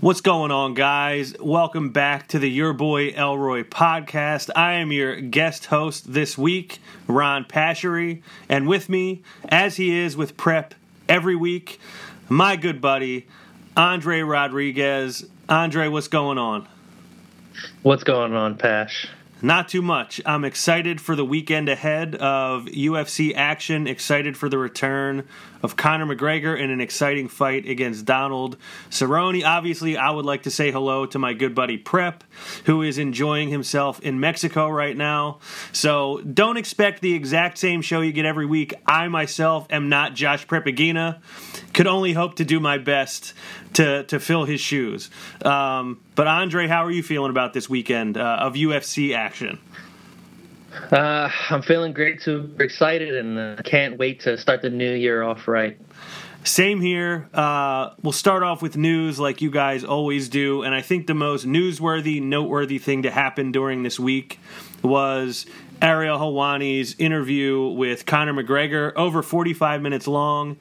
[0.00, 1.34] What's going on, guys?
[1.38, 4.48] Welcome back to the Your Boy Elroy podcast.
[4.56, 10.16] I am your guest host this week, Ron Pasceri, and with me, as he is
[10.16, 10.74] with Prep
[11.06, 11.78] every week,
[12.30, 13.26] my good buddy,
[13.76, 15.26] Andre Rodriguez.
[15.50, 16.66] Andre, what's going on?
[17.82, 19.06] What's going on, Pash?
[19.42, 20.20] Not too much.
[20.26, 25.26] I'm excited for the weekend ahead of UFC action, excited for the return
[25.62, 28.58] of Conor McGregor in an exciting fight against Donald
[28.90, 29.42] Cerrone.
[29.44, 32.22] Obviously, I would like to say hello to my good buddy Prep,
[32.64, 35.38] who is enjoying himself in Mexico right now.
[35.72, 38.74] So don't expect the exact same show you get every week.
[38.86, 41.20] I myself am not Josh Prep Iguina.
[41.72, 43.32] Could only hope to do my best
[43.74, 45.10] to to fill his shoes.
[45.44, 49.58] Um, but Andre, how are you feeling about this weekend uh, of UFC action?
[50.92, 55.22] Uh, I'm feeling great, super excited, and uh, can't wait to start the new year
[55.22, 55.80] off right.
[56.44, 57.26] Same here.
[57.32, 60.62] Uh, we'll start off with news like you guys always do.
[60.62, 64.38] And I think the most newsworthy, noteworthy thing to happen during this week
[64.82, 65.46] was
[65.80, 70.58] Ariel Helwani's interview with Conor McGregor, over 45 minutes long.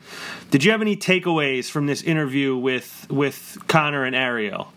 [0.52, 4.72] Did you have any takeaways from this interview with with Conor and Ariel?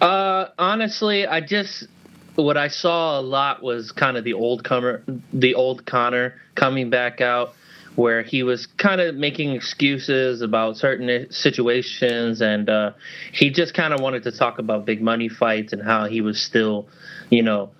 [0.00, 1.86] Uh, honestly, I just
[2.34, 6.90] what I saw a lot was kind of the old comer, the old Conor coming
[6.90, 7.52] back out,
[7.94, 12.92] where he was kind of making excuses about certain situations, and uh,
[13.32, 16.40] he just kind of wanted to talk about big money fights and how he was
[16.40, 16.88] still,
[17.30, 17.70] you know,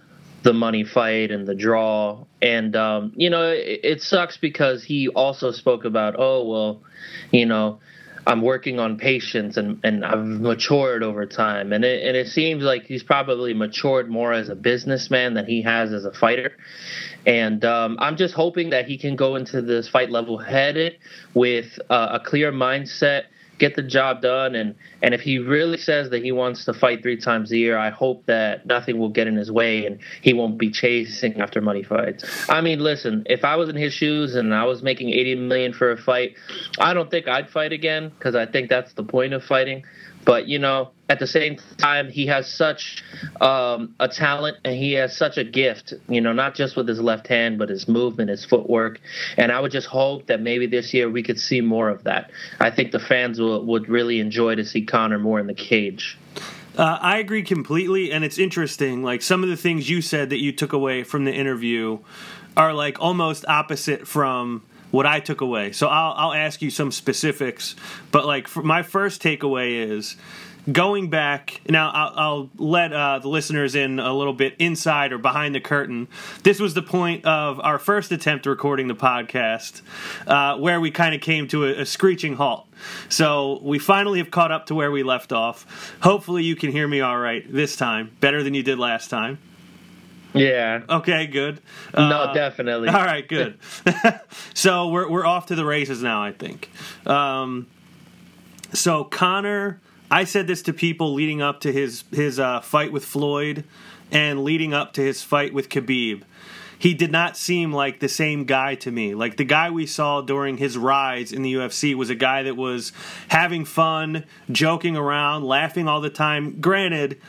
[0.43, 2.25] the money fight and the draw.
[2.43, 6.83] And um, you know, it, it sucks because he also spoke about, oh well,
[7.31, 7.81] you know
[8.27, 11.73] I'm working on patience and, and I've matured over time.
[11.73, 15.63] And it, and it seems like he's probably matured more as a businessman than he
[15.63, 16.53] has as a fighter.
[17.27, 20.99] And um, I'm just hoping that he can go into this fight level headed
[21.35, 23.25] with uh, a clear mindset
[23.63, 24.55] get the job done.
[24.57, 27.79] And and if he really says that he wants to fight three times a year,
[27.79, 31.61] I hope that nothing will get in his way and he won't be chasing after
[31.61, 32.25] money fights.
[32.51, 35.73] I mean, listen, if I was in his shoes and I was making 80 million
[35.73, 36.35] for a fight,
[36.81, 39.85] I don't think I'd fight again because I think that's the point of fighting.
[40.25, 43.05] But you know, at the same time, he has such
[43.41, 45.95] um, a talent and he has such a gift.
[46.09, 49.01] You know, not just with his left hand, but his movement, his footwork.
[49.37, 52.31] And I would just hope that maybe this year we could see more of that.
[52.61, 56.19] I think the fans will, would really enjoy to see Conor more in the cage.
[56.77, 59.03] Uh, I agree completely, and it's interesting.
[59.03, 61.99] Like some of the things you said that you took away from the interview
[62.57, 65.73] are like almost opposite from what I took away.
[65.73, 67.75] So I'll, I'll ask you some specifics,
[68.13, 70.17] but like my first takeaway is
[70.71, 75.19] going back now i'll, I'll let uh, the listeners in a little bit inside or
[75.19, 76.07] behind the curtain.
[76.45, 79.83] This was the point of our first attempt recording the podcast
[80.29, 82.69] uh, where we kind of came to a, a, screeching halt.
[83.09, 85.97] So we finally have caught up to where we left off.
[86.01, 89.39] Hopefully you can hear me all right this time better than you did last time
[90.35, 90.83] yeah.
[90.89, 91.61] Okay, good.
[91.93, 92.89] Uh, no, definitely.
[92.89, 93.59] All right, good.
[94.55, 96.23] so we're we're off to the races now.
[96.23, 96.71] I think.
[97.07, 97.67] Um,
[98.73, 103.05] so Conor, I said this to people leading up to his his uh, fight with
[103.05, 103.65] Floyd,
[104.11, 106.23] and leading up to his fight with Khabib.
[106.83, 109.15] He did not seem like the same guy to me.
[109.15, 112.57] Like the guy we saw during his rise in the UFC was a guy that
[112.57, 112.93] was
[113.29, 116.61] having fun, joking around, laughing all the time.
[116.61, 117.21] Granted,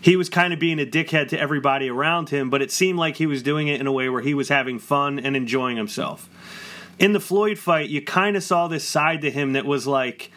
[0.00, 3.16] he was kind of being a dickhead to everybody around him, but it seemed like
[3.16, 6.28] he was doing it in a way where he was having fun and enjoying himself.
[6.98, 10.30] In the Floyd fight, you kind of saw this side to him that was like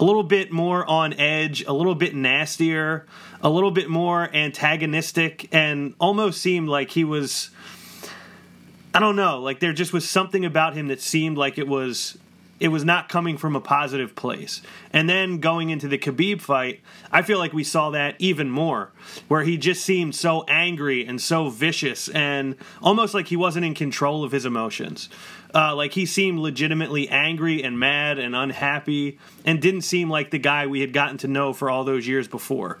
[0.00, 3.06] a little bit more on edge, a little bit nastier,
[3.42, 7.50] a little bit more antagonistic, and almost seemed like he was.
[8.94, 12.18] I don't know, like there just was something about him that seemed like it was
[12.62, 14.62] it was not coming from a positive place.
[14.92, 16.80] And then going into the Khabib fight,
[17.10, 18.92] I feel like we saw that even more,
[19.26, 23.74] where he just seemed so angry and so vicious and almost like he wasn't in
[23.74, 25.08] control of his emotions.
[25.52, 30.38] Uh, like he seemed legitimately angry and mad and unhappy and didn't seem like the
[30.38, 32.78] guy we had gotten to know for all those years before.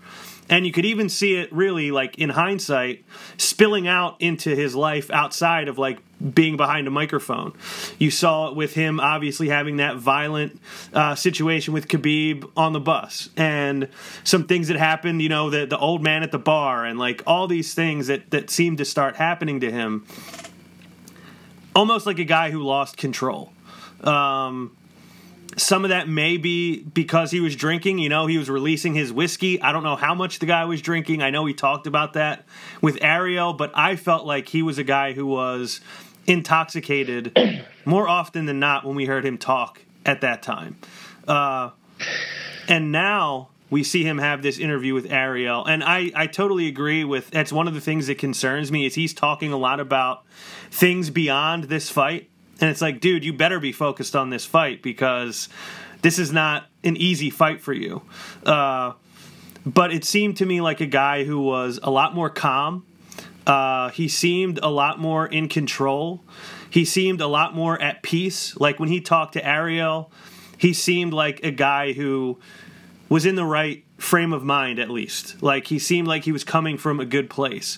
[0.48, 3.04] And you could even see it really, like in hindsight,
[3.36, 5.98] spilling out into his life outside of like
[6.34, 7.52] being behind a microphone.
[7.98, 10.60] You saw it with him obviously having that violent
[10.92, 13.88] uh, situation with Khabib on the bus, and
[14.24, 15.22] some things that happened.
[15.22, 18.30] You know, the the old man at the bar, and like all these things that
[18.30, 20.06] that seemed to start happening to him,
[21.74, 23.52] almost like a guy who lost control.
[24.02, 24.76] Um,
[25.56, 27.98] some of that may be because he was drinking.
[27.98, 29.60] You know, he was releasing his whiskey.
[29.60, 31.22] I don't know how much the guy was drinking.
[31.22, 32.44] I know he talked about that
[32.80, 35.80] with Ariel, but I felt like he was a guy who was
[36.26, 37.36] intoxicated
[37.84, 40.76] more often than not when we heard him talk at that time.
[41.26, 41.70] Uh,
[42.68, 47.04] and now we see him have this interview with Ariel, and I I totally agree
[47.04, 47.30] with.
[47.30, 50.24] That's one of the things that concerns me is he's talking a lot about
[50.70, 52.28] things beyond this fight,
[52.62, 55.48] and it's like, dude, you better be focused on this fight because
[56.00, 58.02] this is not an easy fight for you.
[58.46, 58.92] Uh,
[59.66, 62.86] but it seemed to me like a guy who was a lot more calm.
[63.48, 66.22] Uh, he seemed a lot more in control.
[66.70, 68.56] He seemed a lot more at peace.
[68.56, 70.12] Like when he talked to Ariel,
[70.56, 72.38] he seemed like a guy who
[73.08, 75.42] was in the right frame of mind, at least.
[75.42, 77.76] Like he seemed like he was coming from a good place.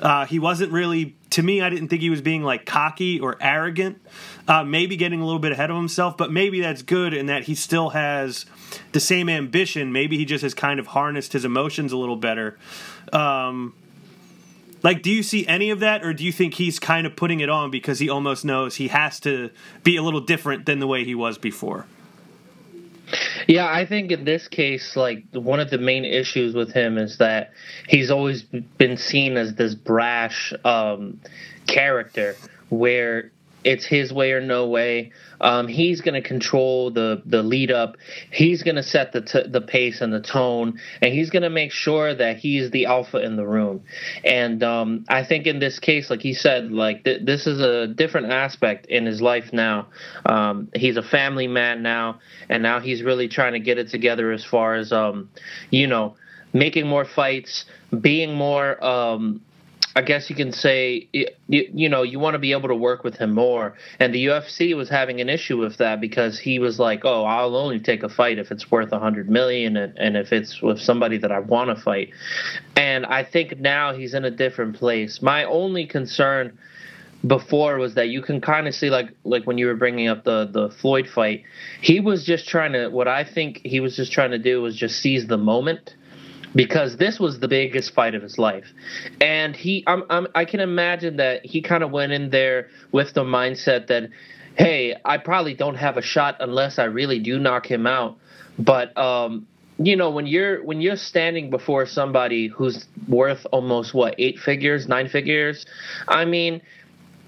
[0.00, 3.36] Uh, he wasn't really, to me, I didn't think he was being like cocky or
[3.40, 4.00] arrogant.
[4.46, 7.44] Uh, maybe getting a little bit ahead of himself, but maybe that's good in that
[7.44, 8.46] he still has
[8.92, 9.92] the same ambition.
[9.92, 12.58] Maybe he just has kind of harnessed his emotions a little better.
[13.12, 13.74] Um,
[14.82, 17.40] like, do you see any of that, or do you think he's kind of putting
[17.40, 19.50] it on because he almost knows he has to
[19.82, 21.86] be a little different than the way he was before?
[23.46, 27.18] Yeah, I think in this case, like one of the main issues with him is
[27.18, 27.52] that
[27.88, 31.20] he's always been seen as this brash um,
[31.66, 32.34] character
[32.70, 33.30] where
[33.66, 35.10] it's his way or no way.
[35.40, 37.96] Um, he's going to control the the lead up.
[38.30, 41.50] He's going to set the t- the pace and the tone, and he's going to
[41.50, 43.82] make sure that he's the alpha in the room.
[44.24, 47.88] And um, I think in this case, like he said, like th- this is a
[47.88, 49.88] different aspect in his life now.
[50.24, 54.30] Um, he's a family man now, and now he's really trying to get it together
[54.30, 55.28] as far as um,
[55.70, 56.14] you know
[56.52, 57.64] making more fights,
[58.00, 59.42] being more um,
[59.96, 63.02] I guess you can say you, you know you want to be able to work
[63.02, 66.78] with him more, and the UFC was having an issue with that because he was
[66.78, 70.16] like, "Oh, I'll only take a fight if it's worth a hundred million, and, and
[70.18, 72.10] if it's with somebody that I want to fight."
[72.76, 75.22] And I think now he's in a different place.
[75.22, 76.58] My only concern
[77.26, 80.24] before was that you can kind of see like like when you were bringing up
[80.24, 81.44] the the Floyd fight,
[81.80, 84.76] he was just trying to what I think he was just trying to do was
[84.76, 85.94] just seize the moment
[86.56, 88.66] because this was the biggest fight of his life.
[89.20, 93.12] And he, I'm, I'm, i can imagine that he kind of went in there with
[93.12, 94.08] the mindset that,
[94.56, 98.16] hey, I probably don't have a shot unless I really do knock him out.
[98.58, 99.46] But um,
[99.78, 104.88] you know, when you're when you're standing before somebody who's worth almost what eight figures,
[104.88, 105.66] nine figures,
[106.08, 106.62] I mean.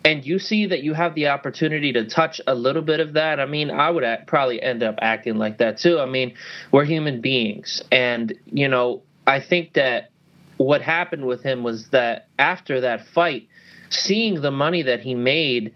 [0.05, 3.41] And you see that you have the opportunity to touch a little bit of that.
[3.41, 5.99] I mean, I would probably end up acting like that too.
[5.99, 6.35] I mean,
[6.73, 10.11] we're human beings, and you know, I think that
[10.57, 13.47] what happened with him was that after that fight,
[13.91, 15.75] seeing the money that he made,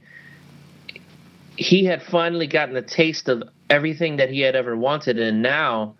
[1.58, 5.94] he had finally gotten a taste of everything that he had ever wanted, and now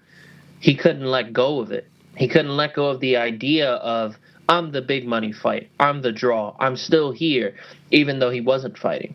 [0.60, 1.86] he couldn't let go of it.
[2.16, 4.16] He couldn't let go of the idea of,
[4.48, 7.54] I'm the big money fight, I'm the draw, I'm still here,
[7.90, 9.14] even though he wasn't fighting.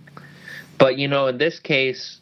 [0.77, 2.19] But, you know, in this case,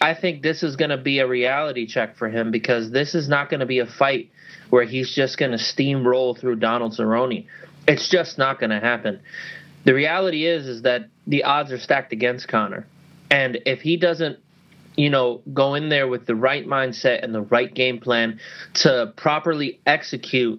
[0.00, 3.28] I think this is going to be a reality check for him because this is
[3.28, 4.28] not going to be a fight
[4.72, 7.44] where he's just going to steamroll through Donald Cerrone.
[7.86, 9.20] It's just not going to happen.
[9.84, 12.86] The reality is is that the odds are stacked against Conor.
[13.30, 14.38] And if he doesn't
[14.96, 18.40] you know, go in there with the right mindset and the right game plan
[18.74, 20.58] to properly execute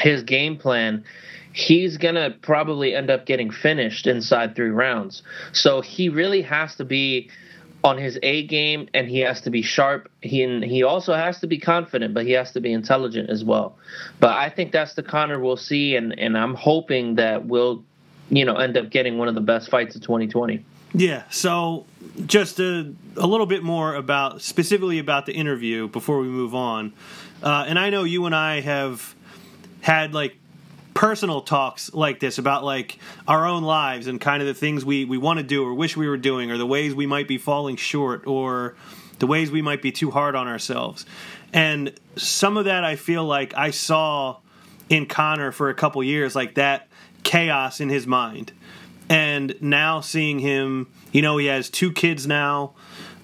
[0.00, 1.04] his game plan,
[1.52, 5.22] he's going to probably end up getting finished inside three rounds.
[5.52, 7.30] So he really has to be
[7.84, 10.10] on his A game and he has to be sharp.
[10.20, 13.76] He he also has to be confident, but he has to be intelligent as well.
[14.20, 17.84] But I think that's the Conor we'll see, and and I'm hoping that we'll,
[18.30, 20.64] you know, end up getting one of the best fights of 2020.
[20.94, 21.24] Yeah.
[21.30, 21.86] So
[22.26, 26.92] just a a little bit more about specifically about the interview before we move on,
[27.42, 29.14] uh, and I know you and I have
[29.80, 30.36] had like
[30.94, 35.04] personal talks like this about like our own lives and kind of the things we,
[35.04, 37.38] we want to do or wish we were doing or the ways we might be
[37.38, 38.74] falling short or
[39.18, 41.06] the ways we might be too hard on ourselves.
[41.52, 44.38] And some of that I feel like I saw
[44.88, 46.88] in Conor for a couple years, like that
[47.22, 48.52] chaos in his mind.
[49.08, 52.74] And now seeing him, you know, he has two kids now.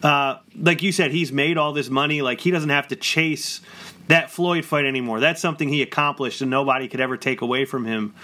[0.03, 2.23] Uh, like you said, he's made all this money.
[2.23, 3.61] Like he doesn't have to chase
[4.09, 5.21] that Floyd fight anymore.
[5.21, 8.15] That's something he accomplished and nobody could ever take away from him.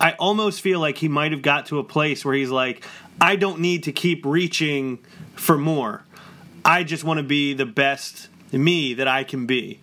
[0.00, 2.84] I almost feel like he might have got to a place where he's like,
[3.20, 4.98] I don't need to keep reaching
[5.36, 6.02] for more.
[6.64, 9.80] I just want to be the best me that I can be.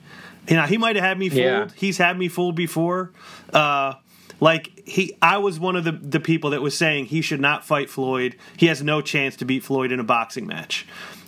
[0.47, 1.41] You know, he might have had me fooled.
[1.41, 1.67] Yeah.
[1.75, 3.11] He's had me fooled before.
[3.53, 3.93] Uh,
[4.39, 7.63] like he, I was one of the the people that was saying he should not
[7.63, 8.35] fight Floyd.
[8.57, 10.87] He has no chance to beat Floyd in a boxing match.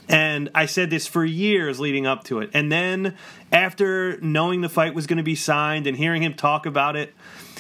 [0.10, 2.50] And I said this for years leading up to it.
[2.54, 3.16] And then
[3.52, 7.14] after knowing the fight was going to be signed and hearing him talk about it,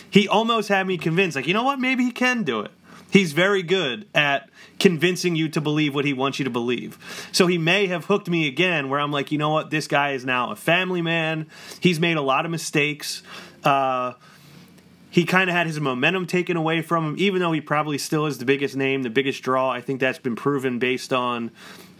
[0.10, 2.72] he almost had me convinced like, you know what, maybe he can do it.
[3.12, 6.98] He's very good at convincing you to believe what he wants you to believe.
[7.32, 10.12] So he may have hooked me again where I'm like, you know what, this guy
[10.12, 11.48] is now a family man.
[11.80, 13.22] He's made a lot of mistakes.
[13.64, 14.14] Uh,
[15.12, 18.26] he kind of had his momentum taken away from him, even though he probably still
[18.26, 19.70] is the biggest name, the biggest draw.
[19.70, 21.52] I think that's been proven based on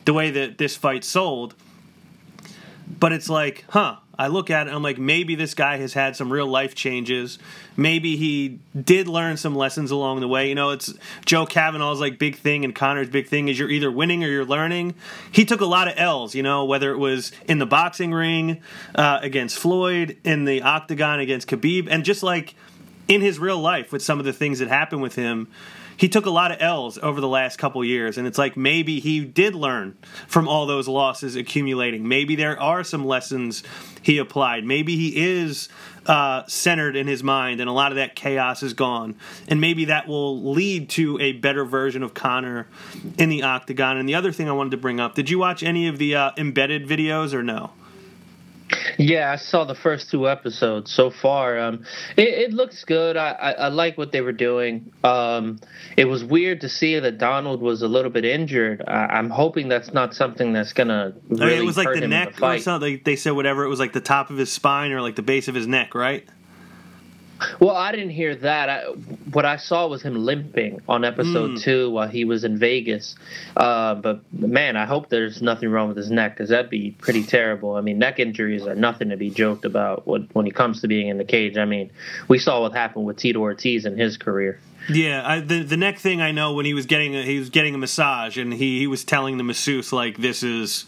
[0.06, 1.56] the way that this fight sold.
[3.00, 6.16] But it's like, huh, I look at it I'm like, maybe this guy has had
[6.16, 7.40] some real life changes.
[7.76, 10.50] Maybe he did learn some lessons along the way.
[10.50, 10.94] You know, it's
[11.26, 14.46] John Kavanagh's like big thing and Conor's big thing is you're either winning or you're
[14.46, 14.94] learning.
[15.32, 18.62] He took a lot of L's, you know, whether it was in the boxing ring
[18.94, 22.54] uh, against Floyd, in the octagon against Khabib, and just like
[23.08, 25.48] in his real life with some of the things that happened with him
[26.04, 29.00] he took a lot of L's over the last couple years, and it's like maybe
[29.00, 32.06] he did learn from all those losses accumulating.
[32.06, 33.64] Maybe there are some lessons
[34.02, 34.66] he applied.
[34.66, 35.70] Maybe he is
[36.06, 39.16] uh, centered in his mind, and a lot of that chaos is gone.
[39.48, 42.68] And maybe that will lead to a better version of Conor
[43.18, 43.96] in the octagon.
[43.96, 46.16] And the other thing I wanted to bring up: Did you watch any of the
[46.16, 47.72] uh, embedded videos or no?
[48.98, 51.60] Yeah, I saw the first two episodes so far.
[51.60, 53.18] Um, it, it looks good.
[53.18, 54.92] I, I, I, like what they were doing.
[55.04, 55.60] Um,
[55.98, 58.84] it was weird to see that Donald was a little bit injured.
[58.88, 61.14] I, am hoping that's not something that's gonna.
[61.30, 63.02] Really I mean, it was like the neck the or something.
[63.04, 63.64] They said whatever.
[63.64, 65.96] It was like the top of his spine or like the base of his neck,
[65.96, 66.28] right?
[67.60, 68.70] Well, I didn't hear that.
[68.70, 68.84] I,
[69.32, 71.62] what I saw was him limping on episode mm.
[71.62, 73.16] two while he was in Vegas.
[73.56, 77.24] Uh, but man, I hope there's nothing wrong with his neck because that'd be pretty
[77.24, 77.76] terrible.
[77.76, 80.88] I mean, neck injuries are nothing to be joked about when, when it comes to
[80.88, 81.58] being in the cage.
[81.58, 81.92] I mean,
[82.28, 84.60] we saw what happened with Tito Ortiz in his career.
[84.90, 87.50] Yeah, I, the the neck thing I know when he was getting a, he was
[87.50, 90.86] getting a massage and he, he was telling the masseuse like this is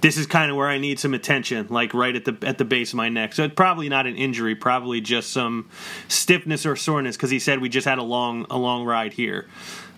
[0.00, 2.64] this is kind of where I need some attention, like right at the at the
[2.64, 3.34] base of my neck.
[3.34, 5.68] So it's probably not an injury, probably just some
[6.08, 9.48] stiffness or soreness because he said we just had a long a long ride here.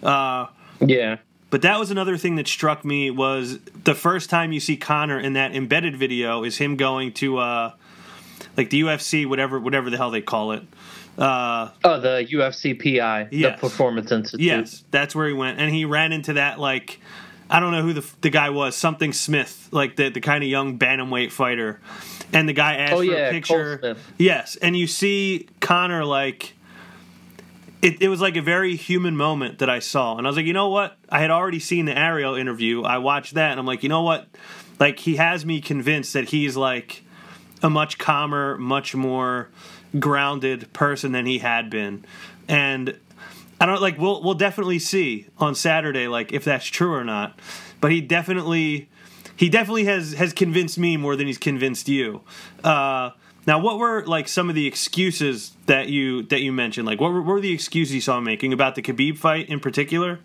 [0.03, 0.47] Uh,
[0.81, 1.19] yeah.
[1.51, 5.21] But that was another thing that struck me was the first time you see Conor
[5.21, 7.73] in that embedded video is him going to uh,
[8.57, 10.63] like the UFC, whatever whatever the hell they call it.
[11.19, 13.61] Uh, oh, the UFC PI, yes.
[13.61, 14.41] the Performance Institute.
[14.41, 17.01] Yes, that's where he went, and he ran into that like
[17.53, 20.49] I don't know who the the guy was, something Smith, like the the kind of
[20.49, 21.83] young bantamweight fighter,
[22.33, 23.97] and the guy asked oh, for a picture.
[24.17, 26.55] Yes, and you see Conor like.
[27.83, 30.47] It, it was like a very human moment that I saw, and I was like,
[30.47, 30.97] you know what?
[31.09, 32.85] I had already seen the Ariel interview.
[32.85, 34.29] I watched that, and I'm like, you know what?
[34.79, 37.03] Like he has me convinced that he's like
[37.61, 39.51] a much calmer, much more
[39.99, 42.05] grounded person than he had been,
[42.49, 42.97] and
[43.63, 43.97] I don't like.
[43.97, 47.39] We'll we'll definitely see on Saturday, like if that's true or not.
[47.81, 48.89] But he definitely
[49.37, 52.23] he definitely has has convinced me more than he's convinced you.
[52.65, 53.11] Uh,
[53.47, 56.89] now, what were like some of the excuses that you that you mentioned?
[56.89, 59.61] Like, what were, were the excuses you saw him making about the Khabib fight in
[59.61, 60.19] particular?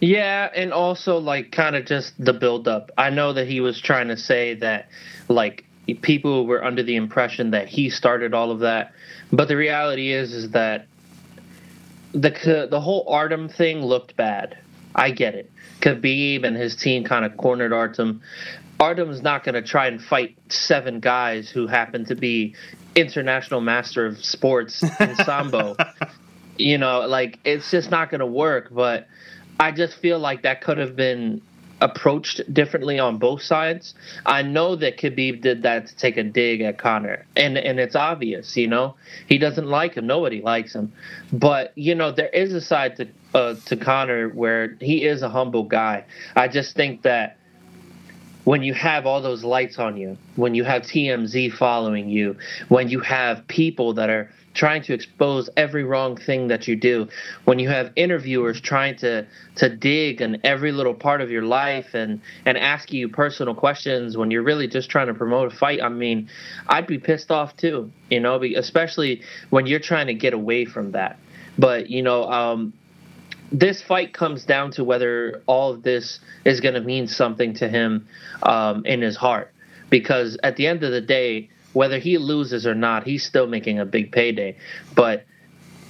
[0.00, 2.90] Yeah, and also like kind of just the build up.
[2.96, 4.88] I know that he was trying to say that
[5.28, 5.66] like
[6.00, 8.94] people were under the impression that he started all of that,
[9.30, 10.86] but the reality is is that
[12.14, 14.56] the the whole Artem thing looked bad.
[14.94, 15.50] I get it.
[15.80, 18.22] Khabib and his team kind of cornered Artem.
[18.78, 22.54] Artem's not going to try and fight seven guys who happen to be
[22.94, 25.76] international master of sports in sambo.
[26.56, 28.68] you know, like it's just not going to work.
[28.70, 29.08] But
[29.58, 31.42] I just feel like that could have been
[31.84, 33.94] approached differently on both sides.
[34.24, 37.94] I know that Khabib did that to take a dig at Conor, and and it's
[37.94, 38.96] obvious, you know,
[39.28, 40.06] he doesn't like him.
[40.06, 40.92] Nobody likes him,
[41.30, 45.28] but you know there is a side to uh, to Conor where he is a
[45.28, 46.04] humble guy.
[46.34, 47.36] I just think that
[48.44, 52.36] when you have all those lights on you, when you have TMZ following you,
[52.68, 57.08] when you have people that are trying to expose every wrong thing that you do,
[57.44, 61.94] when you have interviewers trying to to dig in every little part of your life
[61.94, 65.82] and and ask you personal questions when you're really just trying to promote a fight,
[65.82, 66.28] I mean,
[66.68, 70.92] I'd be pissed off too, you know, especially when you're trying to get away from
[70.92, 71.18] that.
[71.58, 72.72] But you know, um,
[73.52, 77.68] this fight comes down to whether all of this is going to mean something to
[77.68, 78.08] him
[78.42, 79.52] um, in his heart.
[79.90, 83.78] Because at the end of the day, whether he loses or not, he's still making
[83.78, 84.56] a big payday.
[84.94, 85.26] But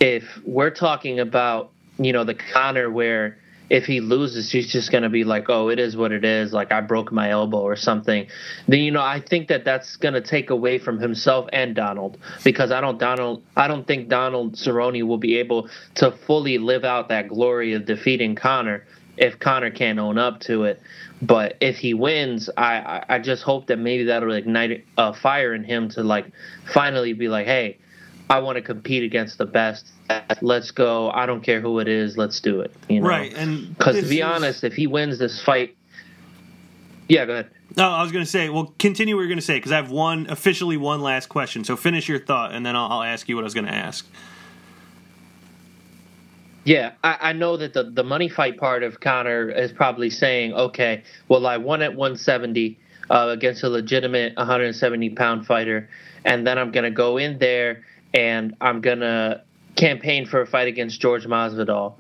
[0.00, 3.38] if we're talking about, you know, the Conor where
[3.70, 6.52] if he loses, he's just going to be like, oh, it is what it is.
[6.52, 8.26] Like I broke my elbow or something.
[8.68, 12.18] Then you know, I think that that's going to take away from himself and Donald
[12.42, 16.84] because I don't Donald, I don't think Donald Cerrone will be able to fully live
[16.84, 18.84] out that glory of defeating Conor
[19.16, 20.80] if Conor can't own up to it.
[21.26, 25.64] But if he wins, I I just hope that maybe that'll ignite a fire in
[25.64, 26.26] him to like
[26.72, 27.78] finally be like, hey,
[28.28, 29.86] I want to compete against the best.
[30.42, 31.10] Let's go.
[31.10, 32.18] I don't care who it is.
[32.18, 32.74] Let's do it.
[32.88, 33.06] You know?
[33.06, 33.32] Right.
[33.34, 35.76] And Because to be is- honest, if he wins this fight,
[37.08, 37.50] yeah, go ahead.
[37.76, 39.76] No, I was going to say, well, continue what you're going to say because I
[39.76, 41.64] have one, officially one last question.
[41.64, 43.74] So finish your thought and then I'll, I'll ask you what I was going to
[43.74, 44.06] ask.
[46.64, 50.54] Yeah, I, I know that the, the money fight part of Conor is probably saying,
[50.54, 52.78] okay, well, I won at 170
[53.10, 55.90] uh, against a legitimate 170 pound fighter,
[56.24, 59.42] and then I'm going to go in there and I'm going to
[59.76, 61.94] campaign for a fight against George Masvidal.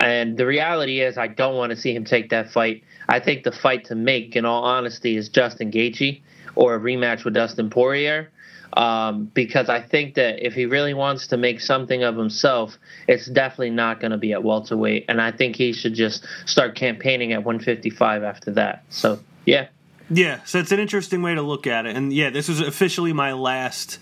[0.00, 2.82] And the reality is, I don't want to see him take that fight.
[3.08, 6.22] I think the fight to make, in all honesty, is Justin Gaethje
[6.56, 8.31] or a rematch with Dustin Poirier
[8.74, 13.26] um, because I think that if he really wants to make something of himself, it's
[13.26, 17.32] definitely not going to be at welterweight, and I think he should just start campaigning
[17.32, 18.84] at 155 after that.
[18.90, 19.68] So yeah,
[20.10, 21.96] Yeah, so it's an interesting way to look at it.
[21.96, 23.98] And yeah, this was officially my last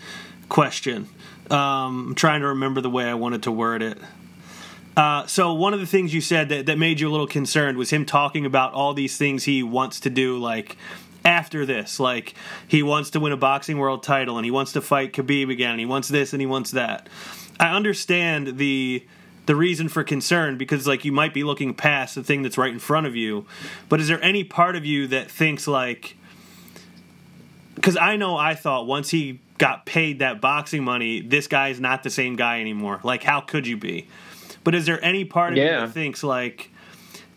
[0.48, 1.08] question.
[1.50, 3.98] Um, I'm trying to remember the way I wanted to word it.
[4.96, 7.78] Uh, so one of the things you said that, that made you a little concerned
[7.78, 10.76] was him talking about all these things he wants to do, like
[11.24, 12.34] after this, like
[12.66, 15.72] he wants to win a boxing world title and he wants to fight Khabib again,
[15.72, 17.08] and he wants this and he wants that.
[17.58, 19.04] I understand the
[19.46, 22.72] the reason for concern because like you might be looking past the thing that's right
[22.72, 23.46] in front of you,
[23.88, 26.16] but is there any part of you that thinks like
[27.74, 31.80] because I know I thought once he got paid that boxing money, this guy is
[31.80, 33.00] not the same guy anymore.
[33.02, 34.08] Like, how could you be?
[34.64, 36.70] But is there any part of you that thinks like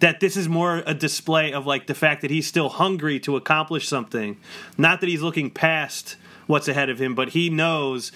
[0.04, 3.38] that this is more a display of like the fact that he's still hungry to
[3.38, 4.36] accomplish something,
[4.78, 8.12] not that he's looking past what's ahead of him, but he knows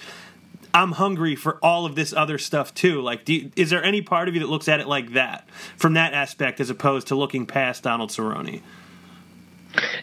[0.74, 3.00] I'm hungry for all of this other stuff too.
[3.00, 5.94] Like, you, is there any part of you that looks at it like that from
[5.94, 8.62] that aspect, as opposed to looking past Donald Cerrone?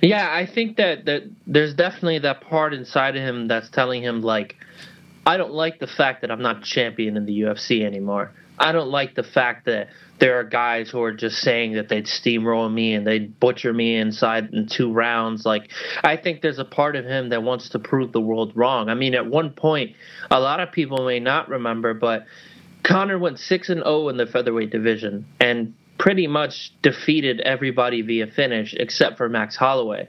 [0.01, 4.23] Yeah, I think that, that there's definitely that part inside of him that's telling him
[4.23, 4.57] like,
[5.27, 8.33] I don't like the fact that I'm not champion in the UFC anymore.
[8.59, 9.89] I don't like the fact that
[10.21, 13.97] there are guys who are just saying that they'd steamroll me and they'd butcher me
[13.97, 15.45] inside in two rounds.
[15.45, 15.71] Like,
[16.05, 18.89] I think there's a part of him that wants to prove the world wrong.
[18.89, 19.97] I mean, at one point,
[20.31, 22.27] a lot of people may not remember, but
[22.85, 28.27] Conor went six and zero in the featherweight division and pretty much defeated everybody via
[28.27, 30.09] finish except for Max Holloway,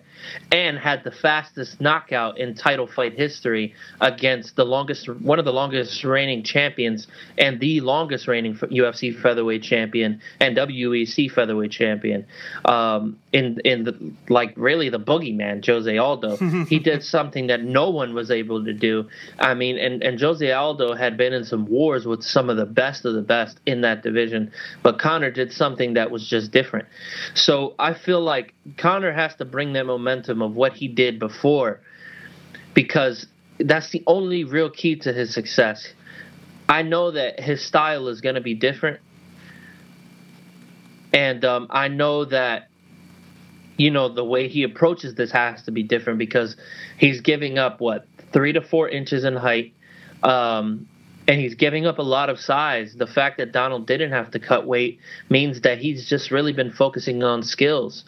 [0.51, 5.53] and had the fastest knockout in title fight history against the longest, one of the
[5.53, 7.07] longest reigning champions
[7.37, 12.25] and the longest reigning UFC featherweight champion and WEC featherweight champion.
[12.65, 16.37] Um, in in the like really the boogeyman Jose Aldo,
[16.69, 19.07] he did something that no one was able to do.
[19.39, 22.65] I mean, and and Jose Aldo had been in some wars with some of the
[22.65, 24.51] best of the best in that division,
[24.83, 26.87] but Conor did something that was just different.
[27.33, 31.81] So I feel like Conor has to bring that momentum of what he did before,
[32.73, 33.27] because
[33.59, 35.93] that's the only real key to his success.
[36.67, 38.99] I know that his style is going to be different,
[41.13, 42.69] and um, I know that
[43.77, 46.55] you know the way he approaches this has to be different because
[46.97, 49.73] he's giving up what three to four inches in height
[50.23, 50.87] um,
[51.27, 52.95] and he's giving up a lot of size.
[52.95, 56.71] The fact that donald didn't have to cut weight means that he's just really been
[56.71, 58.03] focusing on skills.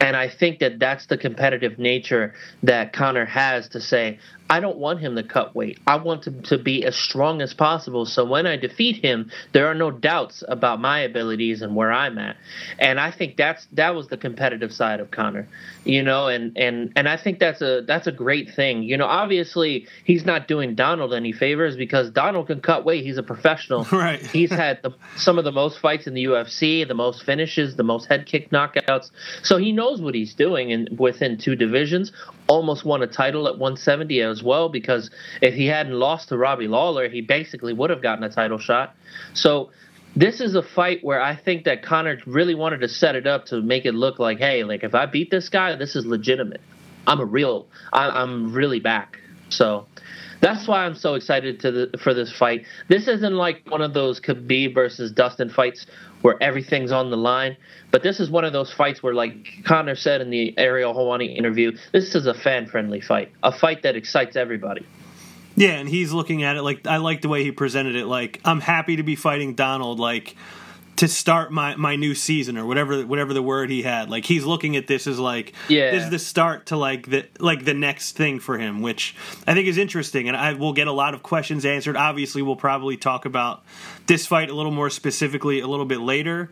[0.00, 4.18] And i think that that's the competitive nature that conor has to say
[4.52, 5.78] i don't want him to cut weight.
[5.86, 8.04] I want him to be as strong as possible.
[8.04, 12.18] So when i defeat him there are no doubts about my abilities and where i'm
[12.18, 12.36] at.
[12.78, 15.48] And i think that's that was the competitive side of conor
[15.84, 18.82] you know and and and i think that's a that's a great thing.
[18.82, 23.04] You know obviously he's not doing donald any favors because donald can cut weight.
[23.04, 23.86] He's a professional.
[24.02, 24.20] Right.
[24.20, 27.84] he's had the, some of the most fights in the ufc the most finishes the
[27.84, 29.10] most head kick knockouts.
[29.42, 32.10] So he knows what he's doing and within two divisions
[32.52, 35.10] almost won a title at 170 as well because
[35.40, 38.94] if he hadn't lost to robbie lawler he basically would have gotten a title shot
[39.34, 39.70] so
[40.14, 43.46] this is a fight where I think that Conor really wanted to set it up
[43.46, 46.60] to make it look like, hey, like if I beat this guy, this is legitimate.
[47.06, 49.18] I'm a real, I, I'm really back.
[49.48, 49.86] So
[50.42, 52.66] that's why I'm so excited the, for this fight.
[52.88, 55.86] This isn't like one of those Khabib versus Dustin fights
[56.20, 57.56] where everything's on the line,
[57.90, 61.36] but this is one of those fights where, like Conor said in the Ariel Helwani
[61.36, 64.84] interview, this is a fan-friendly fight, a fight that excites everybody.
[65.54, 68.06] Yeah, and he's looking at it like I like the way he presented it.
[68.06, 70.00] Like I'm happy to be fighting Donald.
[70.00, 70.34] Like
[70.96, 74.10] to start my my new season or whatever whatever the word he had.
[74.10, 75.90] Like he's looking at this as like Yeah.
[75.90, 79.14] this is the start to like the like the next thing for him, which
[79.46, 80.28] I think is interesting.
[80.28, 81.96] And I will get a lot of questions answered.
[81.96, 83.64] Obviously, we'll probably talk about
[84.06, 86.50] this fight a little more specifically a little bit later.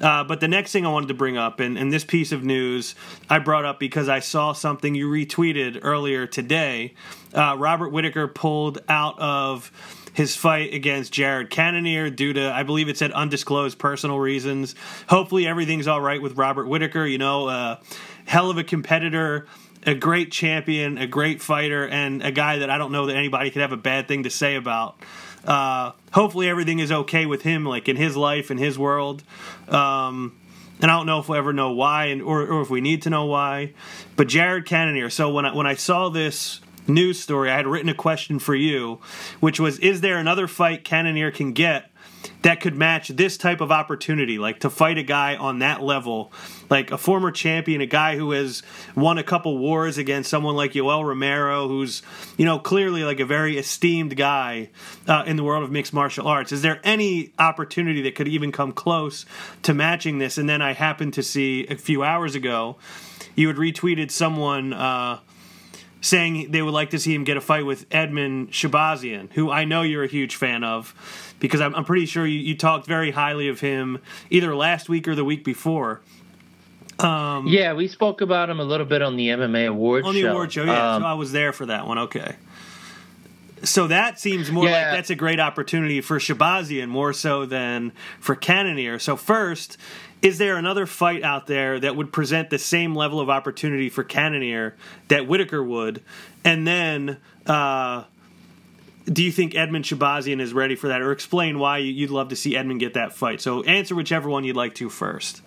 [0.00, 2.42] Uh, but the next thing I wanted to bring up, and, and this piece of
[2.42, 2.94] news
[3.28, 6.94] I brought up because I saw something you retweeted earlier today.
[7.34, 9.70] Uh, Robert Whittaker pulled out of
[10.12, 14.74] his fight against Jared Cannonier due to, I believe it said undisclosed personal reasons.
[15.08, 17.06] Hopefully, everything's all right with Robert Whittaker.
[17.06, 17.76] You know, uh,
[18.26, 19.46] hell of a competitor,
[19.86, 23.50] a great champion, a great fighter, and a guy that I don't know that anybody
[23.50, 24.98] could have a bad thing to say about.
[25.44, 29.22] Uh, hopefully, everything is okay with him, like in his life, in his world.
[29.68, 30.36] Um,
[30.82, 33.02] and I don't know if we'll ever know why, and or, or if we need
[33.02, 33.74] to know why.
[34.16, 35.10] But Jared Cannonier.
[35.10, 36.60] So when I, when I saw this
[36.90, 39.00] news story, I had written a question for you,
[39.40, 41.90] which was: Is there another fight Cannonier can get
[42.42, 46.32] that could match this type of opportunity, like to fight a guy on that level,
[46.70, 48.62] like a former champion, a guy who has
[48.94, 52.02] won a couple wars against someone like Yoel Romero, who's
[52.36, 54.70] you know clearly like a very esteemed guy
[55.06, 56.52] uh, in the world of mixed martial arts.
[56.52, 59.26] Is there any opportunity that could even come close
[59.62, 60.38] to matching this?
[60.38, 62.76] And then I happened to see a few hours ago,
[63.34, 64.72] you had retweeted someone.
[64.72, 65.20] Uh,
[66.00, 69.64] saying they would like to see him get a fight with Edmen Shahbazyan, who I
[69.64, 70.94] know you're a huge fan of
[71.40, 75.08] because I'm, I'm pretty sure you, you, talked very highly of him either last week
[75.08, 76.00] or the week before.
[76.98, 80.22] Um, yeah, we spoke about him a little bit on the MMA awards on the
[80.22, 80.32] show.
[80.32, 80.64] award show.
[80.64, 81.98] Yeah, um, so I was there for that one.
[81.98, 82.36] Okay.
[83.62, 84.70] So that seems more yeah.
[84.70, 88.98] like that's a great opportunity for Shahbazyan more so than for Cannonier.
[88.98, 89.76] So first,
[90.22, 94.04] is there another fight out there that would present the same level of opportunity for
[94.04, 94.76] Cannonier
[95.08, 96.02] that Whittaker would?
[96.44, 98.04] And then uh,
[99.06, 102.36] do you think Edmen Shahbazyan is ready for that, or explain why you'd love to
[102.36, 103.40] see Edmen get that fight?
[103.40, 105.42] So answer whichever one you'd like to first.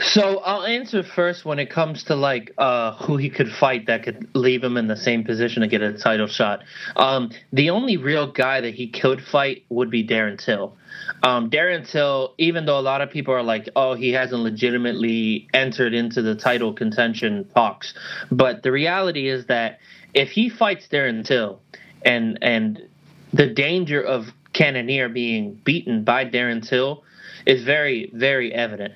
[0.00, 4.02] So I'll answer first when it comes to like uh, who he could fight that
[4.02, 6.64] could leave him in the same position to get a title shot.
[6.96, 10.76] Um, the only real guy that he could fight would be Darren Till.
[11.22, 15.48] Um, Darren Till, even though a lot of people are like, oh, he hasn't legitimately
[15.52, 17.94] entered into the title contention talks,
[18.30, 19.80] but the reality is that
[20.14, 21.60] if he fights Darren Till,
[22.04, 22.88] and and
[23.32, 27.04] the danger of Cannonier being beaten by Darren Till
[27.46, 28.94] is very, very evident.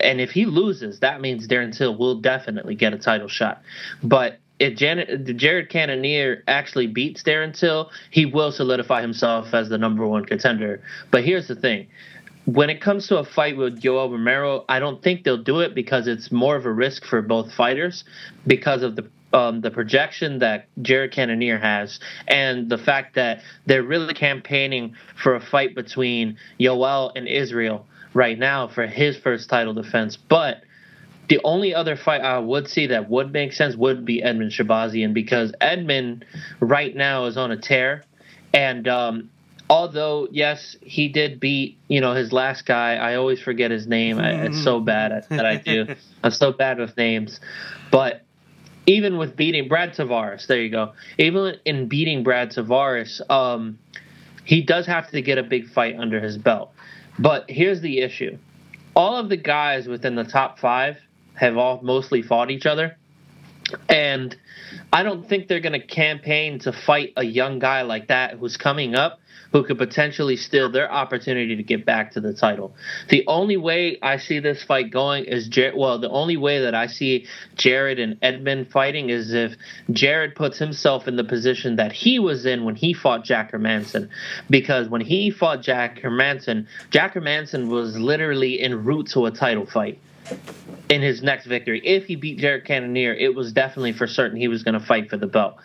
[0.00, 3.62] And if he loses, that means Darren Till will definitely get a title shot.
[4.02, 9.76] But if Janet, Jared Cannonier actually beats Darren Till, he will solidify himself as the
[9.76, 10.80] number one contender.
[11.10, 11.88] But here's the thing.
[12.46, 15.74] When it comes to a fight with Yoel Romero, I don't think they'll do it
[15.74, 18.04] because it's more of a risk for both fighters
[18.46, 21.98] because of the um, the projection that Jared Cannonier has
[22.28, 28.38] and the fact that they're really campaigning for a fight between Yoel and Israel right
[28.38, 30.16] now for his first title defense.
[30.16, 30.62] But
[31.28, 35.14] the only other fight I would see that would make sense would be Edmen Shahbazyan
[35.14, 36.22] because Edmen
[36.60, 38.04] right now is on a tear.
[38.52, 39.30] And um,
[39.70, 42.96] although, yes, he did beat, you know, his last guy.
[42.96, 44.18] I always forget his name.
[44.18, 45.94] I, it's so bad that I do.
[46.22, 47.40] I'm so bad with names.
[47.90, 48.22] But
[48.86, 50.92] even with beating Brad Tavares, there you go.
[51.18, 53.78] Even in beating Brad Tavares, um,
[54.44, 56.72] he does have to get a big fight under his belt.
[57.18, 58.36] But here's the issue:
[58.94, 60.98] all of the guys within the top five
[61.34, 62.96] have all mostly fought each other,
[63.88, 64.36] and
[64.92, 68.56] I don't think they're going to campaign to fight a young guy like that who's
[68.56, 69.20] coming up
[69.54, 72.74] who could potentially steal their opportunity to get back to the title.
[73.08, 75.76] The only way I see this fight going is Jared.
[75.76, 79.54] Well, the only way that I see Jared and Edmen fighting is if
[79.92, 84.08] Jared puts himself in the position that he was in when he fought Jack Hermansson.
[84.50, 89.66] Because when he fought Jack Hermansson, Jack Hermansson was literally en route to a title
[89.66, 90.00] fight
[90.88, 91.80] in his next victory.
[91.84, 95.10] If he beat Jared Cannonier, it was definitely for certain he was going to fight
[95.10, 95.56] for the belt.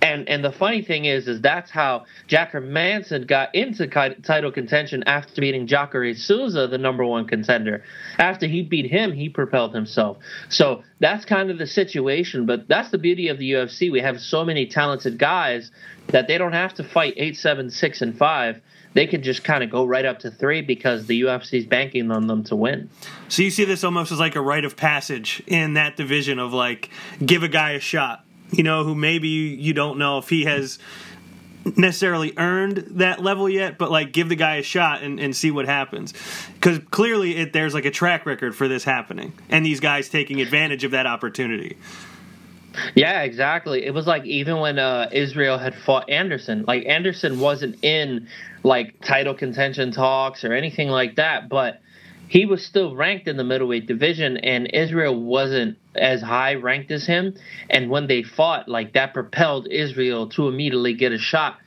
[0.00, 5.02] And and the funny thing is, is that's how Jack Hermansson got into title contention
[5.04, 7.82] after beating Jacare Souza, the number one contender.
[8.16, 10.18] After he beat him, he propelled himself.
[10.48, 12.46] So that's kind of the situation.
[12.46, 13.90] But that's the beauty of the UFC.
[13.90, 15.72] We have so many talented guys
[16.08, 18.60] that they don't have to fight eight, seven, six, and five.
[18.94, 22.10] They can just kind of go right up to three because the UFC is banking
[22.10, 22.90] on them to win.
[23.28, 26.52] So you see this almost as like a rite of passage in that division of
[26.52, 26.90] like
[27.24, 30.78] give a guy a shot you know, who maybe you don't know if he has
[31.76, 35.50] necessarily earned that level yet, but like give the guy a shot and, and see
[35.50, 36.14] what happens.
[36.54, 40.40] Because clearly it, there's like a track record for this happening and these guys taking
[40.40, 41.76] advantage of that opportunity.
[42.94, 43.84] Yeah, exactly.
[43.84, 48.28] It was like even when uh, Israel had fought Anderson, like Anderson wasn't in
[48.62, 51.80] like title contention talks or anything like that, but
[52.28, 57.06] he was still ranked in the middleweight division and Israel wasn't as high ranked as
[57.06, 57.34] him.
[57.70, 61.58] And when they fought like that propelled Israel to immediately get a shot.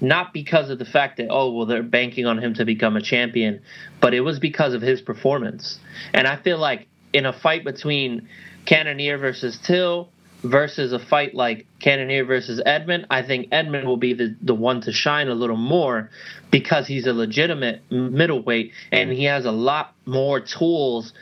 [0.00, 3.00] Not because of the fact that oh well they're banking on him to become a
[3.00, 3.62] champion
[4.00, 5.78] but it was because of his performance.
[6.12, 8.28] And I feel like in a fight between
[8.66, 10.10] Cannonier versus Till
[10.44, 14.82] versus a fight like Cannonier versus Edmen, I think Edmen will be the, the one
[14.82, 16.10] to shine a little more
[16.50, 21.12] because he's a legitimate middleweight and he has a lot more tools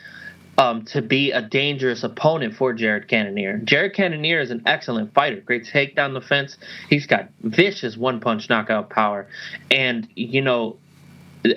[0.57, 3.59] um, to be a dangerous opponent for Jared Cannonier.
[3.63, 6.57] Jared Cannonier is an excellent fighter, great takedown defense.
[6.89, 9.27] He's got vicious one punch knockout power,
[9.71, 10.77] and you know,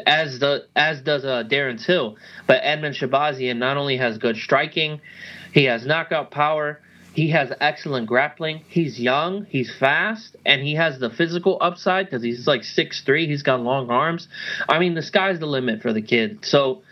[0.06, 2.16] as the as does uh, Darren Till.
[2.46, 5.00] But Edmen Shahbazyan not only has good striking,
[5.52, 6.80] he has knockout power.
[7.16, 8.62] He has excellent grappling.
[8.68, 13.26] He's young, he's fast, and he has the physical upside because he's like six three.
[13.26, 14.28] He's got long arms.
[14.68, 16.44] I mean, the sky's the limit for the kid.
[16.44, 16.82] So,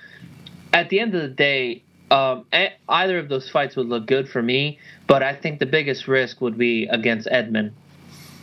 [0.73, 2.47] at the end of the day, um,
[2.89, 6.41] either of those fights would look good for me, but I think the biggest risk
[6.41, 7.73] would be against Edmen.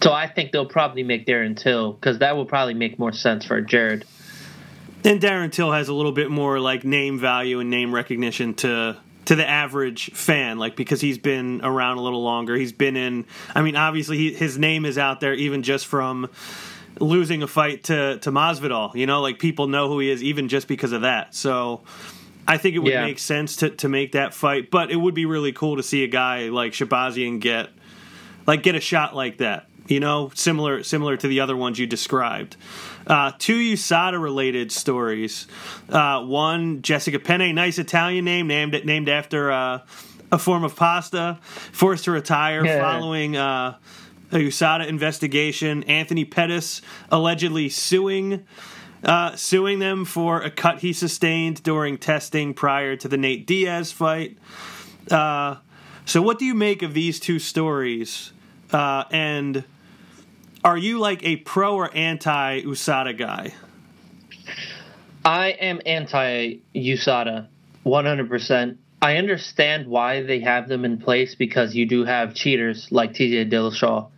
[0.04, 3.44] So I think they'll probably make Darren Till because that will probably make more sense
[3.44, 4.06] for Jared.
[5.04, 8.98] And Darren Till has a little bit more like name value and name recognition to
[9.26, 12.56] to the average fan, like because he's been around a little longer.
[12.56, 13.26] He's been in.
[13.54, 16.30] I mean, obviously he, his name is out there even just from
[17.00, 18.96] losing a fight to to Masvidal.
[18.96, 21.36] You know, like people know who he is even just because of that.
[21.36, 21.82] So
[22.48, 23.06] I think it would yeah.
[23.06, 26.04] make sense to, to make that fight, but it would be really cool to see
[26.04, 27.70] a guy like Shahbazyan get
[28.48, 29.68] like get a shot like that.
[29.88, 32.56] You know, similar similar to the other ones you described.
[33.08, 35.48] Uh, two USADA related stories.
[35.90, 39.80] Uh, one, Jessica Penne, nice Italian name, named named after uh,
[40.32, 42.80] a form of pasta, forced to retire yeah.
[42.80, 43.78] following uh,
[44.32, 45.84] a USADA investigation.
[45.84, 48.46] Anthony Pettis allegedly suing
[49.04, 53.92] uh, suing them for a cut he sustained during testing prior to the Nate Diaz
[53.92, 54.38] fight.
[55.10, 55.56] Uh,
[56.06, 58.32] so, what do you make of these two stories?
[58.72, 59.64] Uh, and
[60.63, 63.54] are you like a pro or anti USADA guy?
[65.24, 67.47] I am anti USADA,
[67.86, 68.78] 100%.
[69.02, 73.52] I understand why they have them in place because you do have cheaters like TJ
[73.52, 74.10] Dillashaw.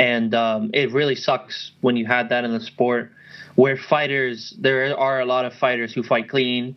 [0.00, 3.12] And um, it really sucks when you had that in the sport
[3.54, 6.76] where fighters there are a lot of fighters who fight clean.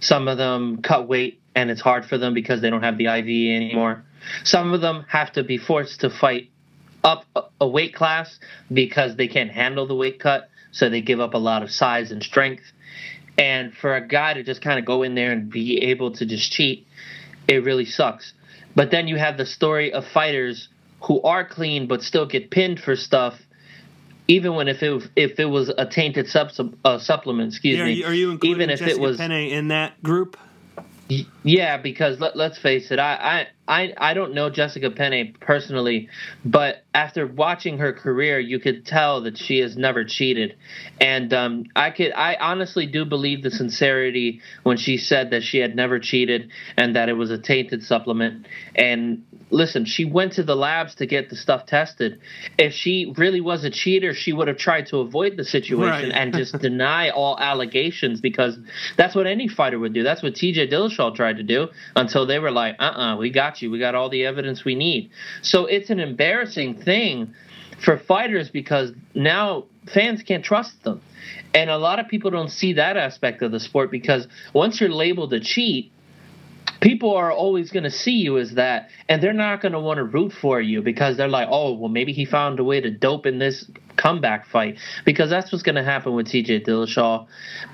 [0.00, 3.06] Some of them cut weight and it's hard for them because they don't have the
[3.06, 4.04] IV anymore.
[4.44, 6.50] Some of them have to be forced to fight
[7.04, 7.24] up
[7.60, 8.38] a weight class
[8.72, 12.12] because they can't handle the weight cut, so they give up a lot of size
[12.12, 12.64] and strength.
[13.38, 16.26] And for a guy to just kind of go in there and be able to
[16.26, 16.86] just cheat,
[17.48, 18.32] it really sucks.
[18.74, 20.68] But then you have the story of fighters
[21.02, 23.38] who are clean but still get pinned for stuff
[24.28, 26.50] even when if it if it was a tainted sub,
[26.84, 27.90] uh, supplement, excuse yeah, me.
[27.90, 30.36] Are you, are you including even if Jessica it was Penne in that group?
[31.42, 36.10] Yeah, because let, us face it, I, I, I, I don't know Jessica Penne personally,
[36.44, 40.56] but after watching her career, you could tell that she has never cheated,
[41.00, 45.58] and um, I could I honestly do believe the sincerity when she said that she
[45.58, 48.46] had never cheated and that it was a tainted supplement.
[48.74, 52.20] And listen, she went to the labs to get the stuff tested.
[52.58, 56.12] If she really was a cheater, she would have tried to avoid the situation right.
[56.12, 58.58] and just deny all allegations because
[58.96, 60.02] that's what any fighter would do.
[60.02, 60.68] That's what T.J.
[60.68, 63.61] Dillashaw tried to do until they were like, "Uh, uh-uh, uh we got you.
[63.68, 65.10] We got all the evidence we need."
[65.42, 67.34] So it's an embarrassing thing
[67.82, 71.00] for fighters because now fans can't trust them.
[71.54, 74.90] And a lot of people don't see that aspect of the sport because once you're
[74.90, 75.92] labeled a cheat,
[76.80, 79.98] people are always going to see you as that and they're not going to want
[79.98, 82.90] to root for you because they're like oh well maybe he found a way to
[82.90, 87.26] dope in this comeback fight because that's what's going to happen with TJ Dillashaw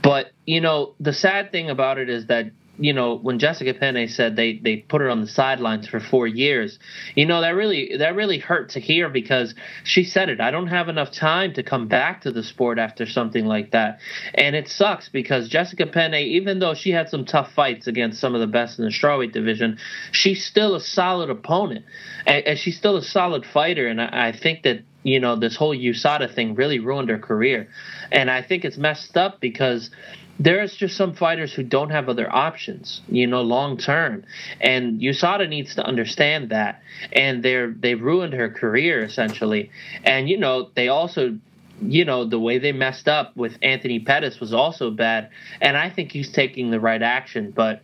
[0.02, 4.08] but you know the sad thing about it is that you know, when Jessica Penne
[4.08, 6.78] said they they put her on the sidelines for four years,
[7.16, 10.40] you know that really that really hurt to hear because she said it.
[10.40, 13.98] I don't have enough time to come back to the sport after something like that,
[14.34, 18.34] and it sucks because Jessica Penne, even though she had some tough fights against some
[18.34, 19.78] of the best in the strawweight division,
[20.12, 21.84] she's still a solid opponent,
[22.26, 23.88] and, and she's still a solid fighter.
[23.88, 27.68] And I, I think that you know this whole USADA thing really ruined her career,
[28.12, 29.90] and I think it's messed up because
[30.38, 34.24] there's just some fighters who don't have other options, you know, long term.
[34.60, 36.80] And USADA needs to understand that.
[37.12, 39.70] And they're they ruined her career essentially.
[40.04, 41.38] And you know, they also
[41.80, 45.30] you know, the way they messed up with Anthony Pettis was also bad.
[45.60, 47.52] And I think he's taking the right action.
[47.52, 47.82] But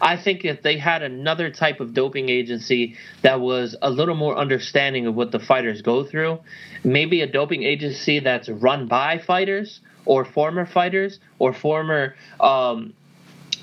[0.00, 4.36] I think if they had another type of doping agency that was a little more
[4.36, 6.40] understanding of what the fighters go through,
[6.84, 12.92] maybe a doping agency that's run by fighters or former fighters or former um,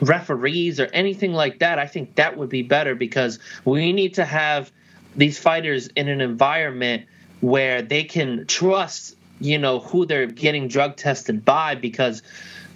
[0.02, 4.26] referees or anything like that, I think that would be better because we need to
[4.26, 4.72] have
[5.16, 7.06] these fighters in an environment
[7.42, 12.22] where they can trust, you know, who they're getting drug tested by because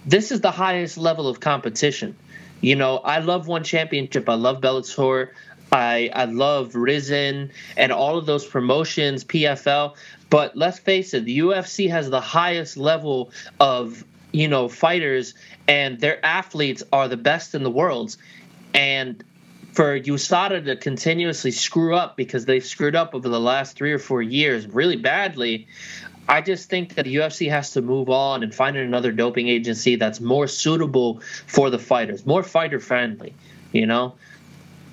[0.04, 2.16] this is the highest level of competition.
[2.60, 4.28] You know, I love one championship.
[4.28, 5.30] I love Bellator.
[5.72, 9.96] I I love Rizin and all of those promotions, PFL.
[10.32, 15.34] But let's face it, the UFC has the highest level of you know fighters,
[15.68, 18.16] and their athletes are the best in the world.
[18.72, 19.22] And
[19.74, 23.98] for USADA to continuously screw up because they've screwed up over the last three or
[23.98, 25.66] four years really badly,
[26.26, 29.96] I just think that the UFC has to move on and find another doping agency
[29.96, 33.34] that's more suitable for the fighters, more fighter friendly.
[33.70, 34.14] You know,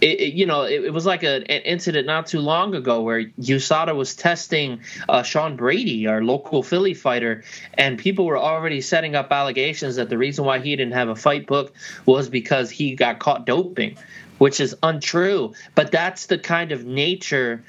[0.02, 3.02] it, it, you know, it, it was like a, an incident not too long ago
[3.02, 8.82] where USADA was testing uh, Sean Brady, our local Philly fighter, and people were already
[8.82, 11.74] setting up allegations that the reason why he didn't have a fight book
[12.06, 13.98] was because he got caught doping,
[14.38, 15.54] which is untrue.
[15.76, 17.64] But that's the kind of nature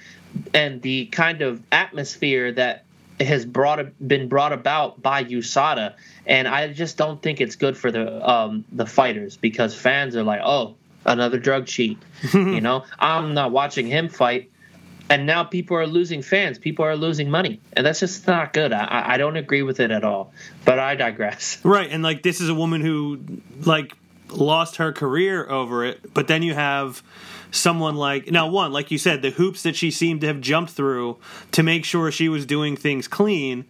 [0.55, 2.85] and the kind of atmosphere that
[3.19, 5.95] has brought been brought about by USADA,
[6.27, 10.23] and I just don't think it's good for the um, the fighters because fans are
[10.23, 11.99] like, oh, another drug cheat.
[12.33, 14.51] you know, I'm not watching him fight.
[15.09, 16.57] And now people are losing fans.
[16.57, 18.73] People are losing money, and that's just not good.
[18.73, 20.33] I, I don't agree with it at all.
[20.65, 21.59] But I digress.
[21.65, 23.19] Right, and like this is a woman who
[23.65, 23.97] like
[24.29, 26.15] lost her career over it.
[26.15, 27.03] But then you have
[27.51, 30.73] someone like now one like you said the hoops that she seemed to have jumped
[30.73, 31.19] through
[31.51, 33.65] to make sure she was doing things clean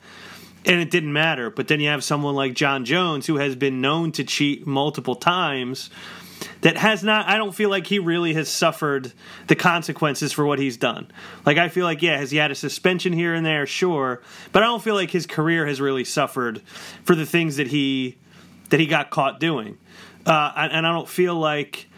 [0.66, 3.81] and it didn't matter but then you have someone like Jon Jones who has been
[3.81, 5.88] known to cheat multiple times
[6.62, 9.12] that has not I don't feel like he really has suffered
[9.46, 11.11] the consequences for what he's done.
[11.44, 13.66] Like I feel like yeah, has he had a suspension here and there?
[13.66, 14.22] Sure,
[14.53, 16.62] but I don't feel like his career has really suffered
[17.05, 18.16] for the things that he
[18.70, 19.79] that he got caught doing.
[20.26, 21.88] Uh, and, and I don't feel like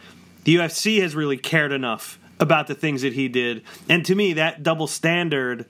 [0.44, 3.62] the UFC has really cared enough about the things that he did.
[3.88, 5.66] And to me, that double standard,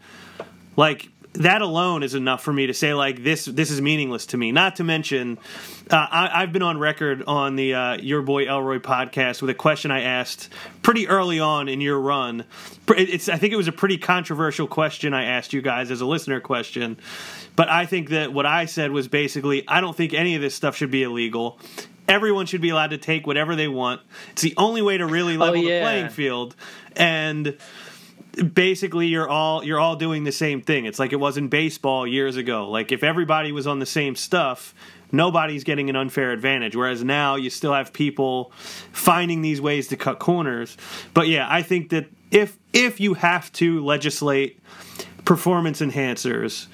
[0.76, 4.36] like that alone is enough for me to say like this this is meaningless to
[4.36, 4.52] me.
[4.52, 5.38] Not to mention,
[5.92, 9.54] uh, I, have been on record on the uh, Your Boy Elroy podcast with a
[9.54, 10.48] question I asked
[10.82, 12.44] pretty early on in your run.
[12.88, 16.06] It's I think it was a pretty controversial question I asked you guys as a
[16.06, 16.98] listener question.
[17.56, 20.54] But I think that what I said was basically I don't think any of this
[20.54, 21.58] stuff should be illegal.
[22.08, 24.00] Everyone should be allowed to take whatever they want.
[24.32, 25.78] It's the only way to really level oh, yeah.
[25.78, 26.56] the playing field.
[26.96, 27.56] And
[28.54, 30.86] basically you're all you're all doing the same thing.
[30.86, 32.70] It's like it was in baseball years ago.
[32.70, 34.74] Like if everybody was on the same stuff,
[35.12, 36.74] nobody's getting an unfair advantage.
[36.74, 38.50] Whereas now you still have people
[38.92, 40.76] finding these ways to cut corners.
[41.14, 44.58] But yeah, I think that if if you have to legislate
[45.24, 46.66] performance enhancers,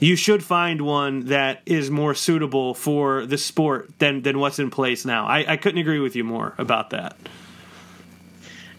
[0.00, 4.70] you should find one that is more suitable for the sport than than what's in
[4.70, 5.26] place now.
[5.26, 7.16] I, I couldn't agree with you more about that.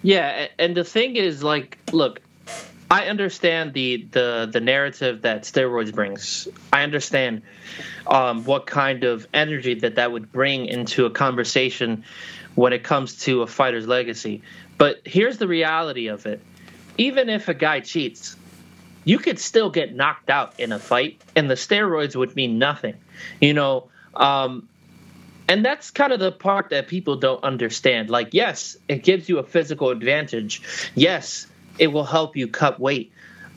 [0.02, 2.20] Yeah, and the thing is, like, look,
[2.93, 6.47] I understand the the the narrative that steroids brings.
[6.71, 7.41] I understand
[8.06, 12.03] um, what kind of energy that that would bring into a conversation
[12.53, 14.43] when it comes to a fighter's legacy.
[14.77, 16.39] But here's the reality of it:
[16.99, 18.36] even if a guy cheats,
[19.06, 22.97] you could still get knocked out in a fight, and the steroids would mean nothing.
[23.41, 24.69] You know, um,
[25.47, 28.12] and that's kind of the part that people don't understand.
[28.12, 30.62] Like, yes, it gives you a physical advantage.
[30.93, 31.47] Yes,
[31.78, 33.12] it will help you cut weight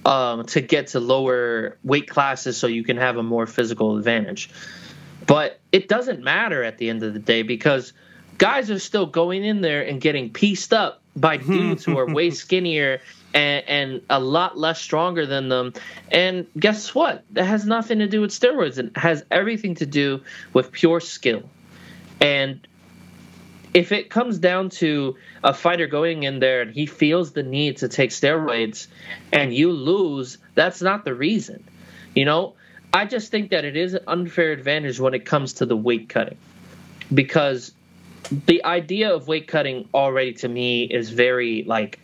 [0.05, 4.51] um, to get to lower weight classes so you can have a more physical advantage.
[5.27, 7.93] But it doesn't matter at the end of the day because
[8.39, 12.31] guys are still going in there and getting pieced up by dudes who are way
[12.31, 13.01] skinnier
[13.35, 15.73] and, and, a lot less stronger than them.
[16.11, 17.25] And guess what?
[17.33, 18.79] That has nothing to do with steroids.
[18.79, 21.43] It has everything to do with pure skill.
[22.21, 22.67] And
[23.77, 27.77] if it comes down to a fighter going in there and he feels the need
[27.77, 28.87] to take steroids
[29.35, 31.63] and you lose, that's not the reason.
[32.15, 32.55] You know,
[32.95, 36.09] I just think that it is an unfair advantage when it comes to the weight
[36.09, 36.39] cutting
[37.13, 37.75] because
[38.47, 42.01] the idea of weight cutting already to me is very like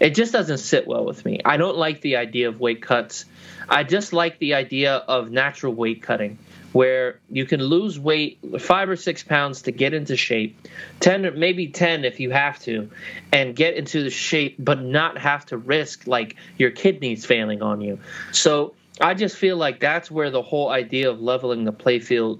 [0.00, 1.42] it just doesn't sit well with me.
[1.44, 3.26] I don't like the idea of weight cuts.
[3.68, 6.38] I just like the idea of natural weight cutting
[6.72, 10.56] where you can lose weight five or six pounds to get into shape
[11.00, 12.90] 10 maybe 10 if you have to
[13.32, 17.80] and get into the shape but not have to risk like your kidneys failing on
[17.80, 17.98] you.
[18.32, 22.38] So i just feel like that's where the whole idea of leveling the playfield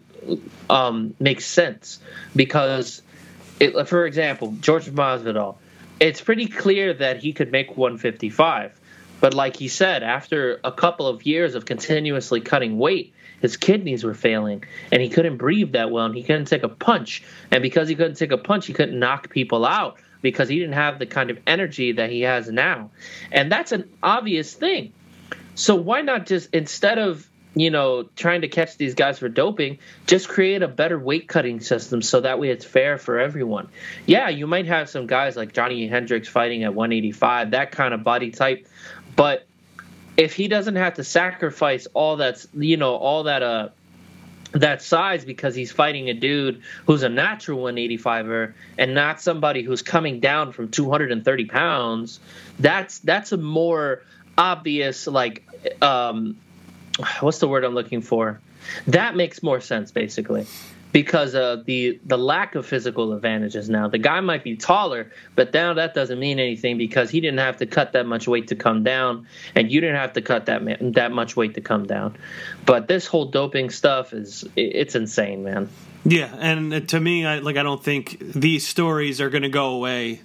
[0.68, 1.98] um, makes sense.
[2.36, 3.02] Because
[3.58, 5.56] it, for example george masvidal
[6.00, 8.78] it's pretty clear that he could make 155
[9.20, 14.04] but like he said after a couple of years of continuously cutting weight his kidneys
[14.04, 17.22] were failing and he couldn't breathe that well and he couldn't take a punch.
[17.50, 20.74] And because he couldn't take a punch, he couldn't knock people out because he didn't
[20.74, 22.90] have the kind of energy that he has now.
[23.32, 24.92] And that's an obvious thing.
[25.54, 29.78] So why not just instead of you know, trying to catch these guys for doping,
[30.06, 33.68] just create a better weight cutting system so that way it's fair for everyone.
[34.06, 38.04] Yeah, you might have some guys like Johnny Hendricks fighting at 185, that kind of
[38.04, 38.68] body type,
[39.16, 39.46] but
[40.20, 43.70] if he doesn't have to sacrifice all that's, you know, all that uh
[44.52, 49.80] that size because he's fighting a dude who's a natural 185er and not somebody who's
[49.80, 52.18] coming down from 230 pounds
[52.58, 54.02] that's that's a more
[54.36, 55.46] obvious like
[55.80, 56.36] um
[57.20, 58.40] what's the word I'm looking for?
[58.88, 60.46] That makes more sense basically
[60.92, 63.88] because of the the lack of physical advantages now.
[63.88, 67.58] The guy might be taller, but now that doesn't mean anything because he didn't have
[67.58, 70.62] to cut that much weight to come down, and you didn't have to cut that
[70.94, 72.16] that much weight to come down.
[72.66, 75.68] But this whole doping stuff is it's insane, man.
[76.04, 79.74] Yeah, and to me, I like I don't think these stories are going to go
[79.74, 80.22] away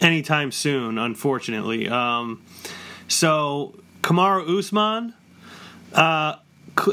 [0.00, 0.98] anytime soon.
[0.98, 2.42] Unfortunately, um,
[3.08, 5.14] so Kamaru Usman
[5.92, 6.36] uh,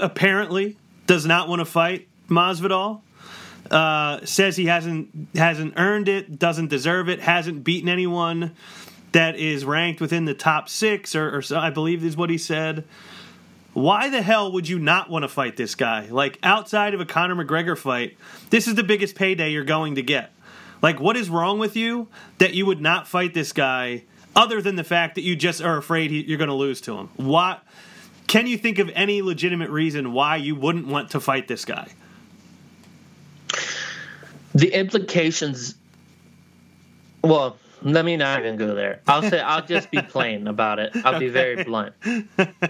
[0.02, 3.02] apparently does not want to fight Masvidal.
[3.72, 8.54] Uh, says he hasn't hasn't earned it, doesn't deserve it, hasn't beaten anyone
[9.14, 12.38] that is ranked within the top six, or, or so I believe is what he
[12.38, 12.84] said.
[13.74, 16.08] Why the hell would you not want to fight this guy?
[16.12, 18.18] Like outside of a Conor McGregor fight,
[18.50, 20.32] this is the biggest payday you're going to get.
[20.84, 22.10] Like, what is wrong with you
[22.40, 24.04] that you would not fight this guy,
[24.36, 26.98] other than the fact that you just are afraid he, you're going to lose to
[26.98, 27.10] him?
[27.16, 27.64] What?
[28.28, 31.88] Can you think of any legitimate reason why you wouldn't want to fight this guy?
[34.54, 35.76] The implications.
[37.24, 39.02] Well, let me not even go there.
[39.08, 40.96] I'll say I'll just be plain about it.
[41.04, 41.94] I'll be very blunt.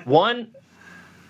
[0.05, 0.47] One,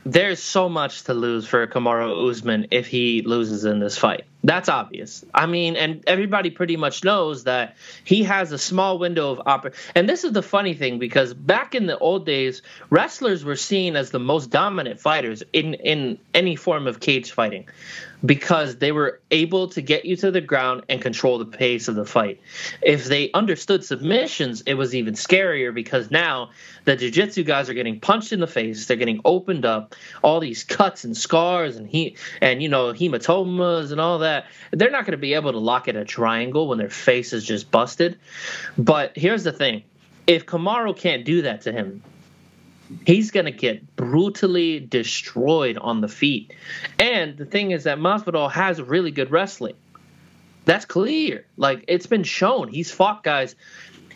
[0.06, 4.26] there's so much to lose for Kamaru Usman if he loses in this fight.
[4.44, 5.24] That's obvious.
[5.34, 9.92] I mean, and everybody pretty much knows that he has a small window of opportunity.
[9.96, 13.96] And this is the funny thing because back in the old days, wrestlers were seen
[13.96, 17.68] as the most dominant fighters in in any form of cage fighting
[18.26, 21.96] because they were able to get you to the ground and control the pace of
[21.96, 22.40] the fight.
[22.82, 26.52] If they understood submissions, it was even scarier because now
[26.86, 30.64] the jiu-jitsu guys are getting punched in the face, they're getting opened up, all these
[30.64, 34.46] cuts and scars and he and you know hematomas and all that.
[34.72, 37.44] They're not going to be able to lock at a triangle when their face is
[37.44, 38.18] just busted.
[38.78, 39.84] But here's the thing.
[40.26, 42.02] If Kamaru can't do that to him,
[43.06, 46.54] he's going to get brutally destroyed on the feet.
[47.00, 49.76] And the thing is that Masvidal has really good wrestling.
[50.66, 51.46] That's clear.
[51.58, 52.68] Like it's been shown.
[52.68, 53.56] He's fought guys.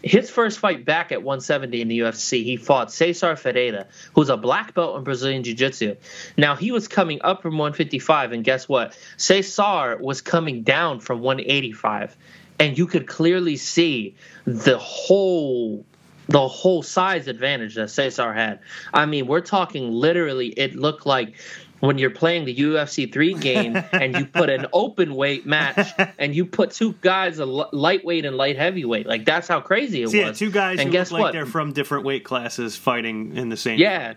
[0.03, 4.37] His first fight back at 170 in the UFC, he fought Cesar Ferreira, who's a
[4.37, 5.95] black belt in Brazilian Jiu-Jitsu.
[6.37, 8.97] Now he was coming up from 155, and guess what?
[9.17, 12.15] Cesar was coming down from 185,
[12.59, 14.15] and you could clearly see
[14.45, 15.83] the whole
[16.29, 18.59] the whole size advantage that Cesar had.
[18.93, 21.35] I mean, we're talking literally, it looked like
[21.79, 26.35] when you're playing the UFC 3 game and you put an open weight match and
[26.35, 29.07] you put two guys, a lightweight and light heavyweight.
[29.07, 30.25] Like, that's how crazy it so, was.
[30.27, 31.33] Yeah, two guys and guess like what?
[31.33, 33.79] they're from different weight classes fighting in the same.
[33.79, 34.15] Yeah.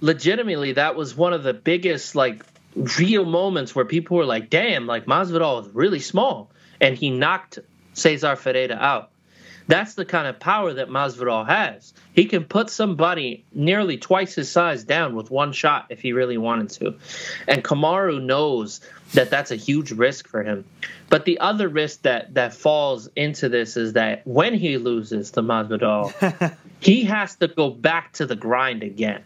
[0.00, 2.44] Legitimately, that was one of the biggest, like,
[2.98, 6.50] real moments where people were like, damn, like, Masvidal is really small.
[6.80, 7.60] And he knocked
[7.94, 9.11] Cesar Ferreira out.
[9.68, 11.94] That's the kind of power that Masvidal has.
[12.14, 16.38] He can put somebody nearly twice his size down with one shot if he really
[16.38, 16.94] wanted to.
[17.48, 18.80] And Kamaru knows
[19.14, 20.64] that that's a huge risk for him.
[21.08, 25.42] But the other risk that that falls into this is that when he loses to
[25.42, 29.22] Masvidal, he has to go back to the grind again.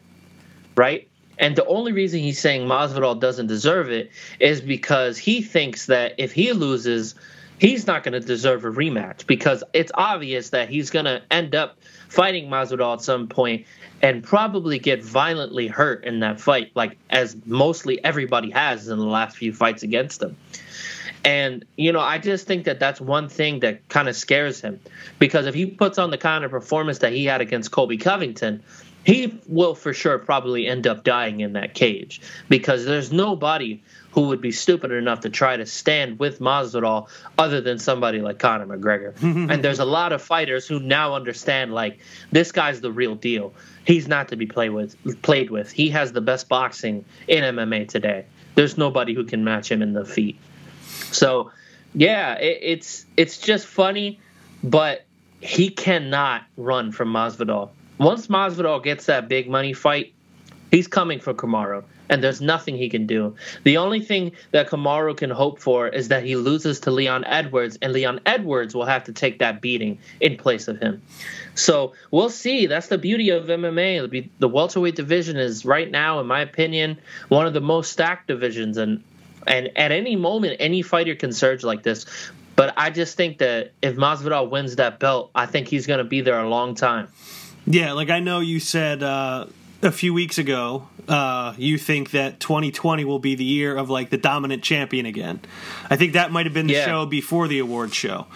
[0.76, 1.08] Right?
[1.38, 4.10] And the only reason he's saying Masvidal doesn't deserve it
[4.40, 7.14] is because he thinks that if he loses,
[7.58, 11.54] he's not going to deserve a rematch because it's obvious that he's going to end
[11.54, 11.78] up
[12.08, 13.66] fighting Masvidal at some point
[14.02, 19.04] and probably get violently hurt in that fight, like as mostly everybody has in the
[19.04, 20.36] last few fights against him.
[21.24, 24.78] And you know, I just think that that's one thing that kind of scares him
[25.18, 28.62] because if he puts on the kind of performance that he had against Colby Covington,
[29.04, 33.82] he will for sure probably end up dying in that cage because there's nobody
[34.16, 37.06] who would be stupid enough to try to stand with Masvidal
[37.36, 39.14] other than somebody like Conor McGregor.
[39.50, 42.00] and there's a lot of fighters who now understand like
[42.32, 43.52] this guy's the real deal.
[43.84, 44.96] He's not to be played with.
[45.20, 45.70] Played with.
[45.70, 48.24] He has the best boxing in MMA today.
[48.54, 50.38] There's nobody who can match him in the feet.
[51.12, 51.52] So,
[51.94, 54.18] yeah, it, it's it's just funny,
[54.64, 55.04] but
[55.42, 57.68] he cannot run from Masvidal.
[57.98, 60.14] Once Masvidal gets that big money fight,
[60.76, 63.36] He's coming for Kamaru, and there's nothing he can do.
[63.64, 67.78] The only thing that Kamaru can hope for is that he loses to Leon Edwards,
[67.80, 71.00] and Leon Edwards will have to take that beating in place of him.
[71.54, 72.66] So we'll see.
[72.66, 74.28] That's the beauty of MMA.
[74.38, 76.98] The welterweight division is right now, in my opinion,
[77.28, 79.02] one of the most stacked divisions, and
[79.46, 82.04] and at any moment, any fighter can surge like this.
[82.54, 86.04] But I just think that if Masvidal wins that belt, I think he's going to
[86.04, 87.08] be there a long time.
[87.66, 89.46] Yeah, like I know you said uh,
[89.82, 94.10] a few weeks ago, uh, you think that 2020 will be the year of like
[94.10, 95.40] the dominant champion again.
[95.90, 96.84] I think that might have been the yeah.
[96.84, 98.26] show before the award show,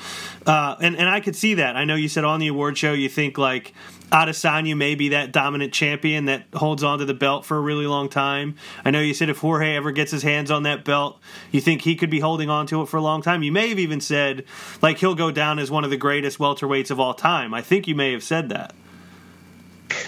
[0.47, 1.76] uh, and and I could see that.
[1.76, 3.72] I know you said on the award show you think like
[4.11, 7.86] Adesanya may be that dominant champion that holds on to the belt for a really
[7.86, 8.57] long time.
[8.84, 11.18] I know you said if Jorge ever gets his hands on that belt,
[11.53, 13.43] you think he could be holding on to it for a long time.
[13.43, 14.45] You may have even said
[14.82, 17.55] like he'll go down as one of the greatest welterweights of all time.
[17.55, 18.74] I think you may have said that.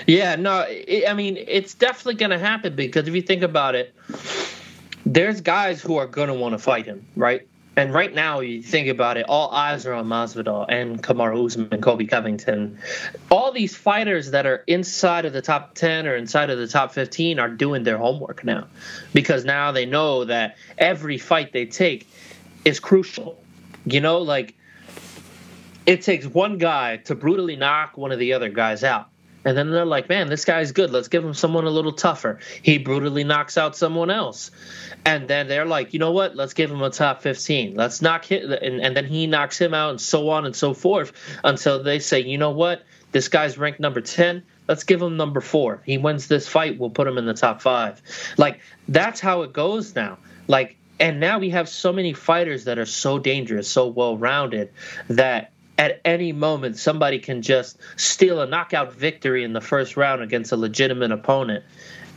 [0.06, 3.74] Yeah, no, it, I mean it's definitely going to happen because if you think about
[3.74, 3.94] it,
[5.04, 7.46] there's guys who are going to want to fight him, right?
[7.74, 11.68] And right now, you think about it, all eyes are on Masvidal and Kamaru Usman
[11.72, 12.78] and Colby Covington.
[13.30, 16.92] All these fighters that are inside of the top 10 or inside of the top
[16.92, 18.66] 15 are doing their homework now
[19.14, 22.06] because now they know that every fight they take
[22.66, 23.42] is crucial.
[23.86, 24.54] You know, like
[25.86, 29.08] it takes one guy to brutally knock one of the other guys out.
[29.44, 30.90] And then they're like, man, this guy's good.
[30.90, 32.38] Let's give him someone a little tougher.
[32.62, 34.50] He brutally knocks out someone else.
[35.04, 36.36] And then they're like, you know what?
[36.36, 37.74] Let's give him a top 15.
[37.74, 38.52] Let's knock him.
[38.52, 41.12] And, and then he knocks him out and so on and so forth
[41.42, 42.84] until they say, you know what?
[43.10, 44.42] This guy's ranked number 10.
[44.68, 45.82] Let's give him number four.
[45.84, 46.78] He wins this fight.
[46.78, 48.00] We'll put him in the top five.
[48.38, 50.18] Like, that's how it goes now.
[50.46, 54.70] Like, and now we have so many fighters that are so dangerous, so well rounded
[55.08, 55.51] that
[55.82, 60.52] at any moment somebody can just steal a knockout victory in the first round against
[60.52, 61.64] a legitimate opponent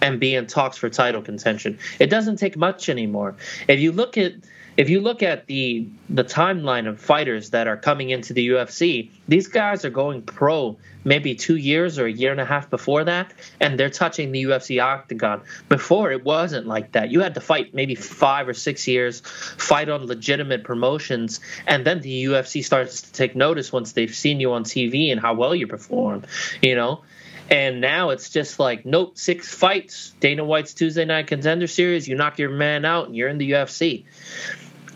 [0.01, 1.79] and be in talks for title contention.
[1.99, 3.35] It doesn't take much anymore.
[3.67, 4.33] If you look at
[4.77, 9.09] if you look at the the timeline of fighters that are coming into the UFC,
[9.27, 13.03] these guys are going pro maybe two years or a year and a half before
[13.05, 15.41] that, and they're touching the UFC octagon.
[15.69, 17.11] Before it wasn't like that.
[17.11, 22.01] You had to fight maybe five or six years, fight on legitimate promotions, and then
[22.01, 25.55] the UFC starts to take notice once they've seen you on TV and how well
[25.55, 26.23] you perform.
[26.61, 27.03] You know.
[27.49, 32.07] And now it's just like, nope, six fights, Dana White's Tuesday Night Contender Series.
[32.07, 34.05] You knock your man out, and you're in the UFC.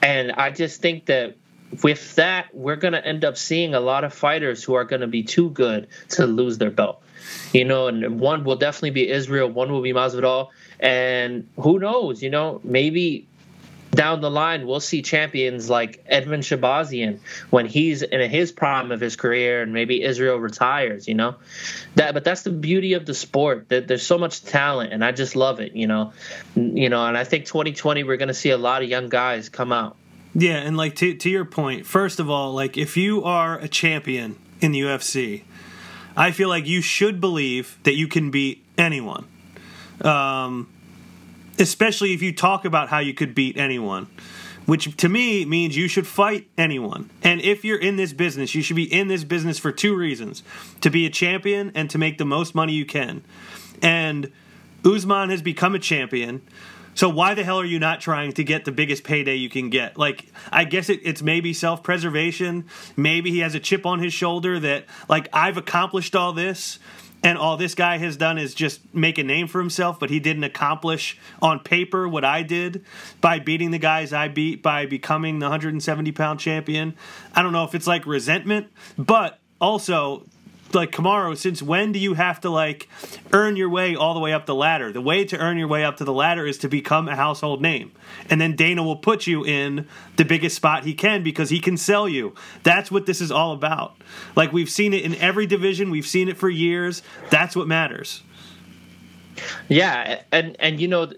[0.02, 1.36] And I just think that
[1.84, 5.02] with that, we're going to end up seeing a lot of fighters who are going
[5.02, 7.04] to be too good to lose their belt.
[7.54, 12.24] You know, and one will definitely be Israel, one will be Masvidal, and who knows?
[12.24, 13.28] You know, maybe
[13.92, 17.20] down the line we'll see champions like Edmen Shahbazyan
[17.50, 21.36] when he's in his prime of his career and maybe Israel retires, you know.
[21.96, 23.70] That but that's the beauty of the sport.
[23.70, 26.14] That there's so much talent and I just love it, you know.
[26.56, 29.50] You know, and I think 2020 we're going to see a lot of young guys
[29.50, 29.96] come out.
[30.36, 33.68] Yeah, and like to to your point, first of all, like if you are a
[33.68, 35.44] champion in the UFC,
[36.16, 39.26] I feel like you should believe that you can beat anyone.
[40.02, 40.70] Um,
[41.60, 44.08] especially if you talk about how you could beat anyone,
[44.66, 47.10] which to me means you should fight anyone.
[47.24, 50.44] And if you're in this business, you should be in this business for two reasons:
[50.82, 53.24] to be a champion and to make the most money you can.
[53.82, 54.32] And
[54.86, 56.42] Usman has become a champion
[57.00, 59.70] so why the hell are you not trying to get the biggest payday you can
[59.70, 59.98] get?
[59.98, 62.66] Like, I guess it, it's maybe self preservation.
[62.98, 66.78] Maybe he has a chip on his shoulder that, like, I've accomplished all this,
[67.24, 70.20] and all this guy has done is just make a name for himself, but he
[70.20, 72.84] didn't accomplish on paper what I did
[73.20, 76.96] by beating the guys I beat by becoming the 170 pound champion.
[77.36, 78.68] I don't know if it's like resentment,
[78.98, 80.26] but also
[80.74, 82.88] like Kamaru, since when do you have to like
[83.34, 84.92] earn your way all the way up the ladder?
[84.92, 87.62] The way to earn your way up to the ladder is to become a household
[87.62, 87.92] name.
[88.30, 91.78] And then Dana will put you in the biggest spot he can because he can
[91.78, 92.36] sell you.
[92.64, 93.96] That's what this is all about.
[94.36, 97.02] Like we've seen it in every division, we've seen it for years.
[97.30, 98.24] That's what matters.
[99.70, 101.12] Yeah, and and you know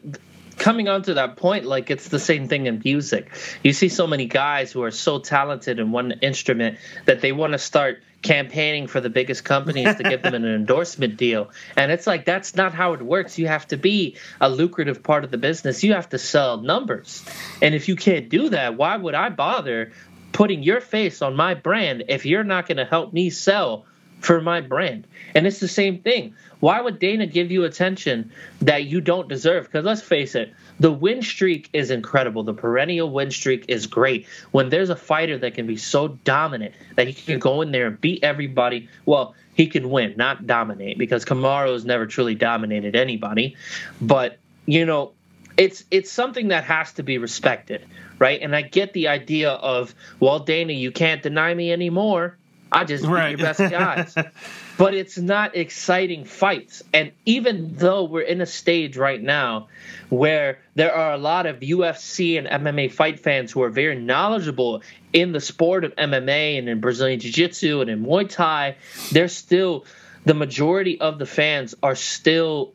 [0.57, 3.31] coming on to that point, like it's the same thing in music.
[3.63, 7.53] You see so many guys who are so talented in one instrument that they want
[7.53, 11.49] to start campaigning for the biggest companies to give them an endorsement deal.
[11.75, 13.37] And it's like that's not how it works.
[13.37, 15.83] You have to be a lucrative part of the business.
[15.83, 17.25] You have to sell numbers.
[17.61, 19.91] And if you can't do that, why would I bother
[20.31, 23.85] putting your face on my brand if you're not going to help me sell
[24.21, 25.05] for my brand.
[25.35, 26.33] And it's the same thing.
[26.59, 29.65] Why would Dana give you attention that you don't deserve?
[29.65, 32.43] Because let's face it, the win streak is incredible.
[32.43, 34.27] The perennial win streak is great.
[34.51, 37.87] When there's a fighter that can be so dominant that he can go in there
[37.87, 42.95] and beat everybody, well, he can win, not dominate, because Kamaru has never truly dominated
[42.95, 43.55] anybody.
[43.99, 45.13] But, you know,
[45.57, 47.85] it's it's something that has to be respected,
[48.19, 48.41] right?
[48.41, 52.37] And I get the idea of, well, Dana, you can't deny me anymore.
[52.71, 53.29] I just right.
[53.29, 54.15] your best guys.
[54.77, 56.83] but it's not exciting fights.
[56.93, 59.67] And even though we're in a stage right now
[60.09, 64.81] where there are a lot of UFC and MMA fight fans who are very knowledgeable
[65.13, 68.77] in the sport of MMA and in Brazilian Jiu Jitsu and in Muay Thai,
[69.11, 69.85] there's still
[70.25, 72.73] the majority of the fans are still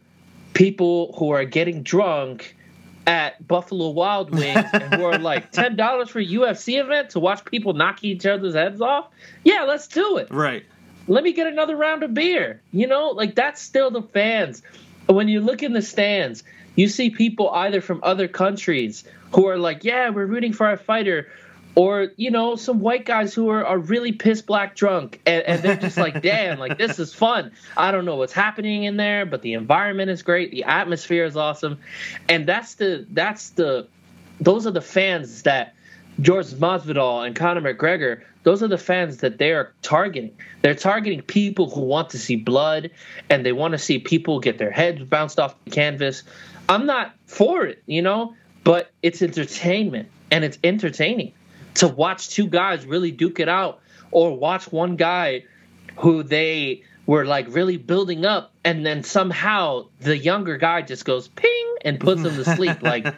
[0.52, 2.55] people who are getting drunk
[3.06, 7.20] at Buffalo Wild Wings and who are like ten dollars for a UFC event to
[7.20, 9.08] watch people knock each other's heads off.
[9.44, 10.28] Yeah, let's do it.
[10.30, 10.64] Right.
[11.08, 12.60] Let me get another round of beer.
[12.72, 14.62] You know, like that's still the fans.
[15.06, 16.42] When you look in the stands,
[16.74, 20.76] you see people either from other countries who are like, "Yeah, we're rooting for our
[20.76, 21.28] fighter,"
[21.76, 25.62] or you know some white guys who are, are really piss black drunk and, and
[25.62, 29.24] they're just like damn like this is fun i don't know what's happening in there
[29.24, 31.78] but the environment is great the atmosphere is awesome
[32.28, 33.86] and that's the that's the
[34.40, 35.74] those are the fans that
[36.20, 40.34] George Masvidal and Conor McGregor, those are the fans that they are targeting.
[40.62, 42.90] They're targeting people who want to see blood
[43.28, 46.22] and they want to see people get their heads bounced off the canvas.
[46.70, 51.32] I'm not for it, you know, but it's entertainment and it's entertaining
[51.76, 55.44] to watch two guys really duke it out or watch one guy
[55.96, 61.28] who they were like really building up and then somehow the younger guy just goes
[61.28, 62.76] ping and puts him to sleep.
[62.82, 63.14] Like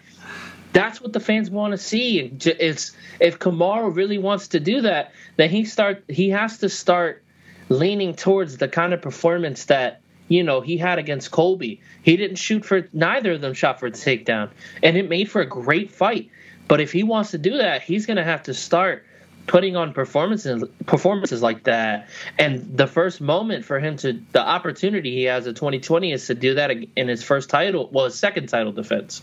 [0.73, 5.13] that's what the fans want to see it's if Kamaru really wants to do that
[5.37, 7.23] then he start he has to start
[7.69, 11.81] leaning towards the kind of performance that you know he had against Colby.
[12.03, 14.51] He didn't shoot for neither of them shot for the takedown
[14.83, 16.31] and it made for a great fight
[16.69, 19.05] but if he wants to do that, he's going to have to start
[19.49, 22.09] putting on performances performances like that.
[22.39, 26.35] And the first moment for him to the opportunity he has at 2020 is to
[26.35, 29.23] do that in his first title, well, his second title defense.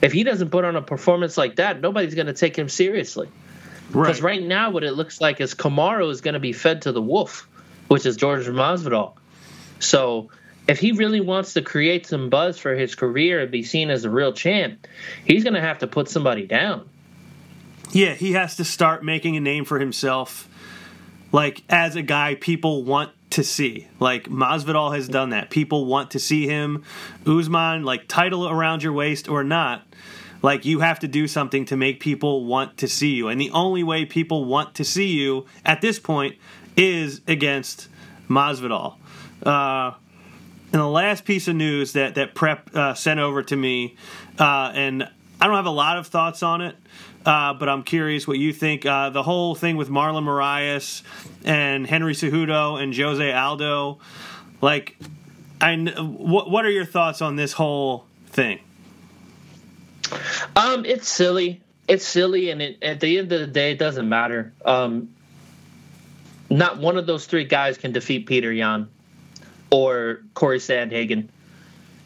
[0.00, 3.28] If he doesn't put on a performance like that, nobody's going to take him seriously.
[3.88, 4.38] Because right.
[4.38, 7.02] right now, what it looks like is Kamaru is going to be fed to the
[7.02, 7.48] wolf,
[7.88, 9.12] which is George Masvidal.
[9.80, 10.30] So
[10.66, 14.04] if he really wants to create some buzz for his career and be seen as
[14.04, 14.86] a real champ,
[15.24, 16.88] he's going to have to put somebody down.
[17.92, 20.48] Yeah, he has to start making a name for himself,
[21.32, 23.88] like as a guy people want to see.
[24.00, 25.50] Like Masvidal has done that.
[25.50, 26.82] People want to see him.
[27.26, 29.86] Usman, like title around your waist or not,
[30.42, 33.28] like you have to do something to make people want to see you.
[33.28, 36.36] And the only way people want to see you at this point
[36.76, 37.88] is against
[38.28, 38.96] Masvidal.
[39.42, 39.92] Uh,
[40.74, 43.96] and the last piece of news that that Prep uh, sent over to me,
[44.40, 45.04] uh, and
[45.40, 46.74] I don't have a lot of thoughts on it,
[47.24, 48.84] uh, but I'm curious what you think.
[48.84, 51.02] Uh, the whole thing with Marlon Moraes
[51.44, 54.00] and Henry Cejudo and Jose Aldo,
[54.60, 54.98] like,
[55.60, 58.58] I what what are your thoughts on this whole thing?
[60.56, 61.60] Um, it's silly.
[61.86, 64.52] It's silly, and it, at the end of the day, it doesn't matter.
[64.64, 65.14] Um,
[66.50, 68.88] not one of those three guys can defeat Petr Yan
[69.70, 71.28] or Corey Sandhagen,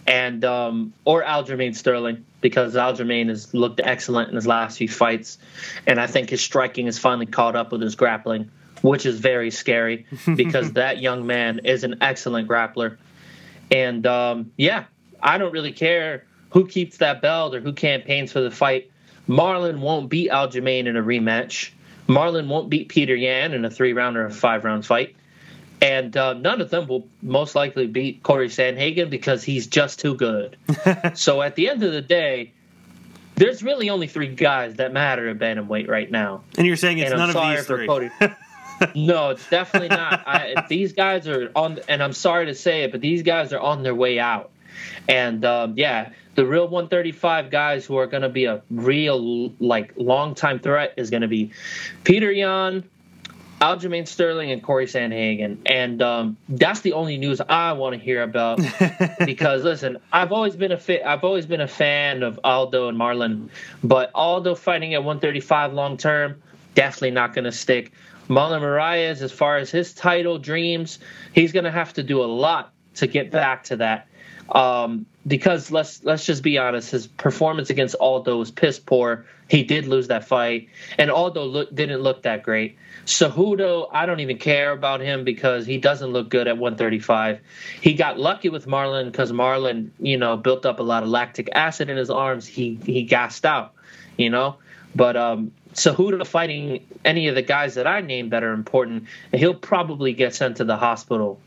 [0.06, 5.38] and um, or Aljamain Sterling because Aljamain has looked excellent in his last few fights,
[5.86, 8.50] and I think his striking has finally caught up with his grappling,
[8.82, 10.06] which is very scary
[10.36, 12.96] because that young man is an excellent grappler,
[13.70, 14.84] and um, yeah,
[15.22, 18.90] I don't really care who keeps that belt or who campaigns for the fight.
[19.28, 21.70] Marlon won't beat Aljamain in a rematch.
[22.06, 25.14] Marlon won't beat Petr Yan in a three round or a five round fight
[25.81, 30.14] and uh, none of them will most likely beat Corey Sandhagen because he's just too
[30.14, 30.57] good.
[31.14, 32.53] so at the end of the day,
[33.37, 36.43] there's really only three guys that matter at bantamweight right now.
[36.57, 37.87] And you're saying it's and none of these three.
[37.87, 38.11] Cody.
[38.95, 40.26] no, it's definitely not.
[40.26, 43.61] I, these guys are on, and I'm sorry to say it, but these guys are
[43.61, 44.51] on their way out.
[45.09, 49.95] And um, yeah, the real 135 guys who are going to be a real like
[49.97, 51.53] long time threat is going to be
[52.05, 52.89] Petr Yan,
[53.61, 58.22] Aljamain Sterling and Corey Sandhagen, and um, that's the only news I want to hear
[58.22, 58.61] about.
[59.26, 61.02] because listen, I've always been a fit.
[61.04, 63.48] I've always been a fan of Aldo and Marlon,
[63.82, 66.40] but Aldo fighting at 135 long term,
[66.74, 67.92] definitely not going to stick.
[68.28, 70.98] Marlon Moraes, as far as his title dreams,
[71.32, 74.06] he's going to have to do a lot to get back to that.
[74.50, 79.26] Um, because let's let's just be honest, his performance against Aldo was piss poor.
[79.49, 80.68] He did lose that fight,
[80.99, 82.76] and Aldo look, didn't look that great.
[83.07, 87.40] Cejudo, I don't even care about him because he doesn't look good at 135.
[87.80, 91.49] He got lucky with Marlon because Marlon, you know, built up a lot of lactic
[91.55, 92.46] acid in his arms.
[92.46, 93.72] He he gassed out,
[94.18, 94.57] you know.
[94.94, 99.55] But um, Cejudo fighting any of the guys that I named that are important, he'll
[99.55, 101.40] probably get sent to the hospital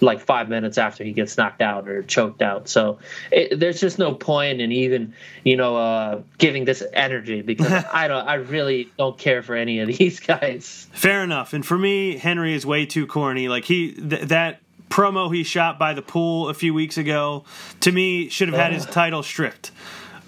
[0.00, 2.68] like five minutes after he gets knocked out or choked out.
[2.68, 2.98] So
[3.30, 8.08] it, there's just no point in even you know uh, giving this energy because I
[8.08, 10.88] don't I really don't care for any of these guys.
[10.92, 11.52] Fair enough.
[11.52, 13.48] And for me, Henry is way too corny.
[13.48, 17.44] Like he th- that promo he shot by the pool a few weeks ago
[17.80, 19.72] to me should have had his title stripped.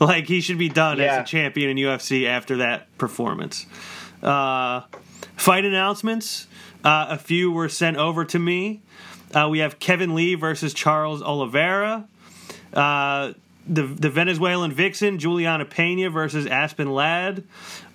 [0.01, 1.17] Like he should be done yeah.
[1.17, 3.67] as a champion in UFC after that performance.
[4.23, 4.83] Uh,
[5.37, 6.47] fight announcements.
[6.85, 8.83] Uh, a few were sent over to me.
[9.35, 12.09] Uh, we have Kevin Lee versus Charles Oliveira.
[12.73, 13.33] Uh,
[13.67, 17.45] the, the Venezuelan vixen Juliana Pena versus Aspen Ladd.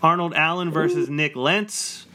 [0.02, 1.14] Arnold Allen versus Ooh.
[1.14, 2.06] Nik Lentz.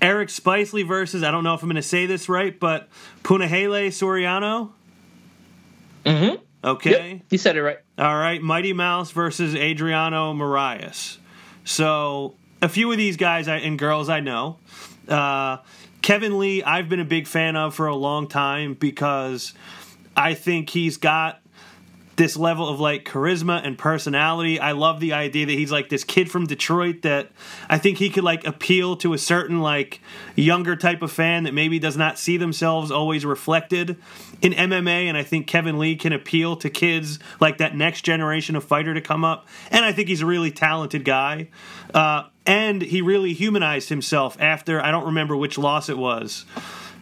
[0.00, 2.88] Eric Spicely versus, I don't know if I'm going to say this right, but
[3.22, 4.70] Punahele Soriano.
[6.04, 6.36] Mm hmm.
[6.64, 7.10] Okay.
[7.10, 7.78] Yep, you said it right.
[7.98, 8.40] All right.
[8.40, 11.18] Mighty Mouse versus Adriano Moraes.
[11.64, 14.58] So a few of these guys I, and girls I know.
[15.08, 15.58] Uh,
[16.02, 19.54] Kevin Lee, I've been a big fan of for a long time because
[20.16, 21.40] I think he's got
[22.22, 24.60] this level of like charisma and personality.
[24.60, 27.32] I love the idea that he's like this kid from Detroit that
[27.68, 30.00] I think he could like appeal to a certain like
[30.36, 33.96] younger type of fan that maybe does not see themselves always reflected
[34.40, 38.54] in MMA and I think Kevin Lee can appeal to kids like that next generation
[38.54, 41.48] of fighter to come up and I think he's a really talented guy.
[41.92, 46.46] Uh, and he really humanized himself after I don't remember which loss it was.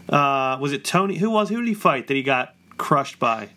[0.09, 1.19] Uh, was it Tony?
[1.19, 1.51] Who was?
[1.51, 3.51] Who did he fight that he got crushed by?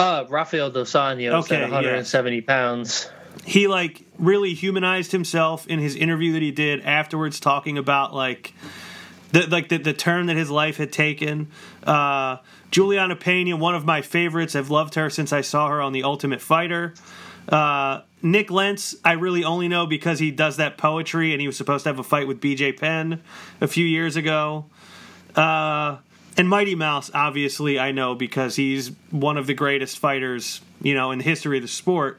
[0.00, 2.42] Uh, Rafael dos Anjos okay, at 170 yeah.
[2.46, 3.10] pounds.
[3.44, 8.54] He like really humanized himself in his interview that he did afterwards, talking about like
[9.32, 11.48] the like the, the turn that his life had taken.
[11.84, 12.38] Uh,
[12.70, 14.56] Juliana Pena, one of my favorites.
[14.56, 16.94] I've loved her since I saw her on The Ultimate Fighter.
[17.48, 21.56] Uh, Nik Lentz, I really only know because he does that poetry, and he was
[21.56, 23.22] supposed to have a fight with BJ Penn
[23.60, 24.66] a few years ago.
[25.34, 25.98] Uh,
[26.40, 31.10] and Mighty Mouse, obviously, I know because he's one of the greatest fighters, you know,
[31.10, 32.18] in the history of the sport.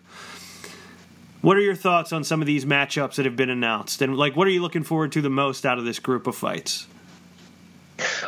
[1.41, 4.35] What are your thoughts on some of these matchups that have been announced, and like,
[4.35, 6.85] what are you looking forward to the most out of this group of fights?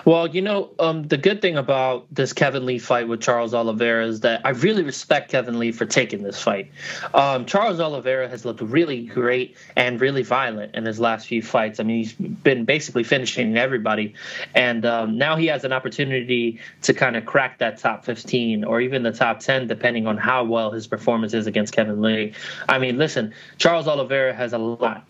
[0.05, 4.05] Well, you know, um, the good thing about this Kevin Lee fight with Charles Oliveira
[4.05, 6.71] is that I really respect Kevin Lee for taking this fight.
[7.13, 11.79] Um, Charles Oliveira has looked really great and really violent in his last few fights.
[11.79, 14.13] I mean, he's been basically finishing everybody,
[14.53, 18.81] and um, now he has an opportunity to kind of crack that top 15 or
[18.81, 22.33] even the top 10, depending on how well his performance is against Kevin Lee.
[22.67, 25.05] I mean, listen, Charles Oliveira has a lot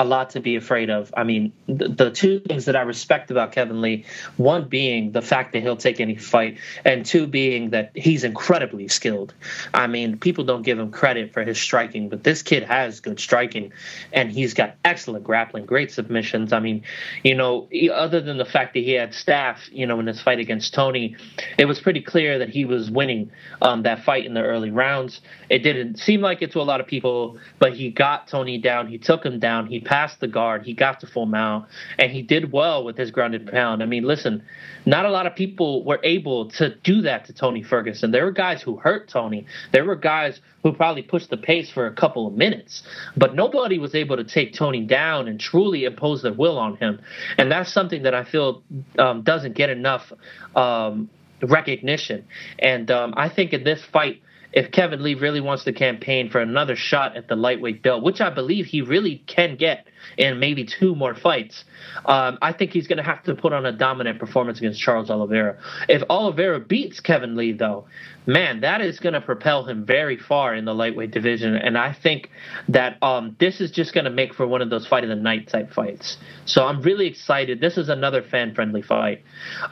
[0.00, 1.12] a lot to be afraid of.
[1.14, 4.06] I mean, the, the, two things that I respect about Kevin Lee,
[4.38, 8.88] one being the fact that he'll take any fight, and two being that he's incredibly
[8.88, 9.34] skilled.
[9.74, 13.20] I mean, people don't give him credit for his striking, but this kid has good
[13.20, 13.74] striking,
[14.10, 16.54] and he's got excellent grappling, great submissions.
[16.54, 16.82] I mean,
[17.22, 20.38] you know, other than the fact that he had staph, you know, in his fight
[20.38, 21.14] against Tony,
[21.58, 23.30] it was pretty clear that he was winning
[23.60, 25.20] um, that fight in the early rounds.
[25.50, 28.86] It didn't seem like it to a lot of people, but he got Tony down.
[28.86, 29.66] He took him down.
[29.66, 30.62] He passed the guard.
[30.62, 31.66] He got to full mount,
[31.98, 33.82] and he did well with his grounded pound.
[33.82, 34.44] I mean, listen,
[34.86, 38.12] not a lot of people were able to do that to Tony Ferguson.
[38.12, 39.46] There were guys who hurt Tony.
[39.72, 42.84] There were guys who probably pushed the pace for a couple of minutes,
[43.16, 47.00] but nobody was able to take Tony down and truly impose their will on him.
[47.36, 48.62] And that's something that I feel
[48.96, 50.12] um, doesn't get enough
[50.54, 51.10] um,
[51.42, 52.24] recognition.
[52.60, 54.22] And um, I think in this fight
[54.52, 58.20] if Kevin Lee really wants to campaign for another shot at the lightweight belt, which
[58.20, 59.86] I believe he really can get
[60.16, 61.64] in maybe two more fights,
[62.04, 65.10] um, I think he's going to have to put on a dominant performance against Charles
[65.10, 65.58] Oliveira.
[65.88, 67.86] If Oliveira beats Kevin Lee, though,
[68.26, 71.54] man, that is going to propel him very far in the lightweight division.
[71.56, 72.30] And I think
[72.68, 75.16] that um, this is just going to make for one of those fight of the
[75.16, 76.16] night type fights.
[76.44, 77.60] So I'm really excited.
[77.60, 79.22] This is another fan friendly fight.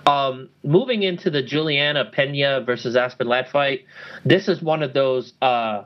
[0.06, 3.84] Um, moving into the Juliana Pena versus Aspen Ladd fight,
[4.24, 5.32] this is one of those.
[5.40, 5.84] Uh,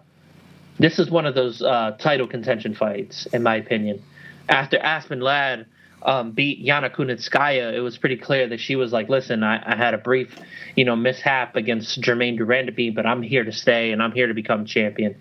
[0.79, 4.03] this is one of those uh, title contention fights, in my opinion.
[4.53, 5.65] After Aspen Ladd
[6.03, 9.77] um, beat Yana Kunitskaya, it was pretty clear that she was like, "Listen, I, I
[9.77, 10.39] had a brief,
[10.77, 14.27] you know, mishap against Germaine de Randamie, but I'm here to stay and I'm here
[14.27, 15.17] to become champion."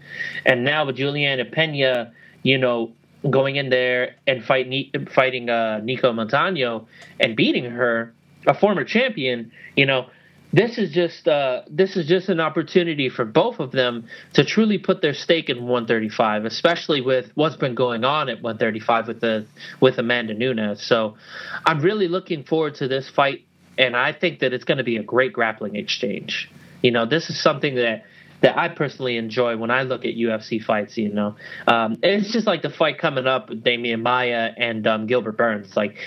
[0.45, 2.11] And now with Juliana Pena,
[2.43, 2.91] you know,
[3.29, 4.67] going in there and fight,
[5.09, 6.87] fighting uh, Nicco Montaño
[7.19, 8.13] and beating her,
[8.47, 10.07] a former champion, you know,
[10.53, 14.77] this is just uh, this is just an opportunity for both of them to truly
[14.77, 19.45] put their stake in 135, especially with what's been going on at 135 with the
[19.79, 20.85] with Amanda Nunes.
[20.85, 21.17] So
[21.65, 23.45] I'm really looking forward to this fight,
[23.77, 26.49] and I think that it's going to be a great grappling exchange.
[26.81, 28.03] You know, this is something that
[28.41, 30.97] that I personally enjoy when I look at UFC fights.
[30.97, 31.35] You know,
[31.67, 35.75] um, it's just like the fight coming up with Demian Maia and um, Gilbert Burns.
[35.75, 35.97] Like,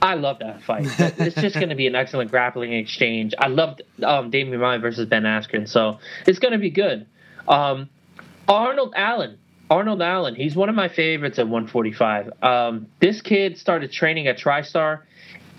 [0.00, 0.86] I love that fight.
[0.98, 3.34] it's just going to be an excellent grappling exchange.
[3.38, 7.06] I loved um, Demian Maia versus Ben Askren, so it's going to be good.
[7.46, 7.88] Um,
[8.48, 9.38] Arnold Allen.
[9.70, 12.30] Arnold Allen, he's one of my favorites at 145.
[12.42, 15.00] Um, this kid started training at TriStar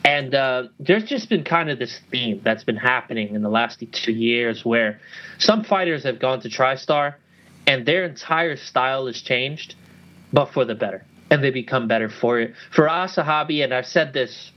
[0.04, 3.84] and uh, there's just been kind of this theme that's been happening in the last
[3.92, 5.00] two years where
[5.38, 7.16] some fighters have gone to TriStar
[7.66, 9.76] and their entire style has changed,
[10.34, 11.06] but for the better.
[11.32, 12.54] And they become better for it.
[12.76, 14.52] Firas Zahabi, and I've said this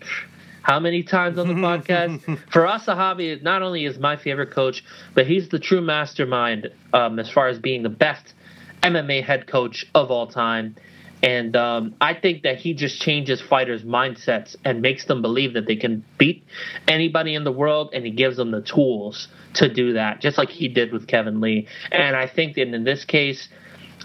[0.62, 2.24] how many times on the podcast?
[2.50, 4.82] Firas Zahabi, not only is my favorite coach,
[5.14, 8.34] but he's the true mastermind um, as far as being the best
[8.82, 10.74] MMA head coach of all time.
[11.22, 15.66] And um, I think that he just changes fighters' mindsets and makes them believe that
[15.66, 16.44] they can beat
[16.86, 20.50] anybody in the world, and he gives them the tools to do that, just like
[20.50, 21.66] he did with Kevin Lee.
[21.90, 23.48] And I think that in this case,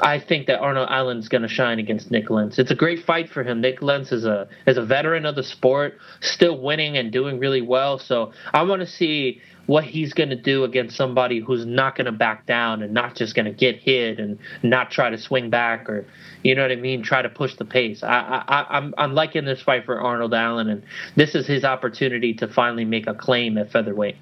[0.01, 2.57] I think that Arnold Allen's going to shine against Nik Lentz.
[2.57, 3.61] It's a great fight for him.
[3.61, 7.61] Nik Lentz is a is a veteran of the sport, still winning and doing really
[7.61, 7.99] well.
[7.99, 9.41] So I want to see
[9.71, 13.15] what he's going to do against somebody who's not going to back down and not
[13.15, 16.05] just going to get hit and not try to swing back or
[16.43, 18.03] you know what I mean, try to push the pace.
[18.03, 20.83] I, I I'm I'm liking this fight for Arnold Allen, and
[21.15, 24.17] this is his opportunity to finally make a claim at featherweight.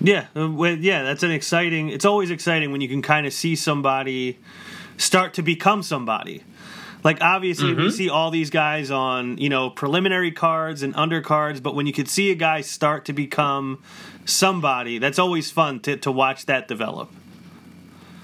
[0.00, 1.88] Yeah, uh, yeah, that's an exciting.
[1.88, 4.38] It's always exciting when you can kind of see somebody
[4.98, 6.44] start to become somebody.
[7.06, 7.82] Like obviously mm-hmm.
[7.82, 11.92] we see all these guys on, you know, preliminary cards and undercards, but when you
[11.92, 13.80] could see a guy start to become
[14.24, 17.08] somebody, that's always fun to, to watch that develop.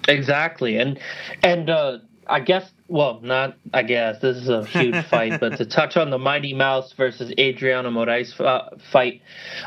[0.09, 0.79] Exactly.
[0.79, 0.99] And
[1.45, 5.65] and uh I guess well, not I guess this is a huge fight, but to
[5.65, 9.23] touch on the Mighty Mouse versus Adriano Moraes uh, fight,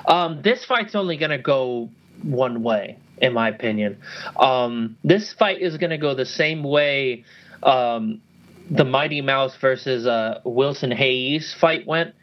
[0.10, 1.90] um, this fight's only going to go
[2.22, 3.98] one way, in my opinion.
[4.36, 7.24] Um, this fight is going to go the same way
[7.64, 8.22] um,
[8.70, 12.16] the Mighty Mouse versus uh, Wilson Reis fight went.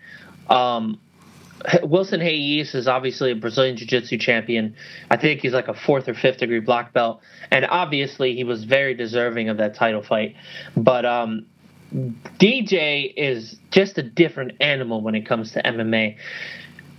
[0.48, 1.00] Um,
[1.82, 4.74] Wilson Reis is obviously a Brazilian Jiu Jitsu champion.
[5.10, 7.20] I think he's like a fourth or fifth degree black belt,
[7.50, 10.34] and obviously he was very deserving of that title fight.
[10.76, 11.46] But um,
[11.92, 16.16] DJ is just a different animal when it comes to MMA.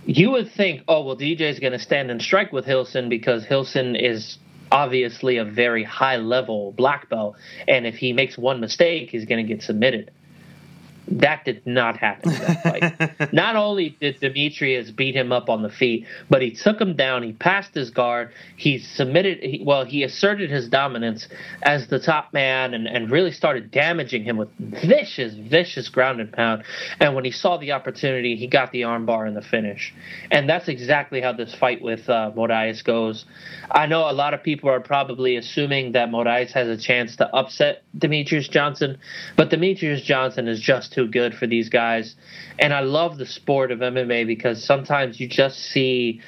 [0.06, 3.44] You would think, oh well, DJ is going to stand and strike with Hilson because
[3.44, 4.38] Hilson is
[4.70, 7.36] obviously a very high level black belt,
[7.68, 10.10] and if he makes one mistake, he's going to get submitted.
[11.08, 13.32] That did not happen in that fight.
[13.32, 17.22] not only did Demetrious beat him up on the feet, but he took him down.
[17.22, 18.32] He passed his guard.
[18.56, 21.28] He submitted, he, well, he asserted his dominance
[21.62, 26.32] as the top man and, and really started damaging him with vicious, vicious ground and
[26.32, 26.64] pound.
[27.00, 29.92] And when he saw the opportunity, he got the armbar in the finish.
[30.30, 33.26] And that's exactly how this fight with uh, Moraes goes.
[33.70, 37.34] I know a lot of people are probably assuming that Moraes has a chance to
[37.34, 38.98] upset Demetrious Johnson,
[39.36, 42.14] but Demetrious Johnson is just too good for these guys.
[42.58, 46.20] And I love the sport of MMA because sometimes you just see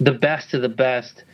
[0.00, 1.24] the best of the best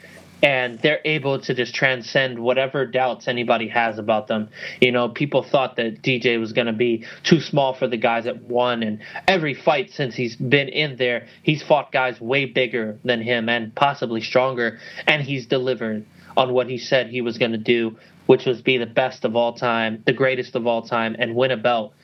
[0.45, 4.51] and they're able to just transcend whatever doubts anybody has about them.
[4.79, 8.27] You know, people thought that DJ was going to be too small for the guys
[8.27, 12.99] at one, and every fight since he's been in there, he's fought guys way bigger
[13.05, 16.05] than him and possibly stronger, and he's delivered
[16.37, 19.37] on what he said he was going to do, which was be the best of
[19.37, 21.95] all time, the greatest of all time, and win a belt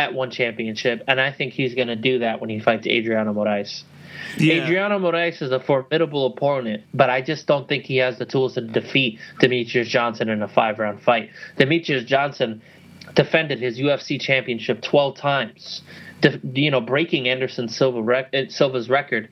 [0.00, 3.34] at one championship, and I think he's going to do that when he fights Adriano
[3.34, 3.82] Moraes.
[4.38, 4.64] Yeah.
[4.64, 8.54] Adriano Moraes is a formidable opponent, but I just don't think he has the tools
[8.54, 11.28] to defeat Demetrious Johnson in a five round fight.
[11.58, 12.62] Demetrious Johnson
[13.14, 15.82] defended his UFC championship 12 times,
[16.54, 19.28] you know, breaking Anderson Silva rec- eh, Silva's record.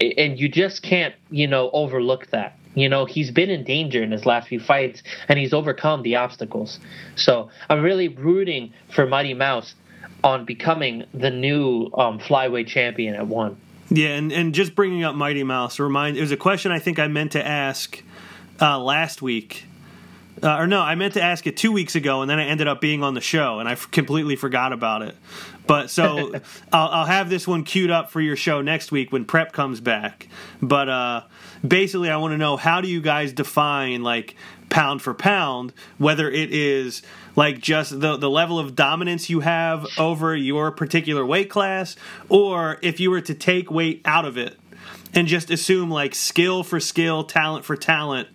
[0.00, 2.56] And you just can't, you know, overlook that.
[2.74, 6.16] You know, he's been in danger in his last few fights and he's overcome the
[6.16, 6.78] obstacles.
[7.16, 9.74] So I'm really rooting for Mighty Mouse
[10.24, 13.56] on becoming the new um, flyweight champion at one.
[13.88, 16.98] Yeah, and, and just bringing up Mighty Mouse remind it was a question I think
[16.98, 18.02] I meant to ask
[18.60, 19.64] uh, last week.
[20.42, 22.68] Uh, or no, I meant to ask it two weeks ago, and then I ended
[22.68, 25.16] up being on the show, and I f- completely forgot about it.
[25.66, 26.34] But so
[26.72, 29.80] I'll, I'll, have this one queued up for your show next week when prep comes
[29.80, 30.28] back.
[30.60, 31.22] But uh,
[31.66, 34.36] basically, I want to know how do you guys define like
[34.76, 37.00] pound for pound, whether it is
[37.34, 41.96] like just the the level of dominance you have over your particular weight class,
[42.28, 44.54] or if you were to take weight out of it
[45.14, 48.28] and just assume like skill for skill, talent for talent,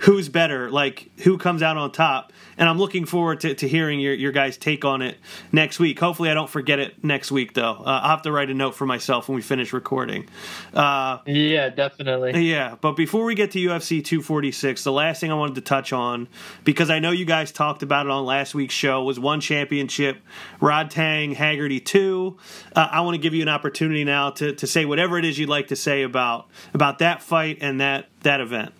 [0.00, 4.00] who's better, like who comes out on top and I'm looking forward to, to hearing
[4.00, 5.16] your, your guys' take on it
[5.52, 5.98] next week.
[6.00, 7.72] Hopefully, I don't forget it next week, though.
[7.72, 10.28] Uh, I'll have to write a note for myself when we finish recording.
[10.74, 12.48] Uh, yeah, definitely.
[12.48, 15.92] Yeah, but before we get to UFC 246, the last thing I wanted to touch
[15.92, 16.28] on,
[16.64, 20.18] because I know you guys talked about it on last week's show, was one championship,
[20.60, 22.36] Rodtang, Haggerty 2.
[22.74, 25.38] Uh, I want to give you an opportunity now to, to say whatever it is
[25.38, 28.72] you'd like to say about about that fight and that that event.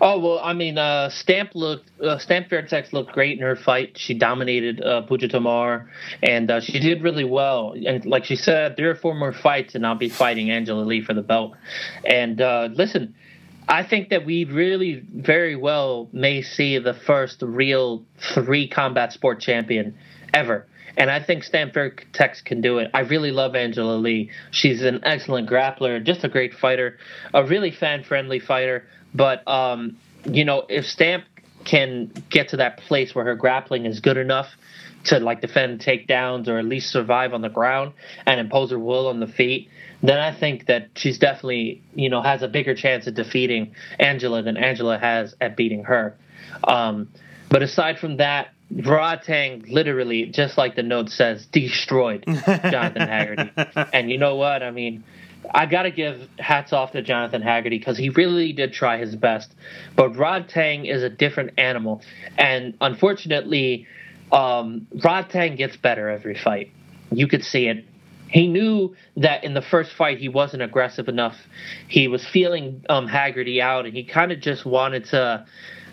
[0.00, 3.98] Oh well, I mean, uh, Stamp looked uh, Stamp Fairtex looked great in her fight.
[3.98, 5.90] She dominated uh, Puja Tomar,
[6.22, 7.74] and uh, she did really well.
[7.86, 11.02] And like she said, there are four more fights, and I'll be fighting Angela Lee
[11.02, 11.54] for the belt.
[12.04, 13.14] And uh, listen,
[13.68, 18.02] I think that we really very well may see the first real
[18.34, 19.96] three combat sport champion
[20.32, 20.66] ever.
[20.98, 22.90] And I think Stamp Fairtex can do it.
[22.92, 24.30] I really love Angela Lee.
[24.50, 26.98] She's an excellent grappler, just a great fighter,
[27.32, 28.84] a really fan friendly fighter.
[29.14, 31.24] But um, you know, if Stamp
[31.64, 34.48] can get to that place where her grappling is good enough
[35.04, 37.92] to like defend takedowns or at least survive on the ground
[38.26, 39.68] and impose her will on the feet,
[40.02, 44.42] then I think that she's definitely you know has a bigger chance of defeating Angela
[44.42, 46.16] than Angela has at beating her.
[46.64, 47.08] Um,
[47.50, 53.50] but aside from that, Rodtang literally, just like the note says, destroyed Jonathan Haggerty.
[53.92, 54.62] and you know what?
[54.62, 55.04] I mean,
[55.50, 59.16] I got to give hats off to Jonathan Haggerty because he really did try his
[59.16, 59.54] best.
[59.96, 62.02] But Rodtang is a different animal.
[62.36, 63.86] And unfortunately,
[64.32, 66.70] um, Rodtang gets better every fight.
[67.10, 67.84] You could see it.
[68.28, 71.36] He knew that in the first fight he wasn't aggressive enough.
[71.88, 75.46] He was feeling um, Haggerty out, and he kind of just wanted to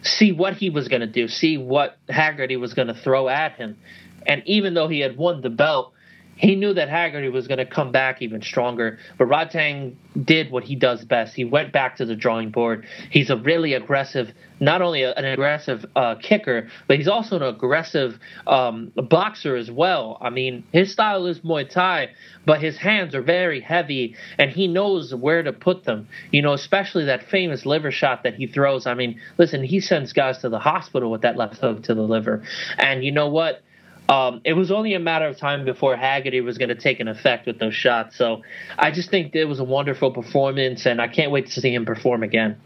[0.08, 3.54] see what he was going to do, see what Haggerty was going to throw at
[3.54, 3.78] him.
[4.26, 5.94] And even though he had won the belt,
[6.36, 9.00] he knew that Haggerty was going to come back even stronger.
[9.18, 11.34] But Rodtang did what he does best.
[11.34, 12.86] He went back to the drawing board.
[13.10, 18.20] He's a really aggressive, not only an aggressive uh, kicker, but he's also an aggressive
[18.48, 20.18] um, boxer as well.
[20.22, 22.10] I mean, his style is Muay Thai,
[22.46, 26.08] but his hands are very heavy, and he knows where to put them.
[26.32, 28.88] You know, especially that famous liver shot that he throws.
[28.88, 32.02] I mean, listen, he sends guys to the hospital with that left hook to the
[32.02, 32.44] liver.
[32.78, 33.62] And you know what?
[34.08, 37.08] Um, it was only a matter of time before Haggerty was going to take an
[37.08, 38.16] effect with those shots.
[38.16, 38.44] So
[38.78, 41.86] I just think it was a wonderful performance, and I can't wait to see him
[41.86, 42.58] perform again.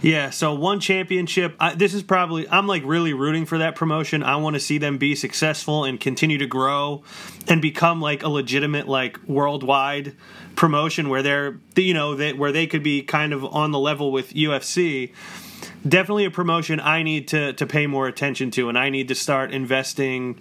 [0.00, 1.56] Yeah, so one championship.
[1.58, 4.22] I, this is probably I'm like really rooting for that promotion.
[4.22, 7.02] I want to see them be successful and continue to grow
[7.48, 10.14] and become like a legitimate like worldwide
[10.54, 14.12] promotion where they're you know that where they could be kind of on the level
[14.12, 15.12] with UFC.
[15.86, 19.16] Definitely a promotion I need to to pay more attention to and I need to
[19.16, 20.38] start investing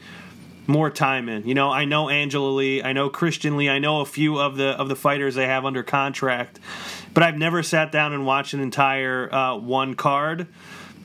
[0.67, 1.47] more time in.
[1.47, 4.57] You know, I know Angela Lee, I know Christian Lee, I know a few of
[4.57, 6.59] the of the fighters they have under contract,
[7.13, 10.47] but I've never sat down and watched an entire uh, one card.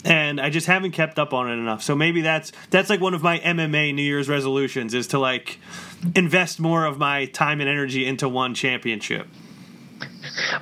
[0.05, 1.81] And I just haven't kept up on it enough.
[1.81, 5.61] So maybe that's that's like one of my MMA New Year's resolutions is to like
[6.17, 9.29] invest more of my time and energy into one championship.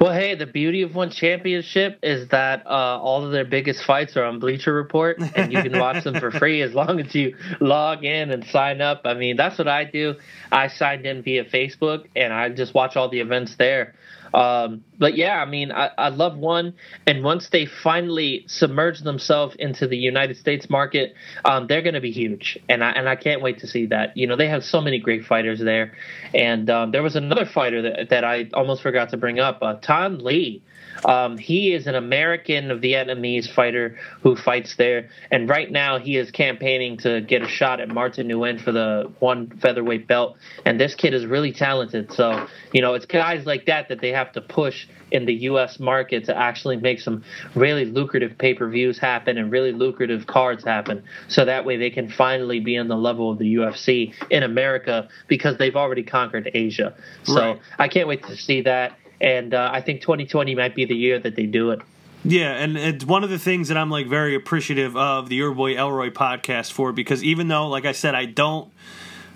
[0.00, 4.16] Well, hey, the beauty of one championship is that uh, all of their biggest fights
[4.16, 7.36] are on Bleacher Report, and you can watch them for free as long as you
[7.60, 9.02] log in and sign up.
[9.04, 10.14] I mean, that's what I do.
[10.50, 13.94] I signed in via Facebook, and I just watch all the events there.
[14.32, 16.74] Um, but yeah, I mean, I, I love one,
[17.06, 21.14] and once they finally submerge themselves into the United States market,
[21.44, 24.16] um, they're going to be huge, and I and I can't wait to see that.
[24.16, 25.94] You know, they have so many great fighters there,
[26.34, 29.76] and um, there was another fighter that that I almost forgot to bring up, uh,
[29.76, 30.60] Thanh Le.
[31.04, 36.30] Um, he is an American Vietnamese fighter who fights there, and right now he is
[36.30, 40.36] campaigning to get a shot at Martin Nguyen for the one featherweight belt.
[40.64, 42.12] And this kid is really talented.
[42.12, 45.80] So you know, it's guys like that that they have to push in the U.S.
[45.80, 47.24] market to actually make some
[47.54, 51.02] really lucrative pay-per-views happen and really lucrative cards happen.
[51.28, 55.08] So that way they can finally be on the level of the UFC in America
[55.28, 56.94] because they've already conquered Asia.
[57.24, 57.60] So right.
[57.78, 61.18] I can't wait to see that and uh, I think 2020 might be the year
[61.18, 61.80] that they do it.
[62.24, 65.54] Yeah, and it's one of the things that I'm like very appreciative of the Your
[65.54, 68.70] Boy Elroy podcast for because even though, like I said, I don't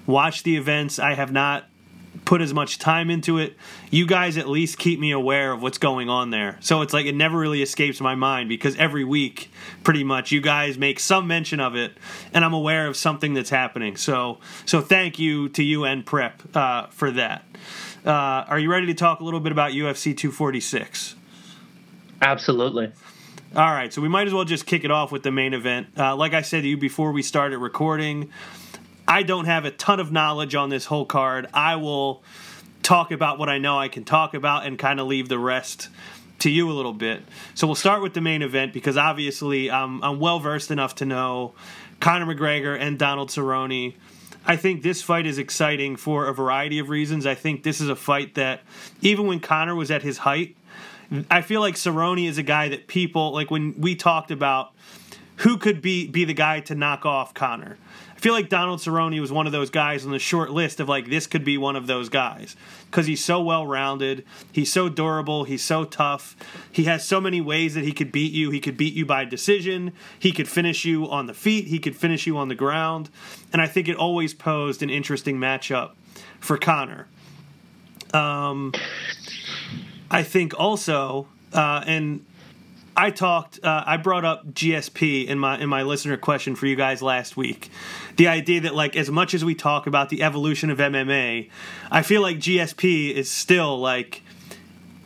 [0.07, 1.65] watch the events, I have not
[2.25, 3.57] put as much time into it.
[3.91, 6.59] You guys at least keep me aware of what's going on there.
[6.61, 9.51] So it's like it never really escapes my mind because every week,
[9.83, 11.97] pretty much, you guys make some mention of it,
[12.33, 13.97] and I'm aware of something that's happening.
[13.97, 17.45] So, so thank you to you and Prep uh, for that.
[18.05, 21.15] Uh, are you ready to talk a little bit about UFC 246?
[22.21, 22.93] Absolutely.
[23.57, 25.87] All right, so we might as well just kick it off with the main event.
[25.97, 28.31] Uh, like I said to you before we started recording,
[29.09, 31.47] I don't have a ton of knowledge on this whole card.
[31.55, 32.23] I will
[32.83, 35.89] talk about what I know I can talk about and kind of leave the rest
[36.41, 37.23] to you a little bit.
[37.55, 41.07] So we'll start with the main event because obviously I'm, I'm well versed enough to
[41.07, 41.55] know
[42.01, 43.95] Conor McGregor and Donald Cerrone.
[44.47, 47.27] I think this fight is exciting for a variety of reasons.
[47.27, 48.63] I think this is a fight that,
[49.01, 50.57] even when Conor was at his height,
[51.31, 54.73] I feel like Cerrone is a guy that people like when we talked about
[55.37, 57.79] who could be be the guy to knock off Conor.
[58.25, 60.89] I feel like Donald Cerrone was one of those guys on the short list of
[60.89, 62.57] like this could be one of those guys
[62.87, 66.35] because he's so well rounded, he's so durable, he's so tough,
[66.73, 68.49] he has so many ways that he could beat you.
[68.49, 71.95] He could beat you by decision, he could finish you on the feet, he could
[71.95, 73.11] finish you on the ground,
[73.53, 75.91] and I think it always posed an interesting matchup
[76.41, 77.09] for Conor.
[78.15, 78.73] Um,
[80.11, 82.25] I think also, uh, and
[82.97, 86.77] I talked, uh, I brought up GSP in my in my listener question for you
[86.77, 87.71] guys last week.
[88.17, 91.51] The idea that like as much as we talk about the evolution of MMA,
[91.91, 94.23] I feel like GSP is still like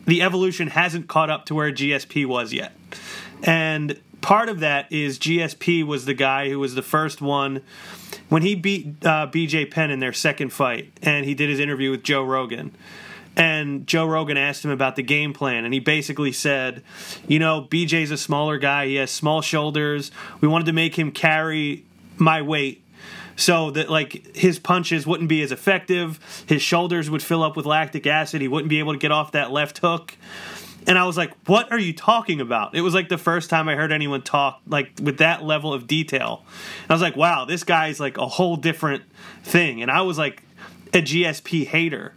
[0.07, 2.72] the evolution hasn't caught up to where GSP was yet,
[3.43, 7.62] and part of that is GSP was the guy who was the first one
[8.28, 11.91] when he beat uh, BJ Penn in their second fight, and he did his interview
[11.91, 12.74] with Joe Rogan
[13.39, 16.82] and Joe Rogan asked him about the game plan, and he basically said,
[17.28, 18.86] You know, BJ's a smaller guy.
[18.86, 20.11] He has small shoulders.
[20.41, 21.84] We wanted to make him carry
[22.16, 22.84] my weight
[23.36, 26.18] so that like his punches wouldn't be as effective.
[26.49, 28.41] His shoulders would fill up with lactic acid.
[28.41, 30.16] He wouldn't be able to get off that left hook.
[30.89, 33.68] And I was like, "What are you talking about?" It was like the first time
[33.68, 36.45] I heard anyone talk like with that level of detail.
[36.82, 39.05] And I was like, "Wow, this guy's like a whole different
[39.45, 40.43] thing." And I was like
[40.93, 42.14] a GSP hater.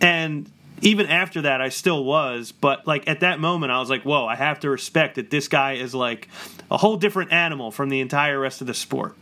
[0.00, 0.50] And
[0.82, 4.26] even after that I still was, but like at that moment I was like, whoa,
[4.26, 6.28] I have to respect that this guy is like
[6.70, 9.16] a whole different animal from the entire rest of the sport.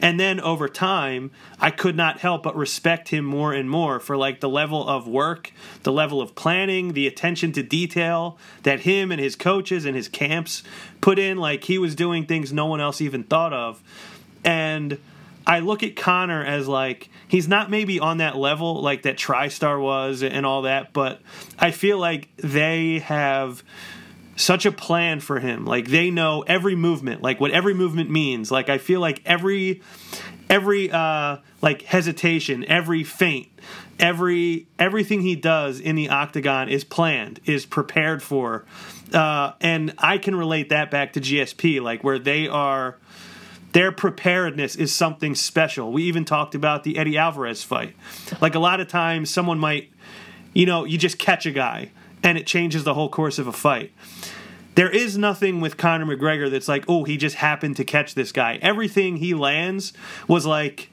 [0.00, 4.16] And then over time, I could not help but respect him more and more for
[4.16, 5.52] like the level of work,
[5.82, 10.08] the level of planning, the attention to detail that him and his coaches and his
[10.08, 10.62] camps
[11.00, 11.38] put in.
[11.38, 13.82] Like he was doing things no one else even thought of.
[14.44, 14.98] And
[15.48, 19.80] I look at Conor as like he's not maybe on that level like that TriStar
[19.80, 21.22] was and all that, but
[21.58, 23.64] I feel like they have
[24.36, 25.64] such a plan for him.
[25.64, 28.50] Like they know every movement, like what every movement means.
[28.50, 29.80] Like I feel like every
[30.50, 33.48] every uh like hesitation, every feint,
[33.98, 38.66] every everything he does in the octagon is planned, is prepared for.
[39.14, 42.98] Uh and I can relate that back to GSP like where they are
[43.72, 45.92] their preparedness is something special.
[45.92, 47.94] We even talked about the Eddie Alvarez fight.
[48.40, 49.90] Like a lot of times, someone might,
[50.54, 51.90] you know, you just catch a guy
[52.22, 53.92] and it changes the whole course of a fight.
[54.74, 58.32] There is nothing with Conor McGregor that's like, oh, he just happened to catch this
[58.32, 58.58] guy.
[58.62, 59.92] Everything he lands
[60.28, 60.90] was like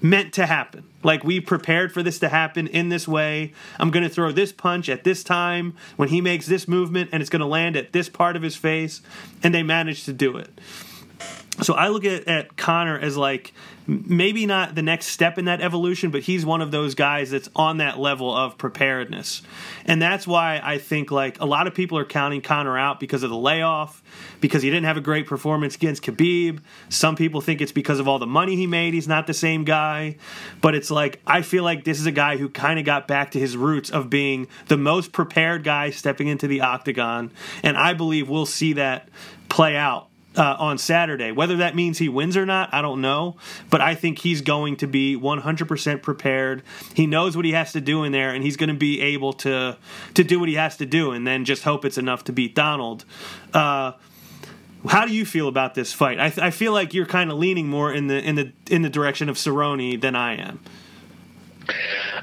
[0.00, 0.84] meant to happen.
[1.02, 3.52] Like we prepared for this to happen in this way.
[3.78, 7.20] I'm going to throw this punch at this time when he makes this movement and
[7.20, 9.02] it's going to land at this part of his face
[9.42, 10.60] and they managed to do it.
[11.62, 13.52] So I look at, at Conor as like
[13.88, 17.48] maybe not the next step in that evolution, but he's one of those guys that's
[17.56, 19.42] on that level of preparedness.
[19.86, 23.22] And that's why I think like a lot of people are counting Conor out because
[23.22, 24.02] of the layoff,
[24.40, 26.60] because he didn't have a great performance against Khabib.
[26.90, 28.92] Some people think it's because of all the money he made.
[28.92, 30.16] He's not the same guy.
[30.60, 33.32] But it's like I feel like this is a guy who kind of got back
[33.32, 37.32] to his roots of being the most prepared guy stepping into the octagon.
[37.62, 39.08] And I believe we'll see that
[39.48, 40.07] play out
[40.38, 41.32] uh, on Saturday.
[41.32, 43.36] Whether that means he wins or not, I don't know.
[43.68, 46.62] But I think he's going to be 100% prepared.
[46.94, 49.32] He knows what he has to do in there, and he's going to be able
[49.34, 49.76] to
[50.14, 52.54] to do what he has to do, and then just hope it's enough to beat
[52.54, 53.04] Donald.
[53.52, 53.92] Uh,
[54.88, 56.20] how do you feel about this fight?
[56.20, 58.82] I, th- I feel like you're kind of leaning more in the in the in
[58.82, 60.60] the direction of Cerrone than I am.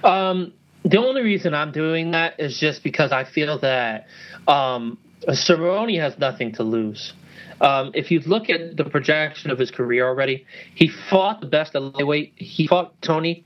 [0.04, 0.54] Um,
[0.84, 4.08] the only reason I'm doing that is just because I feel that
[4.48, 4.98] um,
[5.30, 7.14] Cerrone has nothing to lose.
[7.62, 11.76] Um, if you look at the projection of his career already, he fought the best
[11.76, 12.34] at lightweight.
[12.36, 13.46] He fought Tony.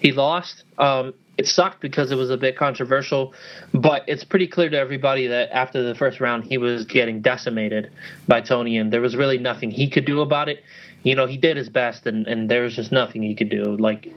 [0.00, 0.64] He lost.
[0.78, 3.34] Um, it sucked because it was a bit controversial,
[3.72, 7.90] but it's pretty clear to everybody that after the first round, he was getting decimated
[8.28, 10.62] by Tony, and there was really nothing he could do about it
[11.02, 13.76] you know he did his best and and there was just nothing he could do.
[13.76, 14.08] Like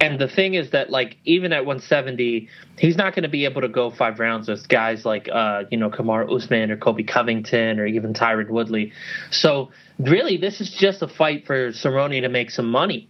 [0.00, 3.62] and the thing is that like even at 170 he's not going to be able
[3.62, 7.80] to go five rounds with guys like uh you know Kamaru Usman or Colby Covington
[7.80, 8.92] or even Tyron Woodley.
[9.30, 13.08] So really this is just a fight for Cerrone to make some money.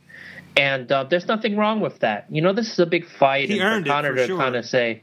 [0.57, 2.27] And uh, there's nothing wrong with that.
[2.31, 4.39] You know this is a big fight he and earned for for to sure.
[4.39, 5.03] kind of say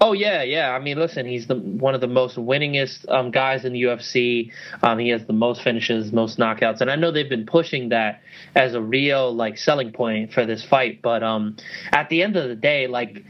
[0.00, 0.72] Oh yeah, yeah.
[0.72, 4.52] I mean, listen, he's the one of the most winningest um, guys in the UFC.
[4.82, 8.20] Um, he has the most finishes, most knockouts, and I know they've been pushing that
[8.54, 11.00] as a real like selling point for this fight.
[11.00, 11.56] But um,
[11.92, 13.24] at the end of the day, like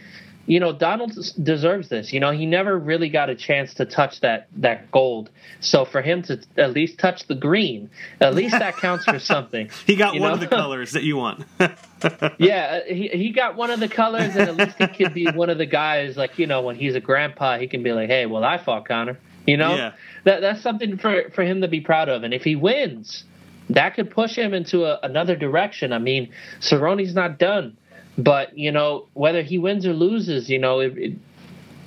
[0.47, 1.12] you know, Donald
[1.43, 2.12] deserves this.
[2.12, 5.28] You know, he never really got a chance to touch that that gold.
[5.60, 7.90] So for him to at least touch the green,
[8.20, 9.70] at least that counts for something.
[9.86, 10.35] he got one know?
[10.35, 11.44] of the colors that you want.
[12.39, 15.27] yeah, uh, he he got one of the colors, and at least he could be
[15.27, 16.16] one of the guys.
[16.16, 18.86] Like you know, when he's a grandpa, he can be like, "Hey, well, I fought
[18.86, 19.93] Conor." You know, yeah.
[20.24, 22.23] that that's something for for him to be proud of.
[22.23, 23.24] And if he wins,
[23.70, 25.93] that could push him into a, another direction.
[25.93, 27.77] I mean, Cerrone's not done
[28.19, 31.13] but you know, whether he wins or loses, you know, it, it,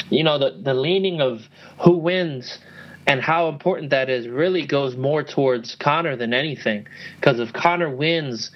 [0.09, 1.41] you know the the leaning of
[1.83, 2.59] who wins
[3.07, 6.87] and how important that is really goes more towards Conor than anything.
[7.15, 8.51] Because if Conor wins,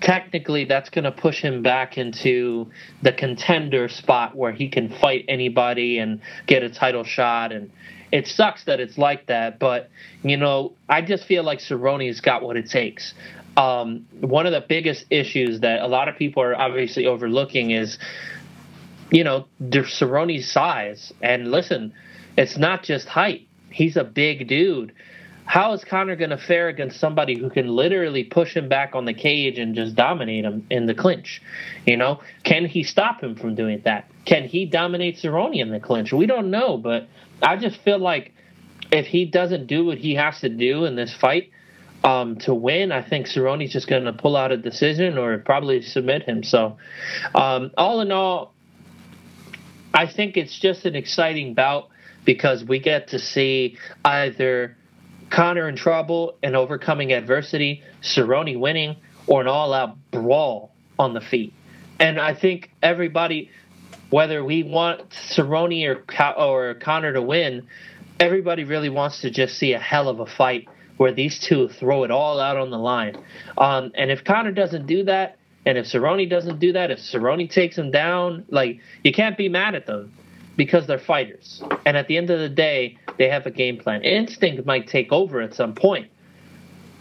[0.00, 2.70] technically that's going to push him back into
[3.02, 7.70] the contender spot where he can fight anybody and get a title shot and
[8.12, 9.88] it sucks that it's like that but
[10.22, 13.14] you know i just feel like cerrone's got what it takes
[13.56, 17.98] um, one of the biggest issues that a lot of people are obviously overlooking is,
[19.10, 21.12] you know, Cerrone's size.
[21.22, 21.92] And listen,
[22.36, 23.46] it's not just height.
[23.70, 24.92] He's a big dude.
[25.46, 29.04] How is Conor going to fare against somebody who can literally push him back on
[29.04, 31.42] the cage and just dominate him in the clinch?
[31.86, 34.08] You know, can he stop him from doing that?
[34.24, 36.12] Can he dominate Cerrone in the clinch?
[36.12, 37.08] We don't know, but
[37.42, 38.32] I just feel like
[38.90, 41.50] if he doesn't do what he has to do in this fight,
[42.04, 45.80] um, to win, I think Cerrone's just going to pull out a decision or probably
[45.80, 46.42] submit him.
[46.42, 46.76] So,
[47.34, 48.54] um, all in all,
[49.94, 51.88] I think it's just an exciting bout
[52.24, 54.76] because we get to see either
[55.30, 61.54] Conor in trouble and overcoming adversity, Cerrone winning, or an all-out brawl on the feet.
[61.98, 63.50] And I think everybody,
[64.10, 66.04] whether we want Cerrone or
[66.36, 67.66] or Conor to win,
[68.20, 72.04] everybody really wants to just see a hell of a fight where these two throw
[72.04, 73.16] it all out on the line.
[73.58, 77.50] Um, and if Conor doesn't do that, and if Cerrone doesn't do that, if Cerrone
[77.50, 80.12] takes him down, like you can't be mad at them
[80.56, 81.62] because they're fighters.
[81.86, 84.02] And at the end of the day, they have a game plan.
[84.02, 86.10] Instinct might take over at some point,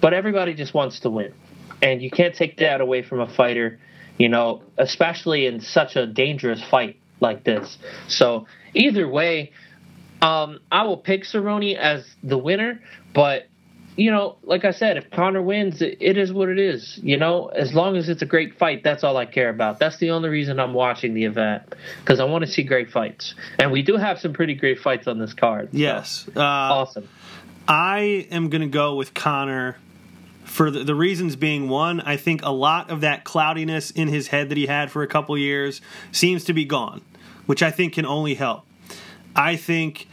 [0.02, 1.34] but everybody just wants to win.
[1.82, 3.80] And you can't take that away from a fighter,
[4.18, 7.78] you know, especially in such a dangerous fight like this.
[8.08, 9.52] So either way,
[10.22, 12.80] um, I will pick Cerrone as the winner,
[13.14, 13.48] but
[13.96, 17.00] you know, like I said, if Conor wins, it is what it is.
[17.02, 19.80] You know, as long as it's a great fight, that's all I care about.
[19.80, 23.36] That's the only reason I'm watching the event because I want to see great fights,
[23.60, 25.70] and we do have some pretty great fights on this card.
[25.72, 25.78] So.
[25.78, 27.08] Yes, uh, awesome.
[27.68, 29.78] I am going to go with Conor
[30.44, 34.28] for the, the, reasons being one, I think a lot of that cloudiness in his
[34.28, 37.02] head that he had for a couple years seems to be gone,
[37.46, 38.66] which I think can only help.
[39.36, 40.08] I think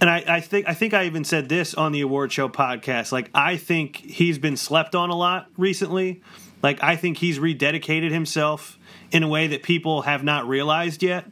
[0.00, 3.12] and I, I, think I think I even said this on the award show podcast.
[3.12, 6.22] Like I think he's been slept on a lot recently.
[6.62, 8.78] Like I think he's rededicated himself
[9.10, 11.26] in a way that people have not realized yet.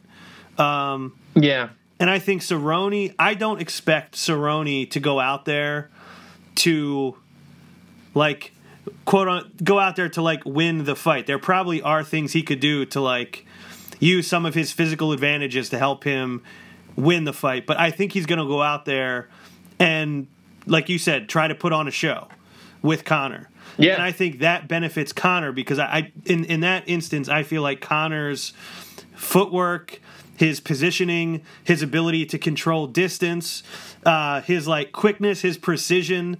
[0.57, 1.69] Um, yeah.
[1.99, 3.13] And I think Cerrone.
[3.19, 5.89] I don't expect Cerrone to go out there
[6.55, 7.15] to
[8.13, 8.51] like
[9.05, 11.27] quote on go out there to like win the fight.
[11.27, 13.45] There probably are things he could do to like
[13.99, 16.43] use some of his physical advantages to help him
[16.95, 19.29] win the fight, but I think he's going to go out there
[19.79, 20.27] and,
[20.65, 22.27] like you said, try to put on a show
[22.81, 23.49] with Conor.
[23.77, 27.43] Yeah, and I think that benefits Conor because I, I in in that instance, I
[27.43, 28.53] feel like Conor's
[29.15, 29.99] footwork,
[30.37, 33.63] his positioning, his ability to control distance,
[34.05, 36.37] uh, his like quickness, his precision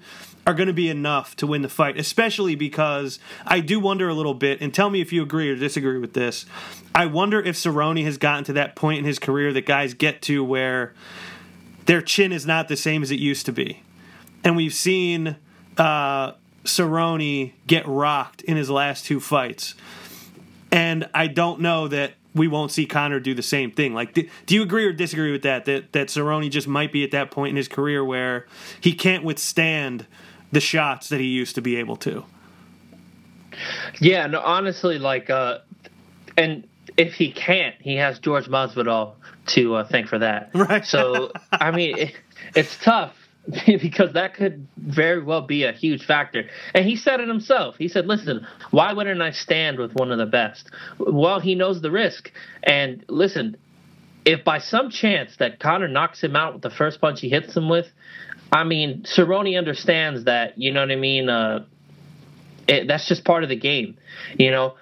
[0.48, 4.14] are going to be enough to win the fight, especially because I do wonder a
[4.14, 6.46] little bit, and tell me if you agree or disagree with this.
[6.94, 10.22] I wonder if Cerrone has gotten to that point in his career that guys get
[10.24, 10.94] to where
[11.86, 13.82] their chin is not the same as it used to be.
[14.44, 15.38] And we've seen
[15.78, 19.76] uh, Cerrone get rocked in his last two fights.
[20.72, 23.94] And I don't know that we won't see Conor do the same thing.
[23.94, 25.66] Like, do, you agree or disagree with that?
[25.66, 28.46] That that Cerrone just might be at that point in his career where
[28.82, 30.06] he can't withstand
[30.56, 32.23] the shots that he used to be able to.
[33.99, 35.60] Yeah, no, honestly, like, uh,
[36.38, 36.65] and
[36.95, 39.15] if he can't, he has George Masvidal
[39.48, 40.52] to uh, thank for that.
[40.56, 40.86] Right.
[40.86, 42.15] So, I mean, it,
[42.56, 43.14] it's tough
[43.65, 46.49] because that could very well be a huge factor.
[46.73, 47.76] And he said it himself.
[47.77, 51.82] He said, "Listen, why wouldn't I stand with one of the best?" Well, he knows
[51.82, 52.32] the risk.
[52.64, 53.57] And listen,
[54.23, 57.56] if by some chance that Conor knocks him out with the first punch he hits
[57.56, 57.88] him with,
[58.56, 60.57] I mean, Cerrone understands that.
[60.57, 61.27] You know what I mean?
[61.27, 61.65] Uh,
[62.69, 63.98] it, that's just part of the game.
[64.40, 64.76] You know,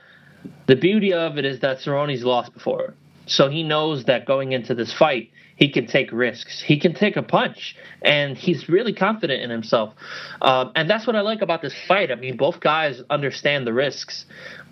[0.68, 2.94] the beauty of it is that Cerrone's lost before.
[3.26, 6.62] So he knows that going into this fight, he can take risks.
[6.62, 9.96] He can take a punch, and he's really confident in himself.
[10.42, 12.12] Um, and that's what I like about this fight.
[12.12, 14.26] I mean, both guys understand the risks,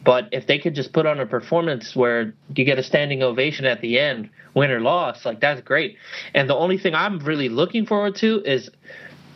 [0.03, 3.65] but if they could just put on a performance where you get a standing ovation
[3.65, 5.97] at the end, win or loss, like that's great.
[6.33, 8.69] And the only thing I'm really looking forward to is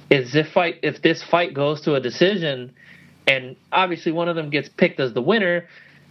[0.10, 2.74] is if fight if this fight goes to a decision,
[3.28, 5.68] and obviously one of them gets picked as the winner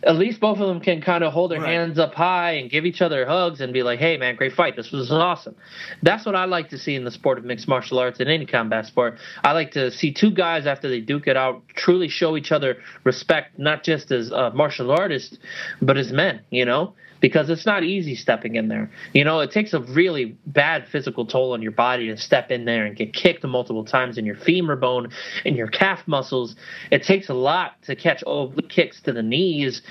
[0.07, 1.73] at least both of them can kind of hold their right.
[1.73, 4.77] hands up high and give each other hugs and be like, "Hey, man, great fight!
[4.77, 5.57] This was awesome."
[6.03, 8.47] That's what I like to see in the sport of mixed martial arts and any
[8.47, 9.19] combat sport.
[9.43, 12.77] I like to see two guys after they duke it out truly show each other
[13.05, 15.39] respect, not just as uh, martial artists,
[15.81, 16.41] but as men.
[16.51, 18.91] You know, because it's not easy stepping in there.
[19.13, 22.65] You know, it takes a really bad physical toll on your body to step in
[22.65, 25.11] there and get kicked multiple times in your femur bone
[25.45, 26.57] and your calf muscles.
[26.91, 29.83] It takes a lot to catch oblique kicks to the knees,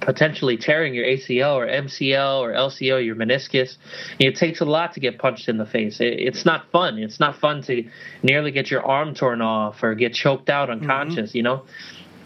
[0.00, 3.76] potentially tearing your ACL or MCL or LCL, your meniscus.
[4.18, 5.98] It takes a lot to get punched in the face.
[6.00, 6.98] it's not fun.
[6.98, 7.84] It's not fun to
[8.22, 10.82] nearly get your arm torn off or get choked out mm-hmm.
[10.82, 11.36] unconscious, mm-hmm.
[11.38, 11.62] you know?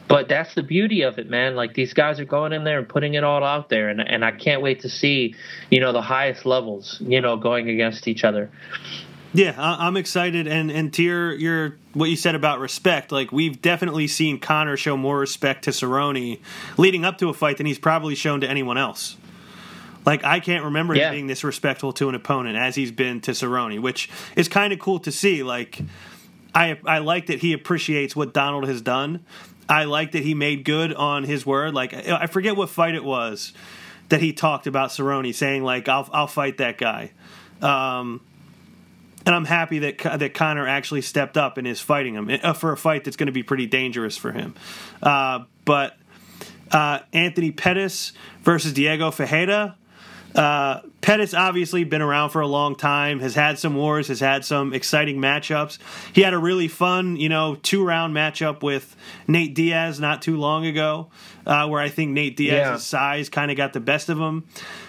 [0.08, 1.54] But that's the beauty of it, man.
[1.54, 4.24] Like these guys are going in there and putting it all out there, and and
[4.24, 5.34] I can't wait to see,
[5.70, 8.50] you know, the highest levels, you know, going against each other.
[9.34, 13.60] Yeah, I'm excited, and and to your your what you said about respect, like we've
[13.60, 16.40] definitely seen Conor show more respect to Cerrone
[16.78, 19.16] leading up to a fight than he's probably shown to anyone else.
[20.06, 21.08] Like I can't remember yeah.
[21.08, 24.72] him being this respectful to an opponent as he's been to Cerrone, which is kind
[24.72, 25.42] of cool to see.
[25.42, 25.82] Like
[26.54, 29.22] I I like that he appreciates what Donald has done,
[29.68, 31.74] I like that he made good on his word.
[31.74, 33.52] Like I forget what fight it was
[34.08, 37.12] that he talked about Cerrone saying like I'll I'll fight that guy.
[37.60, 38.20] Um,
[39.26, 42.72] and I'm happy that that Conor actually stepped up and is fighting him uh, for
[42.72, 44.54] a fight that's going to be pretty dangerous for him.
[45.02, 45.96] Uh, but
[46.70, 48.12] uh, Anthony Pettis
[48.42, 49.76] versus Diego Ferreira.
[50.38, 54.44] Uh, Pettis obviously been around for a long time, has had some wars, has had
[54.44, 55.78] some exciting matchups.
[56.12, 58.94] He had a really fun, you know, two round matchup with
[59.26, 61.08] Nate Diaz not too long ago,
[61.44, 62.76] uh, where I think Nate Diaz's yeah.
[62.76, 64.44] size kind of got the best of him.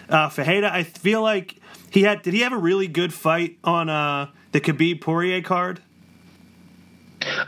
[0.08, 1.56] Uh, Ferreira, I feel like
[1.90, 2.22] he had.
[2.22, 5.82] Did he have a really good fight on uh, the Khabib Poirier card?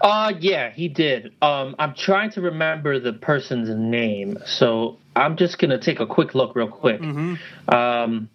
[0.01, 1.33] Uh yeah, he did.
[1.41, 4.37] Um I'm trying to remember the person's name.
[4.45, 7.01] So I'm just gonna take a quick look real quick.
[7.01, 7.73] Mm-hmm.
[7.73, 8.29] Um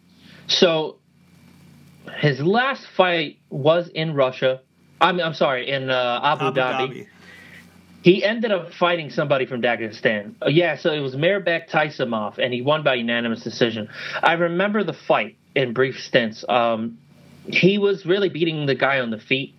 [0.48, 0.96] so
[2.18, 4.60] his last fight was in Russia.
[5.00, 6.88] I'm I'm sorry, in uh, Abu, Abu Dhabi.
[6.88, 7.06] Dhabi.
[8.02, 10.36] He ended up fighting somebody from Dagestan.
[10.40, 13.88] Uh, yeah, so it was Mairbek Taisumov, and he won by unanimous decision.
[14.22, 16.44] I remember the fight in brief stints.
[16.48, 16.98] Um,
[17.48, 19.55] he was really beating the guy on the feet.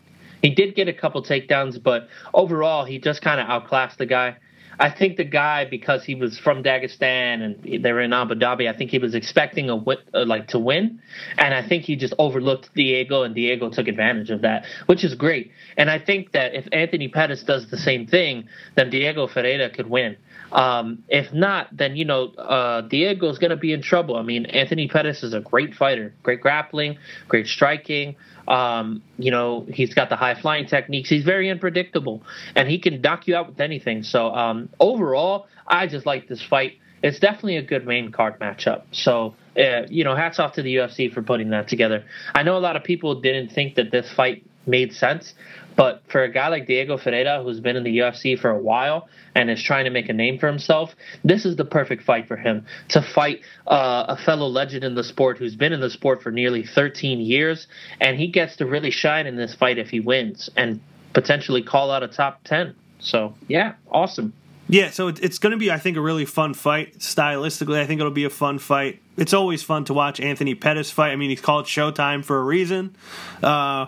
[0.47, 4.37] He did get a couple takedowns, but overall, he just kind of outclassed the guy.
[4.79, 8.73] I think the guy, because he was from Dagestan and they were in Abu Dhabi,
[8.73, 11.01] I think he was expecting a win, uh, like to win,
[11.37, 15.15] and I think he just overlooked Diego, and Diego took advantage of that, which is
[15.15, 15.51] great.
[15.75, 19.89] And I think that if Anthony Pettis does the same thing, then Diego Ferreira could
[19.89, 20.15] win.
[20.51, 24.15] Um, if not, then you know uh, Diego's going to be in trouble.
[24.15, 26.97] I mean, Anthony Pettis is a great fighter, great grappling,
[27.27, 28.15] great striking.
[28.47, 31.09] Um, you know, he's got the high flying techniques.
[31.09, 32.23] He's very unpredictable,
[32.55, 34.03] and he can knock you out with anything.
[34.03, 36.73] So um, overall, I just like this fight.
[37.03, 38.83] It's definitely a good main card matchup.
[38.91, 42.05] So uh, you know, hats off to the UFC for putting that together.
[42.35, 45.33] I know a lot of people didn't think that this fight made sense,
[45.77, 49.07] but for a guy like Diego Ferreira, who's been in the UFC for a while
[49.35, 52.35] and is trying to make a name for himself, this is the perfect fight for
[52.35, 56.23] him to fight uh, a fellow legend in the sport who's been in the sport
[56.23, 57.67] for nearly 13 years,
[58.01, 60.81] and he gets to really shine in this fight if he wins and
[61.13, 62.75] potentially call out a top 10.
[62.99, 64.33] So, yeah, awesome.
[64.69, 66.99] Yeah, so it's going to be, I think, a really fun fight.
[66.99, 69.01] Stylistically, I think it'll be a fun fight.
[69.15, 71.11] It's always fun to watch Anthony Pettis fight.
[71.11, 72.95] I mean, he's called Showtime for a reason.
[73.41, 73.85] Uh,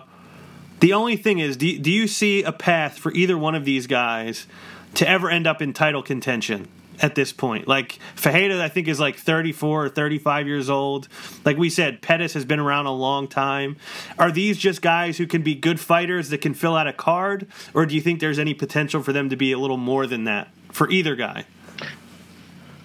[0.80, 3.86] the only thing is, do, do you see a path for either one of these
[3.86, 4.46] guys
[4.94, 6.68] to ever end up in title contention?
[7.02, 7.66] at this point.
[7.66, 11.08] Like Ferreira, I think is like 34 or 35 years old.
[11.44, 13.76] Like we said, Pettis has been around a long time.
[14.18, 17.46] Are these just guys who can be good fighters that can fill out a card,
[17.74, 20.24] or do you think there's any potential for them to be a little more than
[20.24, 21.44] that for either guy?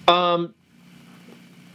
[0.08, 0.54] Um,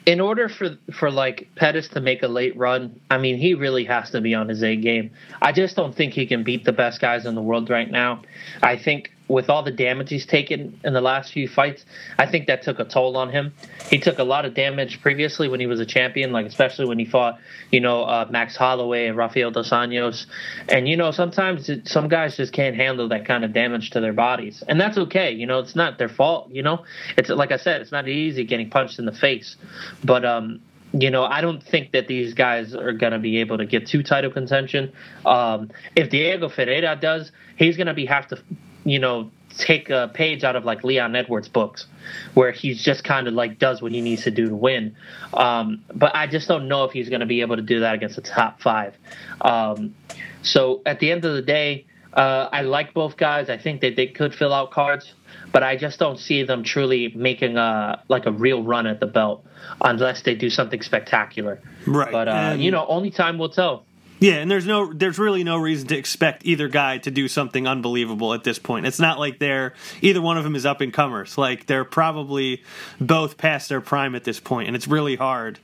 [0.05, 3.83] in order for for like Pettis to make a late run, I mean, he really
[3.85, 5.11] has to be on his A game.
[5.41, 8.23] I just don't think he can beat the best guys in the world right now.
[8.63, 11.85] I think with all the damage he's taken in the last few fights,
[12.17, 13.53] I think that took a toll on him.
[13.89, 16.99] He took a lot of damage previously when he was a champion, like especially when
[16.99, 17.39] he fought,
[17.71, 20.25] you know, uh, Max Holloway and Rafael dos Anjos.
[20.67, 24.01] And you know, sometimes it, some guys just can't handle that kind of damage to
[24.01, 25.31] their bodies, and that's okay.
[25.31, 26.49] You know, it's not their fault.
[26.51, 26.83] You know,
[27.17, 29.55] it's like I said, it's not easy getting punched in the face,
[30.03, 30.61] but um,
[30.93, 33.87] you know, I don't think that these guys are going to be able to get
[33.87, 34.91] to title contention.
[35.25, 38.43] Um, if Diego Ferreira does, he's going to be have to,
[38.83, 41.87] you know, take a page out of like Leon Edwards' books,
[42.33, 44.95] where he's just kind of like does what he needs to do to win.
[45.33, 47.95] Um, but I just don't know if he's going to be able to do that
[47.95, 48.95] against the top five.
[49.41, 49.95] Um,
[50.41, 53.49] so at the end of the day, uh, I like both guys.
[53.49, 55.13] I think that they could fill out cards,
[55.51, 59.07] but I just don't see them truly making a like a real run at the
[59.07, 59.45] belt
[59.81, 61.61] unless they do something spectacular.
[61.85, 62.11] Right.
[62.11, 63.85] But uh, you know, only time will tell.
[64.21, 67.67] Yeah, and there's no there's really no reason to expect either guy to do something
[67.67, 68.85] unbelievable at this point.
[68.85, 71.39] It's not like they're either one of them is up and comers.
[71.39, 72.63] Like they're probably
[72.99, 75.59] both past their prime at this point, and it's really hard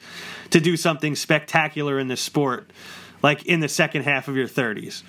[0.49, 2.71] to do something spectacular in this sport
[3.23, 5.03] like in the second half of your 30s.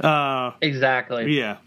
[0.00, 1.36] Uh, exactly.
[1.36, 1.58] Yeah.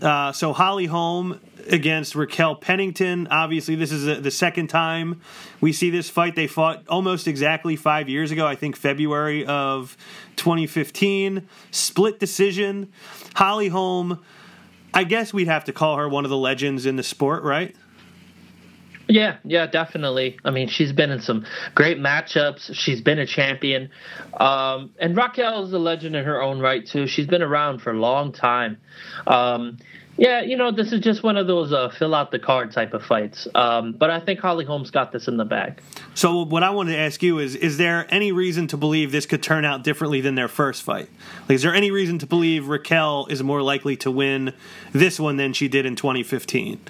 [0.00, 3.26] Uh, so Holly Holm against Raquel Pennington.
[3.28, 5.20] Obviously, this is a, the second time
[5.60, 6.34] we see this fight.
[6.34, 8.46] They fought almost exactly five years ago.
[8.46, 9.96] I think February of
[10.36, 11.46] 2015.
[11.70, 12.90] Split decision.
[13.34, 14.22] Holly Holm.
[14.92, 17.76] I guess we'd have to call her one of the legends in the sport, right?
[19.10, 20.38] Yeah, yeah, definitely.
[20.44, 22.74] I mean, she's been in some great matchups.
[22.74, 23.90] She's been a champion.
[24.38, 27.08] Um, and Raquel is a legend in her own right, too.
[27.08, 28.78] She's been around for a long time.
[29.26, 29.78] Um,
[30.16, 32.94] yeah, you know, this is just one of those uh, fill out the card type
[32.94, 33.48] of fights.
[33.54, 35.80] Um, but I think Holly Holm's got this in the bag.
[36.14, 39.26] So, what I wanted to ask you is Is there any reason to believe this
[39.26, 41.08] could turn out differently than their first fight?
[41.48, 44.52] Like, is there any reason to believe Raquel is more likely to win
[44.92, 46.80] this one than she did in 2015?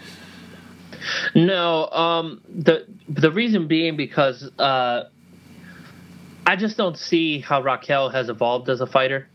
[1.35, 5.05] No, um, the the reason being because uh,
[6.47, 9.29] I just don't see how Raquel has evolved as a fighter,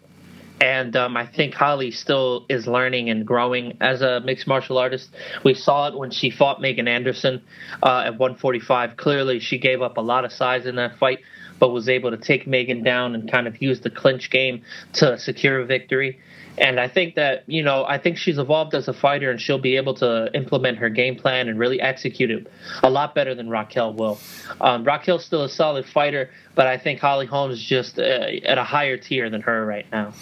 [0.62, 5.10] and um, I think Holly still is learning and growing as a mixed martial artist.
[5.44, 7.42] We saw it when she fought Megan Anderson
[7.84, 8.98] uh, at 145.
[8.98, 11.20] Clearly, she gave up a lot of size in that fight,
[11.60, 14.62] but was able to take Megan down and kind of use the clinch game
[14.94, 16.20] to secure a victory.
[16.58, 19.60] And I think that, you know, I think she's evolved as a fighter and she'll
[19.60, 22.48] be able to implement her game plan and really execute it
[22.84, 24.20] a lot better than Raquel will.
[24.62, 28.64] Um, Raquel's still a solid fighter, but I think Holly Holm's just uh, at a
[28.64, 30.14] higher tier than her right now.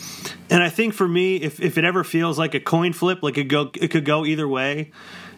[0.49, 3.37] And I think for me, if, if it ever feels like a coin flip, like
[3.37, 4.91] it, go, it could go either way,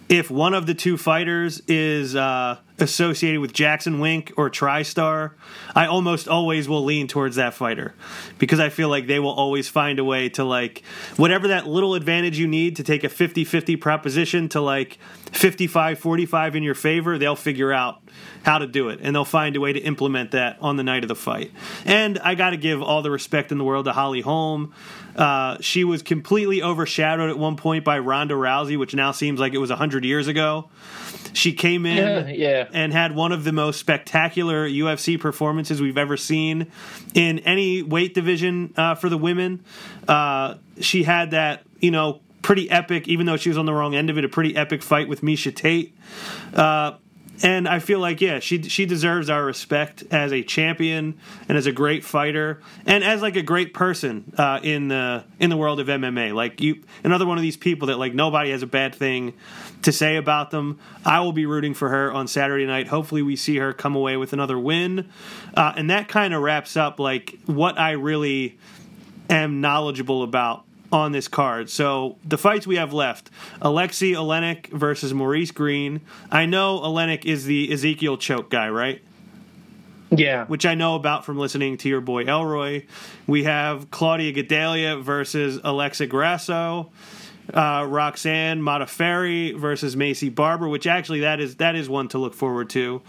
[0.07, 5.31] if one of the two fighters is uh, associated with Jackson Wink or TriStar,
[5.73, 7.95] I almost always will lean towards that fighter
[8.37, 10.83] because I feel like they will always find a way to like
[11.15, 14.99] whatever that little advantage you need to take a 50-50 proposition to like
[15.31, 18.01] 55-45 in your favor, they'll figure out
[18.43, 21.03] how to do it and they'll find a way to implement that on the night
[21.03, 21.51] of the fight.
[21.83, 24.73] And I got to give all the respect in the world to Holly Holm.
[25.15, 29.53] Uh, she was completely overshadowed at one point by Ronda Rousey, which now seems like
[29.53, 30.69] it was 100 years ago.
[31.33, 32.67] She came in yeah, yeah.
[32.73, 36.71] and had one of the most spectacular UFC performances we've ever seen
[37.13, 39.63] in any weight division uh, for the women.
[40.07, 43.95] Uh, she had that, you know, pretty epic, even though she was on the wrong
[43.95, 45.97] end of it, a pretty epic fight with Miesha Tate.
[46.53, 46.93] Uh,
[47.43, 51.65] and I feel like yeah, she she deserves our respect as a champion and as
[51.65, 55.79] a great fighter and as like a great person uh, in the in the world
[55.79, 56.33] of MMA.
[56.33, 59.33] Like you, another one of these people that like nobody has a bad thing
[59.81, 60.79] to say about them.
[61.05, 62.87] I will be rooting for her on Saturday night.
[62.87, 65.09] Hopefully, we see her come away with another win,
[65.55, 68.57] uh, and that kind of wraps up like what I really
[69.29, 71.69] am knowledgeable about on this card.
[71.69, 73.29] So the fights we have left:
[73.61, 75.99] Alexei Oleinik versus Maurice Green.
[76.31, 79.01] I know Oleinik is the Ezekiel choke guy, right?
[80.09, 80.45] Yeah.
[80.45, 82.83] Which I know about from listening to your boy Elroy.
[83.27, 86.91] We have Claudia Gadelha versus Alexa Grasso.
[87.53, 92.33] Uh, Roxanne Modafferi versus Maycee Barber, which actually that is that is one to look
[92.33, 93.03] forward to.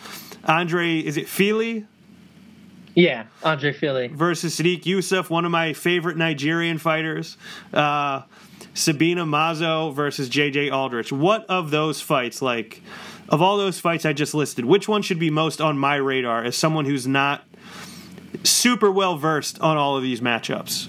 [0.45, 1.87] Andre, is it Fili?
[2.97, 7.37] Yeah, Andre Fili versus Sodiq Yusuff, one of my favorite Nigerian fighters.
[7.73, 8.23] Uh,
[8.73, 11.13] Sabina Mazo versus JJ Aldrich.
[11.13, 12.81] What of those fights, like
[13.29, 16.43] of all those fights I just listed, which one should be most on my radar
[16.43, 17.45] as someone who's not
[18.45, 20.89] super well versed on all of these matchups?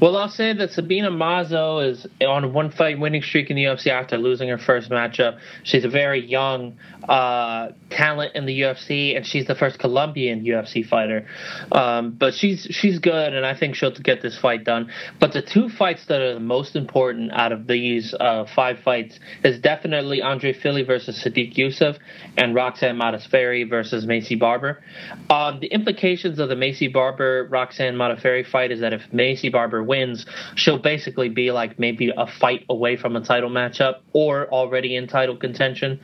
[0.00, 3.88] Well, I'll say that Sabina Mazo is on one fight winning streak in the UFC
[3.88, 5.38] after losing her first matchup.
[5.64, 6.78] She's a very young
[7.08, 11.26] uh, talent in the UFC, and she's the first Colombian UFC fighter.
[11.72, 14.90] Um, but she's she's good, and I think she'll get this fight done.
[15.18, 19.18] But the two fights that are the most important out of these uh, five fights
[19.42, 21.98] is definitely Andre Fili versus Sodiq Yusuff
[22.36, 24.82] and Roxanne Modafferi versus Maycee Barber.
[25.30, 29.82] Um, the implications of the Maycee Barber Roxanne Modafferi fight is that if Maycee Barber
[29.82, 30.26] wins,
[30.56, 35.06] she'll basically be like maybe a fight away from a title matchup or already in
[35.06, 36.00] title contention.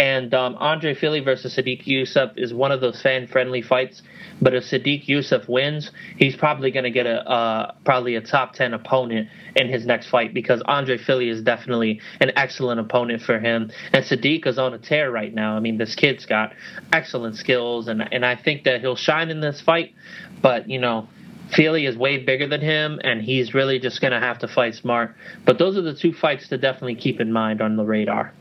[0.00, 4.02] And um, Andre Fili versus Sodiq Yusuff is one of those fan friendly fights.
[4.40, 8.54] But if Sodiq Yusuff wins, he's probably going to get a uh, probably a top
[8.54, 13.38] ten opponent in his next fight because Andre Fili is definitely an excellent opponent for
[13.38, 13.70] him.
[13.92, 15.56] And Sodiq is on a tear right now.
[15.56, 16.52] I mean, this kid's got
[16.92, 19.94] excellent skills, and and I think that he'll shine in this fight.
[20.40, 21.08] But you know.
[21.50, 24.74] Fili is way bigger than him, and he's really just going to have to fight
[24.74, 25.16] smart.
[25.46, 28.34] But those are the two fights to definitely keep in mind on the radar.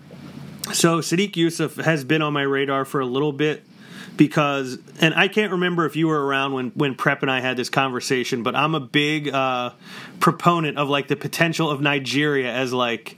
[0.73, 3.63] So Sodiq Yusuff has been on my radar for a little bit
[4.17, 7.57] because, and I can't remember if you were around when when Prep and I had
[7.57, 9.71] this conversation, but I'm a big uh,
[10.19, 13.15] proponent of like the potential of Nigeria as like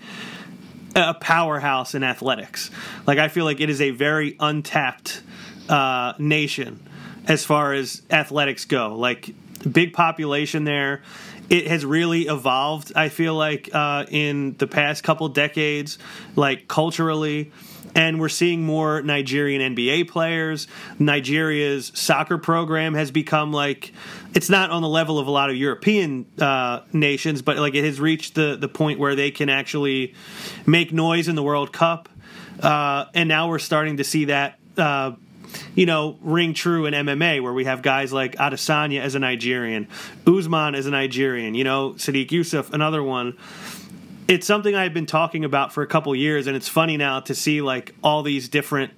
[0.95, 2.69] a powerhouse in athletics.
[3.07, 5.21] Like I feel like it is a very untapped
[5.67, 6.87] uh, nation
[7.27, 8.95] as far as athletics go.
[8.95, 9.33] Like
[9.69, 11.01] big population there.
[11.49, 12.93] It has really evolved.
[12.95, 15.97] I feel like uh, in the past couple decades,
[16.35, 17.51] like culturally
[17.95, 20.67] and we're seeing more Nigerian NBA players.
[20.97, 23.93] Nigeria's soccer program has become like
[24.33, 27.83] it's not on the level of a lot of European uh, nations, but like it
[27.83, 30.13] has reached the the point where they can actually
[30.65, 32.09] make noise in the World Cup,
[32.61, 34.59] uh, and now we're starting to see that.
[34.77, 35.13] Uh,
[35.75, 39.87] you know, ring true in MMA, where we have guys like Adesanya as a Nigerian,
[40.25, 43.37] Usman as a Nigerian, you know, Sodiq Yusuff, another one
[44.29, 47.33] it's something I've been talking about for a couple years, and it's funny now to
[47.33, 48.93] see like all these different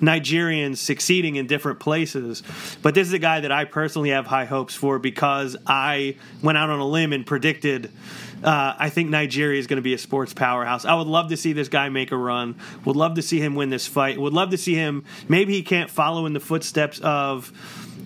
[0.00, 2.42] Nigerians succeeding in different places.
[2.80, 6.56] But this is a guy that I personally have high hopes for because I went
[6.56, 7.92] out on a limb and predicted.
[8.42, 10.84] Uh, I think Nigeria is going to be a sports powerhouse.
[10.84, 12.56] I would love to see this guy make a run.
[12.84, 14.18] Would love to see him win this fight.
[14.18, 15.04] Would love to see him.
[15.28, 17.52] Maybe he can't follow in the footsteps of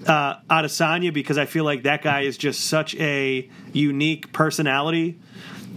[0.06, 5.19] uh, Adesanya because I feel like that guy is just such a unique personality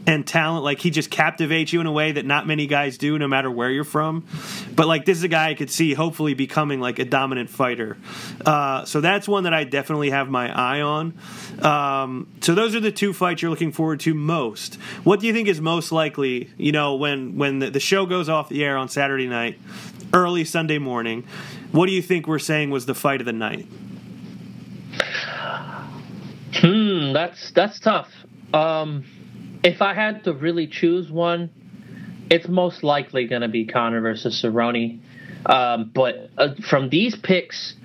[0.07, 0.63] and talent.
[0.63, 3.51] Like he just captivates you in a way that not many guys do, no matter
[3.51, 4.25] where you're from.
[4.73, 7.97] But like this is a guy I could see hopefully becoming like a dominant fighter.
[8.43, 11.13] Uh, so that's one that I definitely have my eye on.
[11.61, 14.75] Um, so those are the two fights you're looking forward to most.
[15.03, 16.49] What do you think is most likely?
[16.57, 19.59] You know, when when the, the show goes off the air on Saturday night,
[20.13, 21.25] early Sunday morning.
[21.73, 23.67] What do you think we're saying was the fight of the night?
[26.53, 28.09] Hmm, that's that's tough.
[28.53, 29.03] Um,
[29.63, 31.49] if I had to really choose one,
[32.29, 34.99] it's most likely going to be Conor versus Cerrone.
[35.45, 37.75] Um, but uh, from these picks,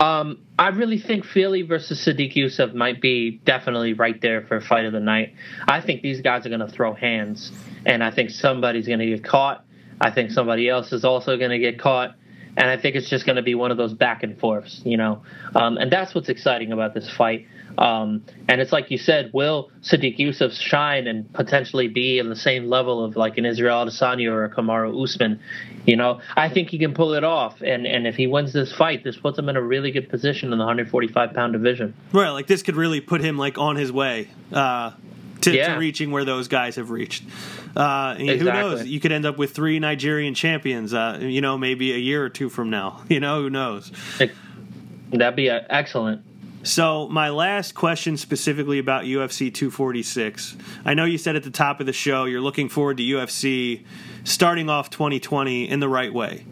[0.00, 4.86] um, I really think Fili versus Sodiq Yusuff might be definitely right there for fight
[4.86, 5.34] of the night.
[5.68, 7.52] I think these guys are going to throw hands,
[7.86, 9.64] and I think somebody's going to get caught.
[10.00, 12.16] I think somebody else is also going to get caught,
[12.56, 14.96] and I think it's just going to be one of those back and forths, you
[14.96, 15.22] know.
[15.54, 17.46] Um, and that's what's exciting about this fight.
[17.78, 22.36] Um, and it's like you said, will Sodiq Yusuff shine and potentially be in the
[22.36, 25.40] same level of like an Israel Adesanya or a Kamaru Usman?
[25.86, 27.60] You know, I think he can pull it off.
[27.60, 30.52] And, and if he wins this fight, this puts him in a really good position
[30.52, 31.94] in the 145 pound division.
[32.12, 32.30] Right.
[32.30, 34.28] Like this could really put him like on his way.
[34.52, 34.92] Uh,
[35.42, 35.74] to, yeah.
[35.74, 37.24] to, reaching where those guys have reached.
[37.76, 38.38] Uh, exactly.
[38.38, 38.86] Who knows?
[38.86, 40.94] You could end up with three Nigerian champions.
[40.94, 43.02] Uh, you know, maybe a year or two from now.
[43.14, 43.92] You know, who knows?
[45.12, 46.22] That'd be uh, excellent.
[46.64, 50.56] So, my last question specifically about UFC 246.
[50.86, 53.84] I know you said at the top of the show you're looking forward to UFC
[54.24, 56.46] starting off 2020 in the right way.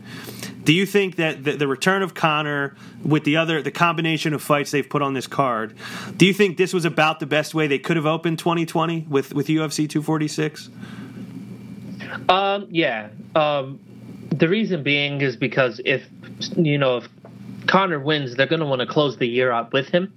[0.64, 4.70] Do you think that the, return of Conor with the other the combination of fights
[4.70, 5.74] they've put on this card,
[6.18, 9.34] do you think this was about the best way they could have opened 2020 with
[9.34, 10.68] with UFC 246?
[12.28, 13.08] Um, yeah.
[13.34, 13.80] Um,
[14.30, 16.04] the reason being is because if
[16.54, 17.08] you know if
[17.66, 20.12] Conor wins, they're going to want to close the year out with him.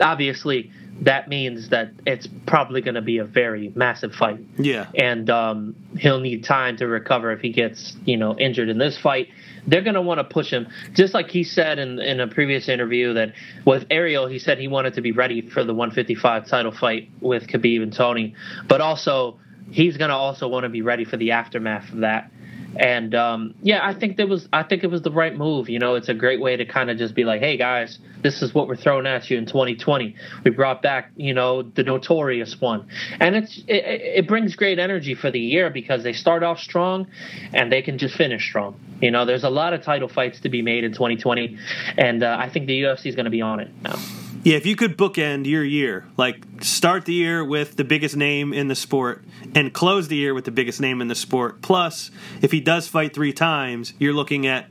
[0.00, 0.70] Obviously,
[1.02, 4.40] that means that it's probably going to be a very massive fight.
[4.58, 4.86] Yeah.
[4.96, 8.98] And um, he'll need time to recover if he gets, you know, injured in this
[8.98, 9.28] fight.
[9.66, 12.68] They're going to want to push him, just like he said in in a previous
[12.68, 13.34] interview that
[13.66, 17.46] with Ariel, he said he wanted to be ready for the 155 title fight with
[17.46, 18.34] Khabib and Tony,
[18.66, 19.38] but also
[19.70, 22.30] he's going to also want to be ready for the aftermath of that.
[22.76, 25.68] And um, yeah, I think that was I think it was the right move.
[25.68, 28.42] You know, it's a great way to kind of just be like, hey guys, this
[28.42, 30.14] is what we're throwing at you in 2020.
[30.44, 32.88] We brought back you know the notorious one,
[33.20, 33.84] and it's it,
[34.24, 37.06] it brings great energy for the year because they start off strong,
[37.54, 38.78] and they can just finish strong.
[39.00, 41.56] You know, there's a lot of title fights to be made in 2020,
[41.96, 43.98] and uh, I think the UFC is going to be on it now.
[44.44, 48.52] Yeah, if you could bookend your year, like start the year with the biggest name
[48.52, 49.24] in the sport
[49.54, 51.60] and close the year with the biggest name in the sport.
[51.60, 52.10] Plus,
[52.40, 54.68] if he does fight three times, you're looking at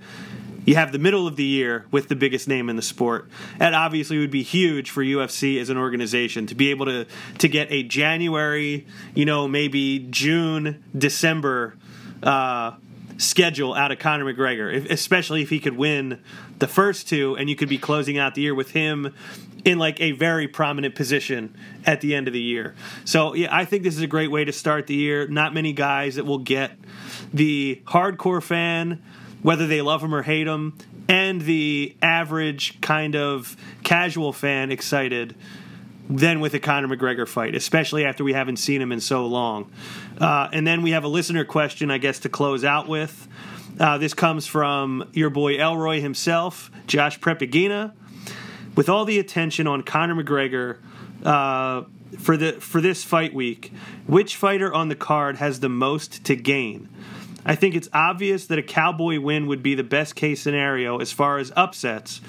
[0.65, 3.29] you have the middle of the year with the biggest name in the sport.
[3.57, 7.05] That obviously would be huge for UFC as an organization to be able to
[7.39, 8.85] to get a January,
[9.15, 11.75] you know, maybe June, December
[12.23, 12.71] uh,
[13.17, 16.21] schedule out of Conor McGregor, if, especially if he could win
[16.59, 19.13] the first two, and you could be closing out the year with him
[19.65, 22.75] in like a very prominent position at the end of the year.
[23.05, 25.27] So yeah, I think this is a great way to start the year.
[25.27, 26.71] Not many guys that will get
[27.33, 29.01] the hardcore fan
[29.41, 30.73] whether they love him or hate him,
[31.07, 35.35] and the average kind of casual fan excited
[36.09, 39.71] than with a Conor McGregor fight, especially after we haven't seen him in so long.
[40.19, 43.27] Uh, and then we have a listener question, I guess, to close out with.
[43.79, 47.93] Uh, this comes from your boy Elroy himself, Josh Prep Iguina.
[48.75, 50.77] With all the attention on Conor McGregor
[51.23, 51.83] uh,
[52.19, 53.71] for the for this fight week,
[54.05, 56.89] which fighter on the card has the most to gain?
[57.45, 61.11] I think it's obvious that a Cowboy win would be the best case scenario as
[61.11, 62.19] far as upsets,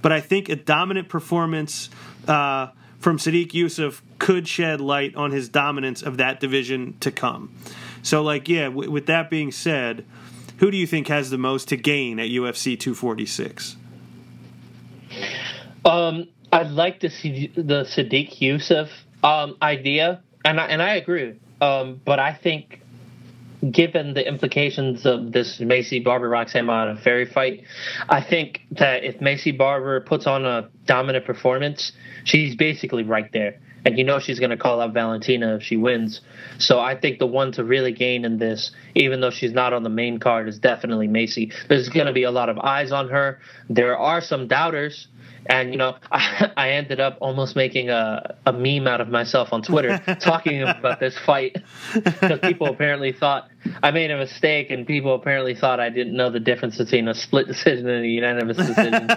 [0.00, 1.90] but I think a dominant performance
[2.28, 2.68] uh,
[2.98, 7.54] from Sodiq Yusuff could shed light on his dominance of that division to come.
[8.02, 10.04] So, like, yeah, w- with that being said,
[10.58, 13.76] who do you think has the most to gain at UFC 246?
[15.84, 18.88] Um, I'd like to see the Sadiq Yusuff
[19.22, 21.38] um, idea, and I, and I agree.
[21.60, 22.82] Um, but I think
[23.70, 27.64] given the implications of this Maycee Barber Roxanne Modafferi fight,
[28.08, 31.92] I think that if Maycee Barber puts on a dominant performance,
[32.24, 33.60] she's basically right there.
[33.84, 36.20] And you know she's going to call out Valentina if she wins.
[36.58, 39.82] So I think the one to really gain in this, even though she's not on
[39.82, 41.52] the main card, is definitely Maycee.
[41.68, 43.40] There's going to be a lot of eyes on her.
[43.70, 45.08] There are some doubters
[45.46, 49.52] and you know I, I ended up almost making a, a meme out of myself
[49.52, 51.56] on Twitter talking about this fight
[51.94, 53.48] because people apparently thought
[53.82, 57.14] I made a mistake and people apparently thought I didn't know the difference between a
[57.14, 59.08] split decision and a unanimous decision.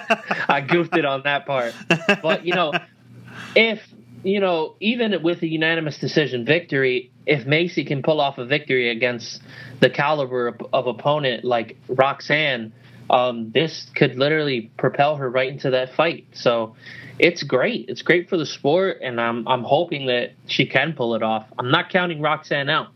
[0.48, 1.74] I goofed it on that part,
[2.22, 2.74] but you know
[3.56, 3.82] if
[4.24, 8.90] you know even with a unanimous decision victory, if maycee can pull off a victory
[8.90, 9.42] against
[9.80, 12.74] the caliber of, of opponent like Roxanne
[13.12, 16.26] um, this could literally propel her right into that fight.
[16.34, 16.76] So
[17.20, 17.90] it's great.
[17.90, 21.46] It's great for the sport, and I'm I'm hoping that she can pull it off.
[21.60, 22.88] I'm not counting Roxanne out,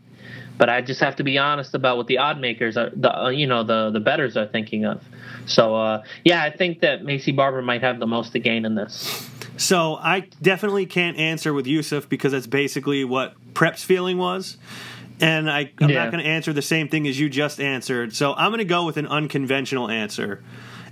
[0.56, 3.28] but I just have to be honest about what the odd makers are, the uh,
[3.28, 5.04] you know the the betters are thinking of.
[5.44, 8.74] So uh, yeah, I think that Maycee Barber might have the most to gain in
[8.74, 9.28] this.
[9.58, 14.56] So I definitely can't answer with Yusuff because that's basically what Prep's feeling was
[15.20, 16.04] and I, am yeah.
[16.04, 18.14] not going to answer the same thing as you just answered.
[18.14, 20.42] So I'm going to go with an unconventional answer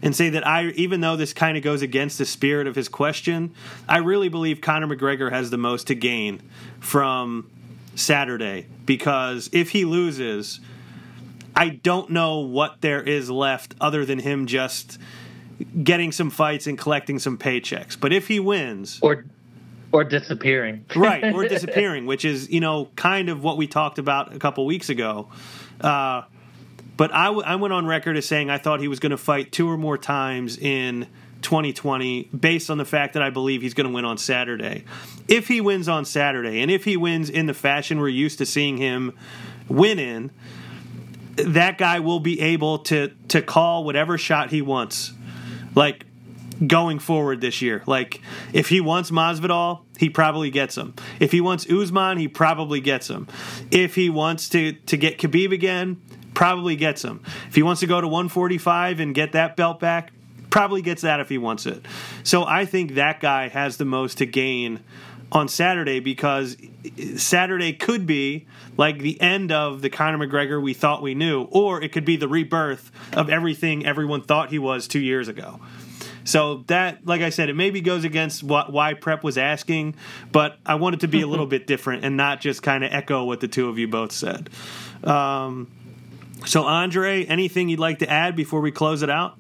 [0.03, 2.89] and say that I, even though this kind of goes against the spirit of his
[2.89, 3.55] question,
[3.89, 6.43] I really believe Conor McGregor has the most to gain
[6.81, 7.51] from
[7.95, 10.61] Saturday because if he loses,
[11.55, 14.99] I don't know what there is left other than him just
[15.83, 17.99] getting some fights and collecting some paychecks.
[17.99, 19.25] But if he wins, or
[19.95, 20.85] or disappearing.
[20.97, 24.67] right, or disappearing, which is you know kind of what we talked about a couple
[24.67, 25.29] weeks ago.
[25.81, 26.23] Uh,
[26.97, 29.17] but I, w- I went on record as saying I thought he was going to
[29.17, 31.09] fight two or more times in
[31.43, 34.85] 2020 based on the fact that I believe he's going to win on Saturday.
[35.29, 38.47] If he wins on Saturday, and if he wins in the fashion we're used to
[38.47, 39.13] seeing him
[39.69, 40.31] win in,
[41.37, 45.13] that guy will be able to to call whatever shot he wants.
[45.75, 46.07] Like
[46.67, 47.83] going forward this year.
[47.87, 48.21] Like
[48.53, 50.95] if he wants Masvidal, he probably gets him.
[51.21, 53.29] If he wants Usman, he probably gets him.
[53.71, 56.01] If he wants to to get Khabib again,
[56.35, 57.23] probably gets him.
[57.49, 60.13] If he wants to go to 145 and get that belt back,
[60.51, 61.85] probably gets that if he wants it.
[62.23, 64.81] So I think that guy has the most to gain
[65.33, 66.57] on Saturday because
[67.17, 71.83] Saturday could be like the end of the Conor McGregor we thought we knew, or
[71.83, 75.61] it could be the rebirth of everything everyone thought he was two years ago.
[76.25, 79.95] So that, like I said, it maybe goes against what, why Prep was asking,
[80.33, 82.93] but I want it to be a little bit different and not just kind of
[82.93, 84.51] echo what the two of you both said.
[85.05, 85.71] Um,
[86.47, 89.39] so, Andre, anything you'd like to add before we close it out?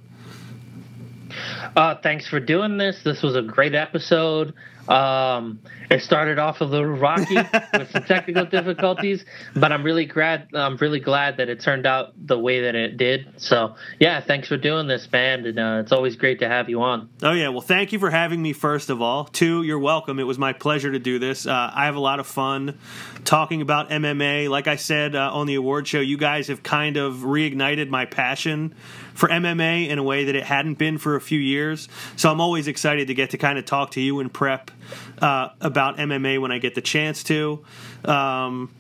[1.77, 3.02] Uh, thanks for doing this.
[3.02, 4.55] This was a great episode.
[4.89, 7.36] Um, it started off a little rocky
[7.73, 9.24] with some technical difficulties,
[9.55, 10.48] but I'm really glad.
[10.55, 13.28] I'm really glad that it turned out the way that it did.
[13.36, 16.82] So yeah, thanks for doing this, man, and uh, it's always great to have you
[16.82, 17.09] on.
[17.23, 18.52] Oh yeah, well, thank you for having me.
[18.52, 20.19] First of all, two, you're welcome.
[20.19, 21.47] It was my pleasure to do this.
[21.47, 22.78] Uh, I have a lot of fun
[23.24, 24.48] talking about MMA.
[24.48, 28.05] Like I said uh, on the award show, you guys have kind of reignited my
[28.05, 28.74] passion
[29.15, 31.89] for MMA in a way that it hadn't been for a few years.
[32.16, 34.70] So I'm always excited to get to kind of talk to you and prep
[35.19, 37.65] uh, about MMA when I get the chance to.
[38.05, 38.70] Um,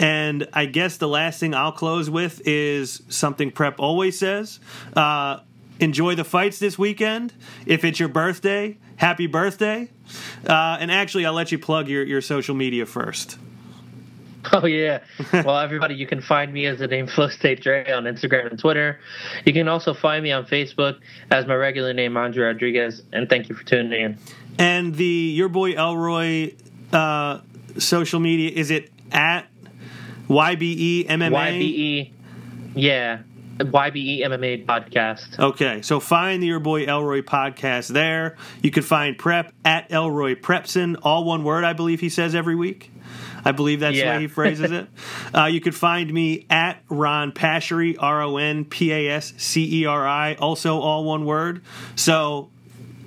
[0.00, 4.58] and I guess the last thing I'll close with is something Prep always says.
[4.96, 5.40] Uh,
[5.78, 7.34] enjoy the fights this weekend.
[7.66, 9.90] If it's your birthday, happy birthday.
[10.48, 13.36] Uh, and actually, I'll let you plug your, your social media first.
[14.52, 15.00] Oh yeah.
[15.32, 18.58] well, everybody, you can find me as the name Flow State Dre on Instagram and
[18.58, 18.98] Twitter.
[19.44, 20.98] You can also find me on Facebook
[21.30, 23.02] as my regular name Andre Rodriguez.
[23.12, 24.18] And thank you for tuning in.
[24.58, 26.54] And the your boy Elroy
[26.92, 27.40] uh,
[27.78, 29.46] social media is it at
[30.28, 31.30] YBE MMA?
[31.30, 32.12] YBE,
[32.74, 33.22] yeah,
[33.58, 35.38] YBE MMA podcast.
[35.38, 38.36] Okay, so find the Your Boy Elroy podcast there.
[38.62, 42.54] You can find Prep at Elroy Prepson, all one word, I believe he says every
[42.54, 42.89] week.
[43.44, 44.12] I believe that's Yeah.
[44.12, 44.88] the way he phrases it.
[45.34, 49.82] uh, you can find me at Ron Pasceri, R O N P A S C
[49.82, 51.62] E R I, also all one word.
[51.96, 52.50] So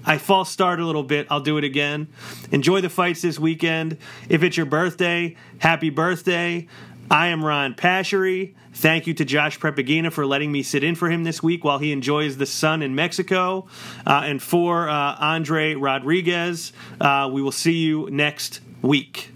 [0.06, 1.28] I false start a little bit.
[1.30, 2.08] I'll do it again.
[2.52, 3.98] Enjoy the fights this weekend.
[4.30, 6.68] If it's your birthday, happy birthday.
[7.12, 8.54] I am Ron Pasceri.
[8.76, 11.64] Thank you to Josh Prep Iguina for letting me sit in for him this week
[11.64, 13.68] while he enjoys the sun in Mexico.
[14.06, 19.30] Uh, and for uh, Andre Rodriguez, uh, we will see you next week.